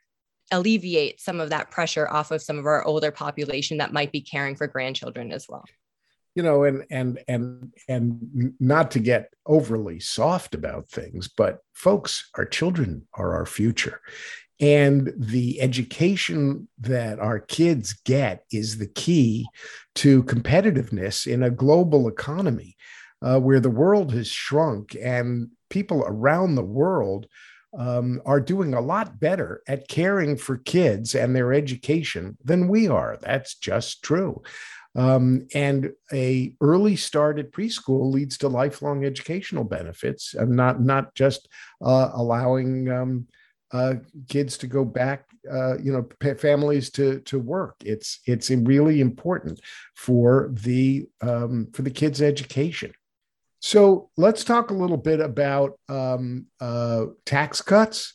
alleviate 0.53 1.21
some 1.21 1.41
of 1.41 1.51
that 1.51 1.71
pressure 1.71 2.09
off 2.09 2.31
of 2.31 2.43
some 2.43 2.59
of 2.59 2.67
our 2.67 2.85
older 2.85 3.11
population 3.11 3.79
that 3.79 3.93
might 3.93 4.13
be 4.13 4.21
caring 4.21 4.55
for 4.57 4.67
grandchildren 4.67 5.33
as 5.33 5.47
well. 5.49 5.65
you 6.37 6.43
know 6.43 6.65
and 6.65 6.85
and 6.91 7.19
and 7.27 7.73
and 7.89 8.55
not 8.61 8.91
to 8.93 9.01
get 9.01 9.33
overly 9.47 9.99
soft 9.99 10.55
about 10.55 10.89
things 10.89 11.29
but 11.29 11.59
folks 11.73 12.29
our 12.37 12.45
children 12.45 13.09
are 13.15 13.35
our 13.35 13.47
future 13.47 14.01
and 14.61 15.13
the 15.19 15.61
education 15.61 16.67
that 16.79 17.19
our 17.19 17.39
kids 17.39 17.93
get 18.05 18.45
is 18.51 18.79
the 18.79 18.87
key 18.87 19.47
to 19.95 20.23
competitiveness 20.25 21.27
in 21.27 21.43
a 21.43 21.51
global 21.51 22.09
economy 22.09 22.77
uh, 23.23 23.39
where 23.39 23.61
the 23.61 23.71
world 23.71 24.13
has 24.13 24.29
shrunk 24.29 24.97
and 25.01 25.51
people 25.69 26.05
around 26.07 26.55
the 26.55 26.63
world 26.63 27.27
um, 27.77 28.21
are 28.25 28.41
doing 28.41 28.75
a 28.75 28.81
lot 28.81 29.21
better 29.21 29.63
at 29.69 29.89
caring 29.89 30.37
for 30.37 30.59
kids 30.59 31.15
and 31.15 31.35
their 31.35 31.53
education 31.53 32.37
than 32.45 32.69
we 32.69 32.89
are. 32.89 33.19
That's 33.21 33.55
just 33.55 34.03
true. 34.03 34.43
Um, 34.97 35.47
and 35.55 35.93
a 36.11 36.55
early 36.63 36.97
start 36.97 37.39
at 37.39 37.53
preschool 37.53 38.11
leads 38.11 38.39
to 38.39 38.49
lifelong 38.49 39.05
educational 39.05 39.65
benefits, 39.65 40.33
and 40.33 40.57
not 40.57 40.81
not 40.81 41.15
just 41.15 41.49
uh, 41.85 42.11
allowing 42.15 42.91
um, 42.91 43.27
uh, 43.73 43.95
kids 44.29 44.57
to 44.59 44.67
go 44.67 44.87
back, 44.87 45.27
uh, 45.53 45.77
you 45.79 45.93
know, 45.93 46.35
families 46.37 46.91
to 46.93 47.21
to 47.21 47.39
work. 47.39 47.75
It's 47.85 48.21
it's 48.27 48.51
really 48.51 49.03
important 49.03 49.61
for 49.95 50.49
the 50.53 51.07
um, 51.21 51.69
for 51.75 51.83
the 51.83 51.91
kids' 51.91 52.23
education. 52.23 52.93
So 53.61 54.11
let's 54.17 54.45
talk 54.45 54.71
a 54.71 54.75
little 54.75 54.97
bit 54.97 55.21
about 55.21 55.79
um, 55.89 56.47
uh, 56.61 57.07
tax 57.25 57.61
cuts 57.61 58.15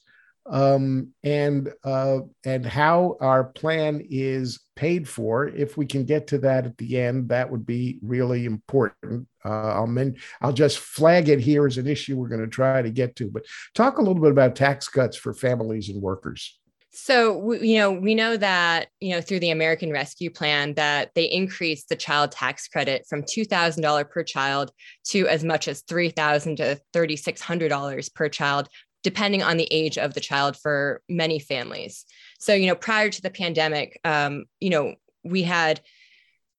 um, 0.50 1.10
and 1.24 1.72
uh, 1.84 2.20
and 2.46 2.66
how 2.66 3.18
our 3.22 3.46
plan 3.46 4.06
is 4.10 4.60
paid 4.76 5.08
for. 5.08 5.48
If 5.48 5.78
we 5.78 5.86
can 5.86 6.06
get 6.06 6.28
to 6.28 6.38
that 6.40 6.66
at 6.66 6.78
the 6.78 7.00
end, 7.00 7.30
that 7.30 7.50
would 7.50 7.66
be 7.66 8.00
really 8.02 8.46
important. 8.46 9.28
Uh, 9.44 9.74
I'll 9.74 9.88
men- 9.88 10.18
I'll 10.42 10.54
just 10.54 10.80
flag 10.80 11.30
it 11.30 11.40
here 11.40 11.66
as 11.66 11.78
an 11.78 11.88
issue 11.88 12.18
we're 12.18 12.30
going 12.30 12.42
to 12.42 12.48
try 12.48 12.82
to 12.82 12.92
get 12.92 13.16
to. 13.18 13.30
But 13.30 13.46
talk 13.76 13.98
a 13.98 14.02
little 14.02 14.22
bit 14.22 14.32
about 14.32 14.56
tax 14.56 14.88
cuts 14.88 15.18
for 15.18 15.34
families 15.34 15.90
and 15.90 16.02
workers. 16.02 16.60
So, 16.94 17.54
you 17.54 17.78
know, 17.78 17.92
we 17.92 18.16
know 18.16 18.36
that, 18.36 18.90
you 19.00 19.16
know, 19.16 19.22
through 19.22 19.40
the 19.40 19.52
American 19.52 19.92
Rescue 19.92 20.30
Plan 20.30 20.74
that 20.74 21.12
they 21.16 21.24
increased 21.24 21.88
the 21.88 21.96
child 21.96 22.32
tax 22.32 22.68
credit 22.68 23.06
from 23.08 23.24
$2,000 23.24 24.10
per 24.10 24.24
child 24.24 24.72
to 25.06 25.26
as 25.28 25.44
much 25.44 25.70
as 25.70 25.84
$3,000 25.84 26.58
to 26.58 26.82
$3,600 26.94 28.14
per 28.14 28.30
child 28.30 28.68
depending 29.04 29.42
on 29.42 29.58
the 29.58 29.68
age 29.72 29.98
of 29.98 30.14
the 30.14 30.20
child 30.20 30.56
for 30.56 31.02
many 31.10 31.40
families. 31.40 32.06
So, 32.40 32.54
you 32.54 32.68
know, 32.68 32.76
prior 32.76 33.10
to 33.10 33.22
the 33.22 33.32
pandemic, 33.32 34.00
um, 34.04 34.46
you 34.60 34.70
know, 34.70 34.96
we 35.24 35.44
had 35.44 35.82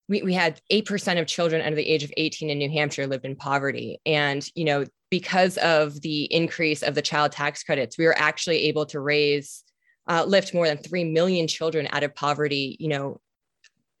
we, 0.09 0.21
we 0.21 0.33
had 0.33 0.59
8% 0.69 1.19
of 1.19 1.27
children 1.27 1.61
under 1.61 1.77
the 1.77 1.87
age 1.87 2.03
of 2.03 2.11
18 2.17 2.49
in 2.49 2.57
New 2.57 2.69
Hampshire 2.69 3.07
lived 3.07 3.23
in 3.23 3.37
poverty. 3.37 4.01
And, 4.05 4.45
you 4.53 4.65
know, 4.65 4.83
because 5.09 5.57
of 5.59 6.01
the 6.01 6.25
increase 6.25 6.83
of 6.83 6.93
the 6.93 7.01
child 7.01 7.31
tax 7.31 7.63
credits, 7.63 7.97
we 7.97 8.05
were 8.05 8.17
actually 8.17 8.63
able 8.63 8.85
to 8.87 8.99
raise, 8.99 9.62
uh, 10.07 10.23
lift 10.25 10.53
more 10.53 10.67
than 10.67 10.77
3 10.77 11.05
million 11.05 11.47
children 11.47 11.87
out 11.91 12.03
of 12.03 12.15
poverty, 12.15 12.75
you 12.79 12.89
know, 12.89 13.19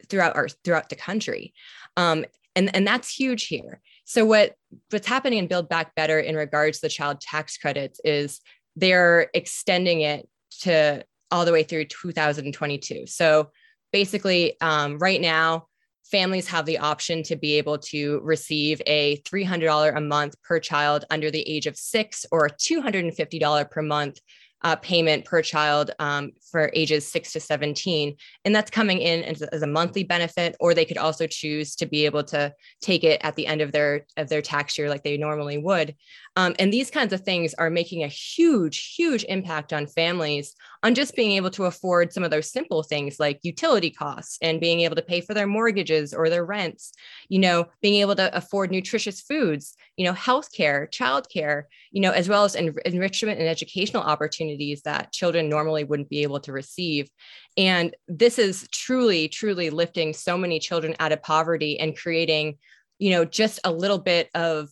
throughout 0.09 0.35
our, 0.35 0.47
throughout 0.49 0.89
the 0.89 0.95
country. 0.95 1.53
Um, 1.97 2.25
and, 2.55 2.75
and 2.75 2.85
that's 2.85 3.13
huge 3.13 3.47
here. 3.47 3.81
So 4.05 4.25
what 4.25 4.55
what's 4.89 5.07
happening 5.07 5.39
in 5.39 5.47
Build 5.47 5.69
Back 5.69 5.95
Better 5.95 6.19
in 6.19 6.35
regards 6.35 6.79
to 6.79 6.87
the 6.87 6.89
child 6.89 7.21
tax 7.21 7.57
credits 7.57 7.99
is 8.03 8.41
they're 8.75 9.29
extending 9.33 10.01
it 10.01 10.27
to 10.61 11.05
all 11.31 11.45
the 11.45 11.51
way 11.51 11.63
through 11.63 11.85
2022. 11.85 13.07
So 13.07 13.49
basically, 13.91 14.59
um, 14.61 14.99
right 14.99 15.21
now, 15.21 15.67
families 16.03 16.47
have 16.47 16.65
the 16.65 16.79
option 16.79 17.23
to 17.23 17.35
be 17.35 17.57
able 17.57 17.77
to 17.77 18.19
receive 18.23 18.81
a 18.85 19.17
$300 19.21 19.95
a 19.95 20.01
month 20.01 20.35
per 20.43 20.59
child 20.59 21.05
under 21.09 21.31
the 21.31 21.41
age 21.41 21.65
of 21.65 21.77
six 21.77 22.25
or 22.31 22.49
$250 22.49 23.71
per 23.71 23.81
month 23.81 24.19
uh, 24.63 24.77
payment 24.77 25.25
per 25.25 25.41
child 25.41 25.91
um, 25.99 26.31
for 26.49 26.71
ages 26.73 27.05
six 27.05 27.33
to 27.33 27.39
17. 27.39 28.15
And 28.45 28.55
that's 28.55 28.71
coming 28.71 28.99
in 28.99 29.23
as, 29.23 29.41
as, 29.41 29.61
a 29.61 29.67
monthly 29.67 30.03
benefit, 30.03 30.55
or 30.59 30.73
they 30.73 30.85
could 30.85 30.97
also 30.97 31.27
choose 31.27 31.75
to 31.75 31.85
be 31.85 32.05
able 32.05 32.23
to 32.25 32.53
take 32.81 33.03
it 33.03 33.19
at 33.23 33.35
the 33.35 33.45
end 33.45 33.61
of 33.61 33.71
their 33.71 34.05
of 34.15 34.29
their 34.29 34.41
tax 34.41 34.77
year 34.77 34.89
like 34.89 35.03
they 35.03 35.17
normally 35.17 35.57
would. 35.57 35.95
Um, 36.35 36.55
and 36.59 36.71
these 36.71 36.89
kinds 36.89 37.13
of 37.13 37.21
things 37.21 37.53
are 37.55 37.69
making 37.69 38.03
a 38.03 38.07
huge, 38.07 38.93
huge 38.95 39.25
impact 39.25 39.73
on 39.73 39.85
families 39.85 40.55
on 40.81 40.95
just 40.95 41.15
being 41.15 41.31
able 41.31 41.51
to 41.51 41.65
afford 41.65 42.11
some 42.11 42.23
of 42.23 42.31
those 42.31 42.49
simple 42.49 42.83
things 42.83 43.19
like 43.19 43.39
utility 43.43 43.89
costs 43.89 44.37
and 44.41 44.59
being 44.59 44.81
able 44.81 44.95
to 44.95 45.01
pay 45.01 45.21
for 45.21 45.33
their 45.33 45.47
mortgages 45.47 46.13
or 46.13 46.29
their 46.29 46.45
rents, 46.45 46.93
you 47.29 47.39
know, 47.39 47.67
being 47.81 48.01
able 48.01 48.15
to 48.15 48.35
afford 48.35 48.71
nutritious 48.71 49.21
foods, 49.21 49.75
you 49.97 50.05
know, 50.05 50.13
healthcare, 50.13 50.89
childcare, 50.91 51.63
you 51.93 52.01
know, 52.01 52.11
as 52.11 52.27
well 52.27 52.43
as 52.43 52.55
en- 52.55 52.75
enrichment 52.85 53.39
and 53.39 53.47
educational 53.47 54.01
opportunities 54.01 54.81
that 54.81 55.13
children 55.13 55.47
normally 55.47 55.83
wouldn't 55.83 56.09
be 56.09 56.23
able 56.23 56.39
to 56.39 56.51
receive. 56.51 57.07
And 57.55 57.95
this 58.07 58.39
is 58.39 58.67
truly, 58.71 59.27
truly 59.29 59.69
lifting 59.69 60.11
so 60.13 60.35
many 60.35 60.59
children 60.59 60.95
out 60.99 61.11
of 61.11 61.21
poverty 61.21 61.79
and 61.79 61.95
creating, 61.95 62.57
you 62.97 63.11
know, 63.11 63.25
just 63.25 63.59
a 63.63 63.71
little 63.71 63.99
bit 63.99 64.29
of 64.33 64.69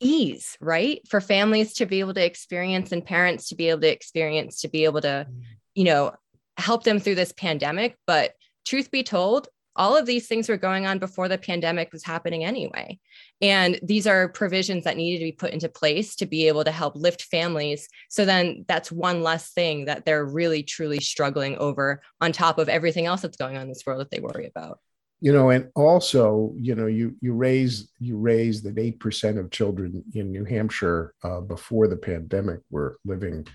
ease, 0.00 0.56
right? 0.58 1.06
For 1.06 1.20
families 1.20 1.74
to 1.74 1.86
be 1.86 2.00
able 2.00 2.14
to 2.14 2.24
experience 2.24 2.90
and 2.90 3.04
parents 3.04 3.50
to 3.50 3.54
be 3.54 3.68
able 3.68 3.82
to 3.82 3.92
experience, 3.92 4.62
to 4.62 4.68
be 4.68 4.84
able 4.84 5.02
to, 5.02 5.26
mm. 5.30 5.42
you 5.74 5.84
know, 5.84 6.14
help 6.56 6.84
them 6.84 6.98
through 6.98 7.16
this 7.16 7.32
pandemic. 7.32 7.96
But 8.06 8.32
truth 8.64 8.90
be 8.90 9.02
told, 9.02 9.48
all 9.76 9.96
of 9.96 10.06
these 10.06 10.26
things 10.26 10.48
were 10.48 10.56
going 10.56 10.86
on 10.86 10.98
before 10.98 11.28
the 11.28 11.38
pandemic 11.38 11.92
was 11.92 12.04
happening 12.04 12.44
anyway. 12.44 12.98
And 13.40 13.78
these 13.82 14.06
are 14.06 14.28
provisions 14.28 14.84
that 14.84 14.96
needed 14.96 15.18
to 15.18 15.24
be 15.24 15.32
put 15.32 15.52
into 15.52 15.68
place 15.68 16.16
to 16.16 16.26
be 16.26 16.48
able 16.48 16.64
to 16.64 16.72
help 16.72 16.96
lift 16.96 17.22
families. 17.22 17.88
So 18.08 18.24
then 18.24 18.64
that's 18.66 18.90
one 18.90 19.22
less 19.22 19.52
thing 19.52 19.84
that 19.84 20.04
they're 20.04 20.24
really, 20.24 20.62
truly 20.62 21.00
struggling 21.00 21.56
over 21.58 22.02
on 22.20 22.32
top 22.32 22.58
of 22.58 22.68
everything 22.68 23.06
else 23.06 23.22
that's 23.22 23.36
going 23.36 23.56
on 23.56 23.62
in 23.62 23.68
this 23.68 23.84
world 23.86 24.00
that 24.00 24.10
they 24.10 24.20
worry 24.20 24.46
about 24.46 24.80
you 25.20 25.32
know 25.32 25.50
and 25.50 25.70
also 25.74 26.52
you 26.56 26.74
know 26.74 26.86
you 26.86 27.16
you 27.20 27.32
raise 27.32 27.90
you 27.98 28.18
raise 28.18 28.62
that 28.62 28.74
8% 28.74 29.38
of 29.38 29.50
children 29.50 30.04
in 30.14 30.30
new 30.30 30.44
hampshire 30.44 31.14
uh, 31.24 31.40
before 31.40 31.88
the 31.88 31.96
pandemic 31.96 32.60
were 32.70 32.98
living 33.04 33.46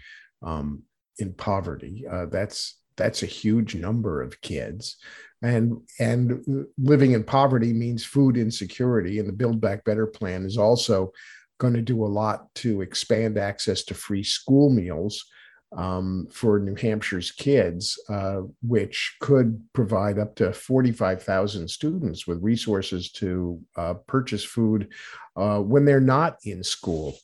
um, 0.41 0.83
in 1.19 1.33
poverty 1.33 2.05
uh, 2.09 2.25
that's 2.25 2.79
that's 2.97 3.23
a 3.23 3.27
huge 3.27 3.75
number 3.75 4.21
of 4.21 4.41
kids 4.41 4.97
and 5.41 5.77
and 5.99 6.65
living 6.77 7.13
in 7.13 7.23
poverty 7.23 7.73
means 7.73 8.05
food 8.05 8.37
insecurity 8.37 9.19
and 9.19 9.27
the 9.27 9.33
build 9.33 9.59
back 9.59 9.83
better 9.83 10.05
plan 10.05 10.45
is 10.45 10.57
also 10.57 11.11
going 11.59 11.73
to 11.73 11.81
do 11.81 12.03
a 12.03 12.07
lot 12.07 12.53
to 12.55 12.81
expand 12.81 13.37
access 13.37 13.83
to 13.83 13.93
free 13.93 14.23
school 14.23 14.69
meals 14.69 15.25
um, 15.77 16.27
for 16.31 16.59
New 16.59 16.75
Hampshire's 16.75 17.31
kids, 17.31 17.97
uh, 18.09 18.41
which 18.61 19.15
could 19.21 19.61
provide 19.73 20.19
up 20.19 20.35
to 20.35 20.51
45,000 20.51 21.67
students 21.69 22.27
with 22.27 22.43
resources 22.43 23.11
to 23.13 23.59
uh, 23.77 23.93
purchase 24.07 24.43
food 24.43 24.89
uh, 25.37 25.59
when 25.59 25.85
they're 25.85 26.01
not 26.01 26.37
in 26.43 26.63
school. 26.63 27.15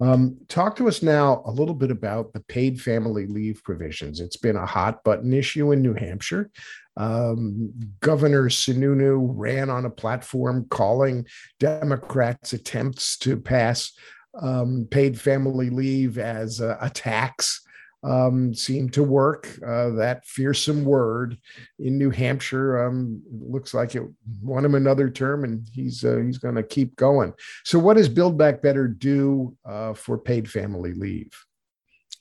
Um, 0.00 0.36
talk 0.48 0.76
to 0.76 0.88
us 0.88 1.02
now 1.02 1.42
a 1.46 1.50
little 1.50 1.74
bit 1.74 1.90
about 1.90 2.32
the 2.32 2.40
paid 2.40 2.80
family 2.80 3.26
leave 3.26 3.62
provisions. 3.64 4.20
It's 4.20 4.36
been 4.36 4.56
a 4.56 4.66
hot 4.66 5.02
button 5.04 5.32
issue 5.32 5.72
in 5.72 5.80
New 5.80 5.94
Hampshire. 5.94 6.50
Um, 6.98 7.72
Governor 8.00 8.44
Sununu 8.44 9.30
ran 9.34 9.70
on 9.70 9.84
a 9.84 9.90
platform 9.90 10.66
calling 10.70 11.26
Democrats' 11.58 12.52
attempts 12.52 13.16
to 13.18 13.36
pass 13.36 13.92
um, 14.40 14.86
paid 14.90 15.18
family 15.18 15.70
leave 15.70 16.18
as 16.18 16.60
a, 16.60 16.76
a 16.80 16.90
tax 16.90 17.65
um, 18.02 18.54
seemed 18.54 18.92
to 18.94 19.02
work. 19.02 19.48
Uh, 19.66 19.90
that 19.90 20.24
fearsome 20.26 20.84
word 20.84 21.38
in 21.78 21.98
New 21.98 22.10
Hampshire 22.10 22.86
um, 22.86 23.22
looks 23.30 23.74
like 23.74 23.94
it 23.94 24.02
won 24.42 24.64
him 24.64 24.74
another 24.74 25.10
term, 25.10 25.44
and 25.44 25.68
he's 25.72 26.04
uh, 26.04 26.16
he's 26.16 26.38
going 26.38 26.54
to 26.54 26.62
keep 26.62 26.96
going. 26.96 27.32
So, 27.64 27.78
what 27.78 27.96
does 27.96 28.08
Build 28.08 28.38
Back 28.38 28.62
Better 28.62 28.86
do 28.86 29.56
uh, 29.64 29.94
for 29.94 30.18
paid 30.18 30.50
family 30.50 30.92
leave? 30.92 31.32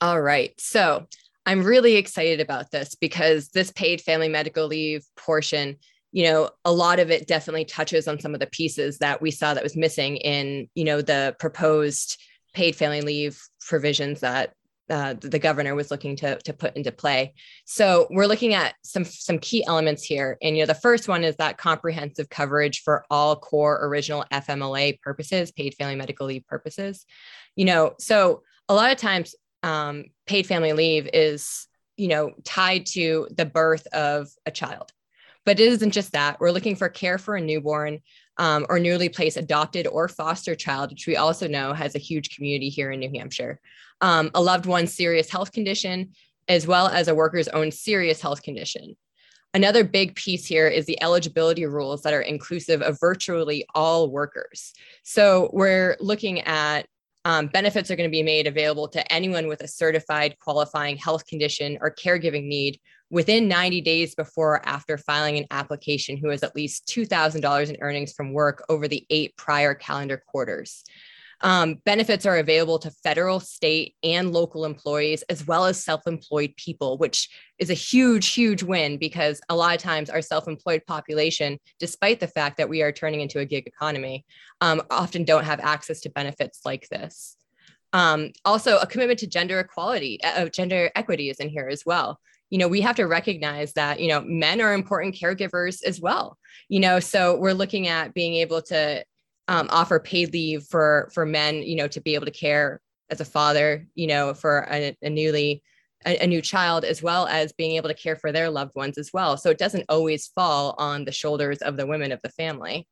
All 0.02 0.22
right, 0.22 0.54
so 0.60 1.08
I'm 1.46 1.64
really 1.64 1.96
excited 1.96 2.40
about 2.40 2.72
this 2.72 2.96
because 2.96 3.50
this 3.50 3.72
paid 3.72 4.02
family 4.02 4.30
medical 4.30 4.68
leave 4.68 5.06
portion. 5.16 5.78
You 6.12 6.24
know, 6.24 6.50
a 6.64 6.72
lot 6.72 7.00
of 7.00 7.12
it 7.12 7.28
definitely 7.28 7.66
touches 7.66 8.08
on 8.08 8.22
some 8.22 8.34
of 8.34 8.40
the 8.40 8.48
pieces 8.48 9.00
that 9.00 9.22
we 9.22 9.32
saw 9.32 9.54
that 9.54 9.64
was 9.64 9.76
missing 9.76 10.16
in, 10.18 10.70
you 10.74 10.86
know, 10.86 11.02
the 11.02 11.36
proposed 11.40 12.18
paid 12.54 12.74
family 12.74 13.02
leave 13.02 13.42
provisions 13.60 14.22
that 14.22 14.54
uh, 14.90 15.16
the 15.20 15.40
governor 15.40 15.74
was 15.74 15.90
looking 15.90 16.16
to, 16.18 16.38
to 16.38 16.54
put 16.54 16.76
into 16.76 16.92
play. 16.92 17.34
So 17.66 18.08
we're 18.12 18.28
looking 18.28 18.54
at 18.54 18.76
some 18.84 19.04
some 19.04 19.40
key 19.40 19.66
elements 19.66 20.04
here. 20.04 20.38
And 20.42 20.56
you 20.56 20.64
know, 20.64 20.68
the 20.68 20.76
first 20.76 21.08
one 21.08 21.24
is 21.24 21.36
that 21.38 21.58
comprehensive 21.58 22.30
coverage 22.30 22.82
for 22.84 23.06
all 23.10 23.36
core 23.36 23.86
original 23.86 24.26
FMLA 24.32 25.02
purposes, 25.02 25.52
paid 25.52 25.74
family 25.76 25.96
medical 25.96 26.28
leave 26.28 26.46
purposes. 26.46 27.06
You 27.56 27.66
know, 27.66 27.94
so 28.00 28.44
a 28.70 28.76
lot 28.76 28.92
of 28.92 28.98
times 28.98 29.36
um, 29.64 30.06
paid 30.28 30.46
family 30.46 30.74
leave 30.74 31.10
is 31.12 31.68
you 31.98 32.08
know 32.08 32.34
tied 32.44 32.86
to 32.88 33.28
the 33.36 33.46
birth 33.46 33.88
of 33.88 34.30
a 34.46 34.52
child. 34.52 34.92
But 35.46 35.60
it 35.60 35.68
isn't 35.68 35.92
just 35.92 36.14
that. 36.14 36.40
We're 36.40 36.52
looking 36.52 36.76
for 36.76 36.90
care 36.90 37.18
for 37.20 37.36
a 37.36 37.42
newborn, 37.42 38.00
um, 38.38 38.66
or 38.70 38.80
newly 38.80 39.10
placed 39.10 39.38
adopted 39.38 39.88
or 39.88 40.08
foster 40.08 40.56
child, 40.56 40.92
which 40.92 41.08
we 41.08 41.16
also 41.16 41.48
know 41.48 41.74
has 41.74 41.96
a 41.96 42.00
huge 42.00 42.36
community 42.36 42.70
here 42.70 42.92
in 42.92 43.00
New 43.00 43.12
Hampshire, 43.18 43.60
um, 44.02 44.32
a 44.34 44.42
loved 44.42 44.66
one's 44.66 44.94
serious 44.94 45.30
health 45.30 45.52
condition, 45.52 46.12
as 46.48 46.68
well 46.68 46.88
as 46.88 47.08
a 47.08 47.16
worker's 47.16 47.48
own 47.48 47.72
serious 47.72 48.22
health 48.22 48.44
condition. 48.44 48.96
Another 49.54 49.86
big 49.86 50.16
piece 50.16 50.46
here 50.46 50.68
is 50.68 50.86
the 50.86 51.02
eligibility 51.02 51.66
rules 51.66 52.02
that 52.02 52.14
are 52.14 52.22
inclusive 52.22 52.82
of 52.82 53.00
virtually 53.00 53.66
all 53.74 54.10
workers. 54.10 54.74
So 55.04 55.50
we're 55.54 55.96
looking 56.02 56.42
at 56.42 56.88
um, 57.24 57.48
benefits 57.48 57.90
are 57.90 57.96
going 57.96 58.10
to 58.10 58.12
be 58.12 58.22
made 58.22 58.48
available 58.48 58.88
to 58.90 59.14
anyone 59.14 59.48
with 59.48 59.62
a 59.62 59.68
certified 59.68 60.38
qualifying 60.40 60.98
health 60.98 61.26
condition 61.26 61.78
or 61.82 61.90
caregiving 61.90 62.48
need 62.48 62.80
within 63.10 63.48
90 63.48 63.82
days 63.82 64.16
before 64.16 64.56
or 64.56 64.68
after 64.68 64.98
filing 64.98 65.38
an 65.38 65.46
application 65.52 66.18
who 66.18 66.30
has 66.30 66.44
at 66.44 66.56
least 66.56 66.88
$2,000 66.88 67.70
in 67.70 67.78
earnings 67.82 68.14
from 68.14 68.34
work 68.34 68.64
over 68.70 68.88
the 68.88 69.06
eight 69.10 69.36
prior 69.38 69.74
calendar 69.74 70.22
quarters. 70.26 70.84
Um, 71.42 71.76
benefits 71.86 72.26
are 72.26 72.38
available 72.38 72.80
to 72.80 72.92
federal, 73.04 73.40
state, 73.40 73.96
and 74.04 74.32
local 74.32 74.66
employees, 74.66 75.22
as 75.24 75.46
well 75.46 75.66
as 75.66 75.84
self 75.84 76.08
employed 76.08 76.54
people, 76.56 76.98
which 76.98 77.30
is 77.60 77.70
a 77.70 77.76
huge, 77.76 78.34
huge 78.34 78.64
win 78.64 78.98
because 78.98 79.42
a 79.50 79.56
lot 79.56 79.76
of 79.76 79.82
times 79.82 80.10
our 80.10 80.22
self 80.22 80.48
employed 80.48 80.84
population, 80.88 81.60
despite 81.78 82.20
the 82.20 82.28
fact 82.28 82.58
that 82.58 82.70
we 82.70 82.82
are 82.82 82.92
turning 82.92 83.22
into 83.22 83.40
a 83.40 83.46
gig 83.46 83.68
economy, 83.68 84.26
um, 84.62 84.82
often 84.90 85.26
don't 85.26 85.44
have 85.44 85.60
access 85.60 86.00
to 86.02 86.10
benefits 86.10 86.62
like 86.64 86.88
this. 86.90 87.36
Um, 87.92 88.32
also, 88.46 88.78
a 88.78 88.88
commitment 88.88 89.20
to 89.20 89.28
gender 89.28 89.60
equality, 89.60 90.20
uh, 90.24 90.48
gender 90.48 90.90
equity 90.96 91.30
is 91.30 91.38
in 91.38 91.50
here 91.50 91.68
as 91.68 91.86
well 91.86 92.20
you 92.50 92.58
know 92.58 92.68
we 92.68 92.82
have 92.82 92.96
to 92.96 93.06
recognize 93.06 93.74
that 93.74 94.00
you 94.00 94.08
know 94.08 94.22
men 94.22 94.62
are 94.62 94.74
important 94.74 95.16
caregivers 95.16 95.84
as 95.84 96.00
well. 96.00 96.38
You 96.70 96.80
know 96.80 97.00
so 97.00 97.38
we're 97.38 97.54
looking 97.54 97.88
at 97.88 98.14
being 98.14 98.36
able 98.36 98.62
to 98.64 99.04
um, 99.48 99.68
offer 99.72 100.00
paid 100.00 100.34
leave 100.34 100.64
for 100.64 101.10
for 101.14 101.26
men 101.26 101.64
you 101.64 101.76
know 101.76 101.88
to 101.88 102.02
be 102.02 102.16
able 102.16 102.26
to 102.26 102.32
care 102.32 102.82
as 103.12 103.22
a 103.22 103.26
father 103.26 103.86
you 103.94 104.08
know 104.08 104.34
for 104.34 104.68
a, 104.72 104.96
a 105.02 105.10
newly 105.10 105.62
a, 106.06 106.24
a, 106.24 106.28
new 106.28 106.42
child 106.42 106.84
as 106.84 107.02
well 107.02 107.28
as 107.28 107.54
being 107.54 107.76
able 107.76 107.90
to 107.90 107.96
care 107.96 108.16
for 108.16 108.32
their 108.32 108.50
loved 108.50 108.76
ones 108.76 108.98
as 108.98 109.12
well. 109.14 109.38
So 109.38 109.50
it 109.50 109.58
doesn't 109.58 109.86
always 109.90 110.28
fall 110.28 110.76
on 110.78 111.06
the 111.06 111.12
shoulders 111.12 111.60
of 111.60 111.78
the 111.78 111.88
women 111.88 112.12
of 112.12 112.20
the 112.24 112.30
family. 112.30 112.88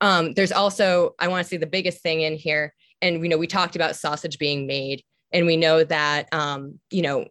Um, 0.00 0.32
there's 0.34 0.52
also 0.52 1.14
i 1.18 1.28
want 1.28 1.44
to 1.44 1.48
say 1.48 1.56
the 1.56 1.66
biggest 1.66 2.02
thing 2.02 2.20
in 2.20 2.34
here 2.34 2.74
and 3.00 3.22
you 3.22 3.28
know 3.28 3.38
we 3.38 3.46
talked 3.46 3.76
about 3.76 3.96
sausage 3.96 4.38
being 4.38 4.66
made 4.66 5.02
and 5.32 5.46
we 5.46 5.56
know 5.56 5.84
that 5.84 6.28
um, 6.32 6.78
you 6.90 7.02
know 7.02 7.26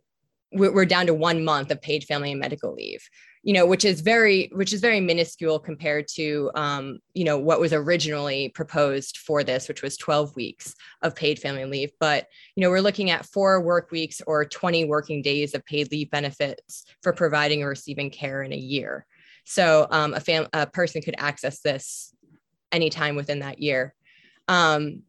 we're, 0.53 0.85
down 0.85 1.07
to 1.07 1.13
one 1.13 1.43
month 1.43 1.71
of 1.71 1.81
paid 1.81 2.03
family 2.03 2.31
and 2.31 2.39
medical 2.39 2.73
leave 2.73 3.01
you 3.43 3.51
know, 3.51 3.65
which 3.65 3.83
is 3.83 3.99
very, 3.99 4.49
which 4.53 4.71
is 4.71 4.79
very 4.79 5.01
minuscule 5.01 5.59
compared 5.59 6.07
to, 6.07 6.49
um, 6.55 6.99
you 7.13 7.25
know, 7.25 7.37
what 7.37 7.59
was 7.59 7.73
originally 7.73 8.47
proposed 8.49 9.17
for 9.17 9.43
this, 9.43 9.67
which 9.67 9.81
was 9.81 9.97
12 9.97 10.33
weeks 10.37 10.73
of 11.01 11.13
paid 11.13 11.37
family 11.37 11.65
leave. 11.65 11.91
But, 11.99 12.27
you 12.55 12.61
know, 12.61 12.69
we're 12.69 12.79
looking 12.79 13.09
at 13.11 13.25
four 13.25 13.61
work 13.61 13.91
weeks 13.91 14.21
or 14.25 14.45
20 14.45 14.85
working 14.85 15.21
days 15.21 15.53
of 15.53 15.65
paid 15.65 15.91
leave 15.91 16.09
benefits 16.09 16.85
for 17.03 17.11
providing 17.11 17.63
or 17.63 17.69
receiving 17.69 18.09
care 18.09 18.43
in 18.43 18.53
a 18.53 18.57
year. 18.57 19.05
So 19.43 19.87
um, 19.91 20.13
a, 20.13 20.21
fam- 20.21 20.47
a 20.53 20.65
person 20.65 21.01
could 21.01 21.15
access 21.17 21.59
this 21.59 22.15
anytime 22.71 23.17
within 23.17 23.39
that 23.39 23.59
year. 23.59 23.93
Um, 24.47 25.01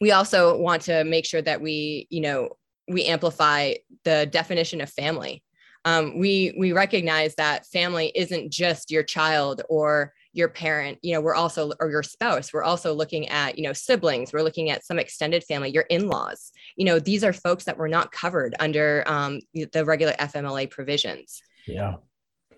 we 0.00 0.10
also 0.10 0.58
want 0.58 0.82
to 0.82 1.04
make 1.04 1.24
sure 1.24 1.40
that 1.40 1.60
we, 1.60 2.08
you 2.10 2.20
know, 2.20 2.56
we 2.88 3.04
amplify 3.04 3.74
the 4.04 4.26
definition 4.30 4.80
of 4.80 4.90
family. 4.90 5.42
Um, 5.84 6.18
we 6.18 6.54
we 6.58 6.72
recognize 6.72 7.34
that 7.34 7.66
family 7.66 8.10
isn't 8.14 8.50
just 8.50 8.90
your 8.90 9.02
child 9.02 9.62
or 9.68 10.14
your 10.32 10.48
parent 10.48 10.98
you 11.02 11.14
know 11.14 11.20
we're 11.20 11.34
also 11.34 11.72
or 11.78 11.90
your 11.90 12.02
spouse. 12.02 12.52
We're 12.52 12.64
also 12.64 12.94
looking 12.94 13.28
at 13.28 13.58
you 13.58 13.64
know 13.64 13.72
siblings. 13.72 14.32
We're 14.32 14.42
looking 14.42 14.70
at 14.70 14.84
some 14.84 14.98
extended 14.98 15.44
family 15.44 15.70
your 15.70 15.84
in-laws. 15.84 16.52
You 16.76 16.86
know 16.86 16.98
these 16.98 17.22
are 17.22 17.32
folks 17.32 17.64
that 17.64 17.78
were 17.78 17.88
not 17.88 18.12
covered 18.12 18.54
under 18.58 19.04
um, 19.06 19.40
the 19.54 19.84
regular 19.84 20.14
fmla 20.14 20.70
provisions. 20.70 21.42
Yeah. 21.66 21.94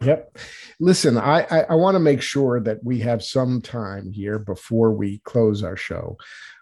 Yep. 0.02 0.36
Listen, 0.78 1.16
I, 1.16 1.46
I, 1.50 1.60
I 1.70 1.74
want 1.74 1.94
to 1.94 2.00
make 2.00 2.20
sure 2.20 2.60
that 2.60 2.84
we 2.84 3.00
have 3.00 3.24
some 3.24 3.62
time 3.62 4.12
here 4.12 4.38
before 4.38 4.92
we 4.92 5.18
close 5.24 5.62
our 5.62 5.76
show, 5.76 6.18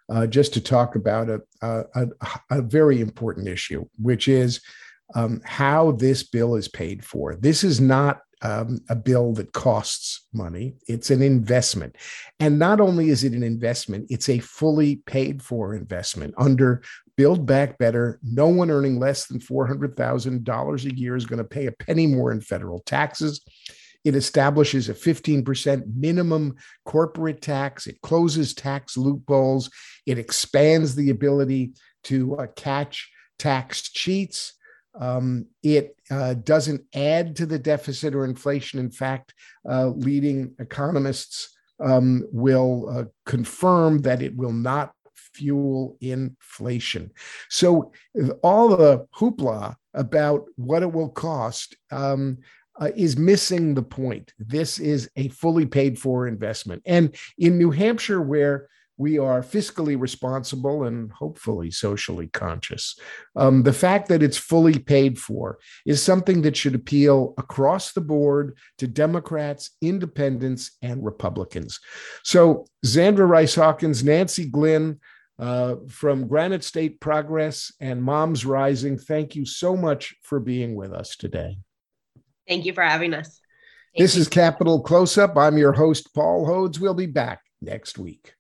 uh, 0.09 0.27
just 0.27 0.55
to 0.55 0.61
talk 0.61 0.97
about 0.97 1.31
a, 1.31 1.41
a, 1.63 2.09
a, 2.51 2.63
very 2.63 3.01
important 3.01 3.49
issue, 3.49 3.85
which 3.99 4.29
is 4.29 4.61
um, 5.15 5.41
how 5.45 5.93
this 5.93 6.23
bill 6.23 6.57
is 6.57 6.69
paid 6.69 7.05
for. 7.05 7.37
This 7.37 7.65
is 7.65 7.81
not 7.81 8.21
um, 8.43 8.81
a 8.91 8.95
bill 8.95 9.33
that 9.35 9.53
costs 9.53 10.27
money, 10.35 10.75
it's 10.87 11.11
an 11.11 11.23
investment. 11.23 11.97
And 12.39 12.59
not 12.59 12.81
only 12.81 13.09
is 13.09 13.25
it 13.25 13.33
an 13.33 13.43
investment, 13.43 14.07
it's 14.11 14.29
a 14.29 14.39
fully 14.41 14.97
paid 15.07 15.43
for 15.43 15.75
investment. 15.75 16.35
Under 16.37 16.83
Build 17.17 17.47
Back 17.47 17.79
Better, 17.79 18.21
no 18.23 18.49
one 18.49 18.71
earning 18.71 18.99
less 18.99 19.27
than 19.27 19.39
$400,000 19.39 20.85
a 20.85 20.95
year 20.95 21.17
is 21.17 21.27
going 21.27 21.39
to 21.39 21.45
pay 21.45 21.67
a 21.67 21.73
penny 21.73 22.07
more 22.07 22.33
in 22.33 22.43
federal 22.43 22.81
taxes. 22.81 23.41
It 24.05 24.15
establishes 24.15 24.89
a 24.89 24.95
15% 24.95 25.97
minimum 25.97 26.57
corporate 26.85 27.41
tax. 27.41 27.87
It 27.87 28.01
closes 28.03 28.55
tax 28.55 28.97
loopholes. 28.97 29.71
It 30.07 30.19
expands 30.19 30.95
the 30.95 31.11
ability 31.11 31.73
to 32.05 32.37
uh, 32.37 32.47
catch 32.55 33.11
tax 33.39 33.83
cheats. 33.83 34.53
Um, 34.99 35.47
it 35.63 35.97
uh, 36.11 36.35
doesn't 36.35 36.83
add 36.95 37.37
to 37.37 37.47
the 37.47 37.59
deficit 37.59 38.15
or 38.15 38.25
inflation. 38.25 38.79
In 38.79 38.91
fact, 38.91 39.35
uh, 39.69 39.89
leading 39.89 40.55
economists 40.59 41.57
um, 41.81 42.25
will 42.31 42.89
uh, 42.89 43.05
confirm 43.27 44.03
that 44.03 44.23
it 44.23 44.37
will 44.37 44.53
not 44.53 44.93
fuel 45.33 45.97
inflation. 46.01 47.11
So, 47.49 47.93
all 48.43 48.69
the 48.69 49.07
hoopla 49.17 49.75
about 49.93 50.45
what 50.57 50.83
it 50.83 50.93
will 50.93 51.09
cost 51.09 51.77
um, 51.91 52.39
uh, 52.81 52.91
is 52.97 53.17
missing 53.17 53.75
the 53.75 53.83
point. 53.83 54.33
This 54.39 54.79
is 54.79 55.11
a 55.17 55.29
fully 55.29 55.67
paid 55.67 55.99
for 55.99 56.27
investment. 56.27 56.83
And 56.87 57.15
in 57.39 57.59
New 57.59 57.71
Hampshire, 57.71 58.21
where 58.21 58.69
we 58.97 59.19
are 59.19 59.43
fiscally 59.43 60.01
responsible 60.01 60.85
and 60.85 61.11
hopefully 61.11 61.71
socially 61.71 62.29
conscious. 62.29 62.97
Um, 63.35 63.65
the 63.65 63.73
fact 63.73 64.09
that 64.09 64.23
it's 64.23 64.37
fully 64.37 64.79
paid 64.79 65.19
for 65.19 65.59
is 65.85 66.03
something 66.03 66.43
that 66.43 66.57
should 66.57 66.77
appeal 66.77 67.35
across 67.37 67.93
the 67.93 68.01
board 68.01 68.57
to 68.79 68.87
Democrats, 68.87 69.71
independents, 69.81 70.77
and 70.81 71.05
Republicans. 71.05 71.81
So, 72.23 72.67
Zandra 72.87 73.29
Rice 73.29 73.57
Hawkins, 73.57 74.05
Nancy 74.05 74.49
Glynn, 74.49 75.01
uh, 75.39 75.77
from 75.89 76.29
Granite 76.29 76.63
State 76.63 77.01
Progress 77.01 77.73
and 77.81 78.01
Moms 78.01 78.47
Rising, 78.47 78.97
thank 78.97 79.35
you 79.35 79.45
so 79.45 79.77
much 79.77 80.15
for 80.23 80.39
being 80.39 80.77
with 80.77 80.93
us 80.93 81.17
today. 81.17 81.59
Thank 82.49 82.65
you 82.65 82.73
for 82.73 82.83
having 82.83 83.15
us. 83.15 83.41
Thank 83.95 84.03
this 84.03 84.17
you. 84.17 84.23
is 84.23 84.29
Capital 84.29 84.81
Close 84.81 85.17
Up. 85.19 85.37
I'm 85.37 85.59
your 85.59 85.73
host, 85.73 86.15
Paul 86.15 86.47
Hodes. 86.47 86.79
We'll 86.79 86.95
be 86.95 87.07
back 87.07 87.41
next 87.61 87.99
week. 87.99 88.35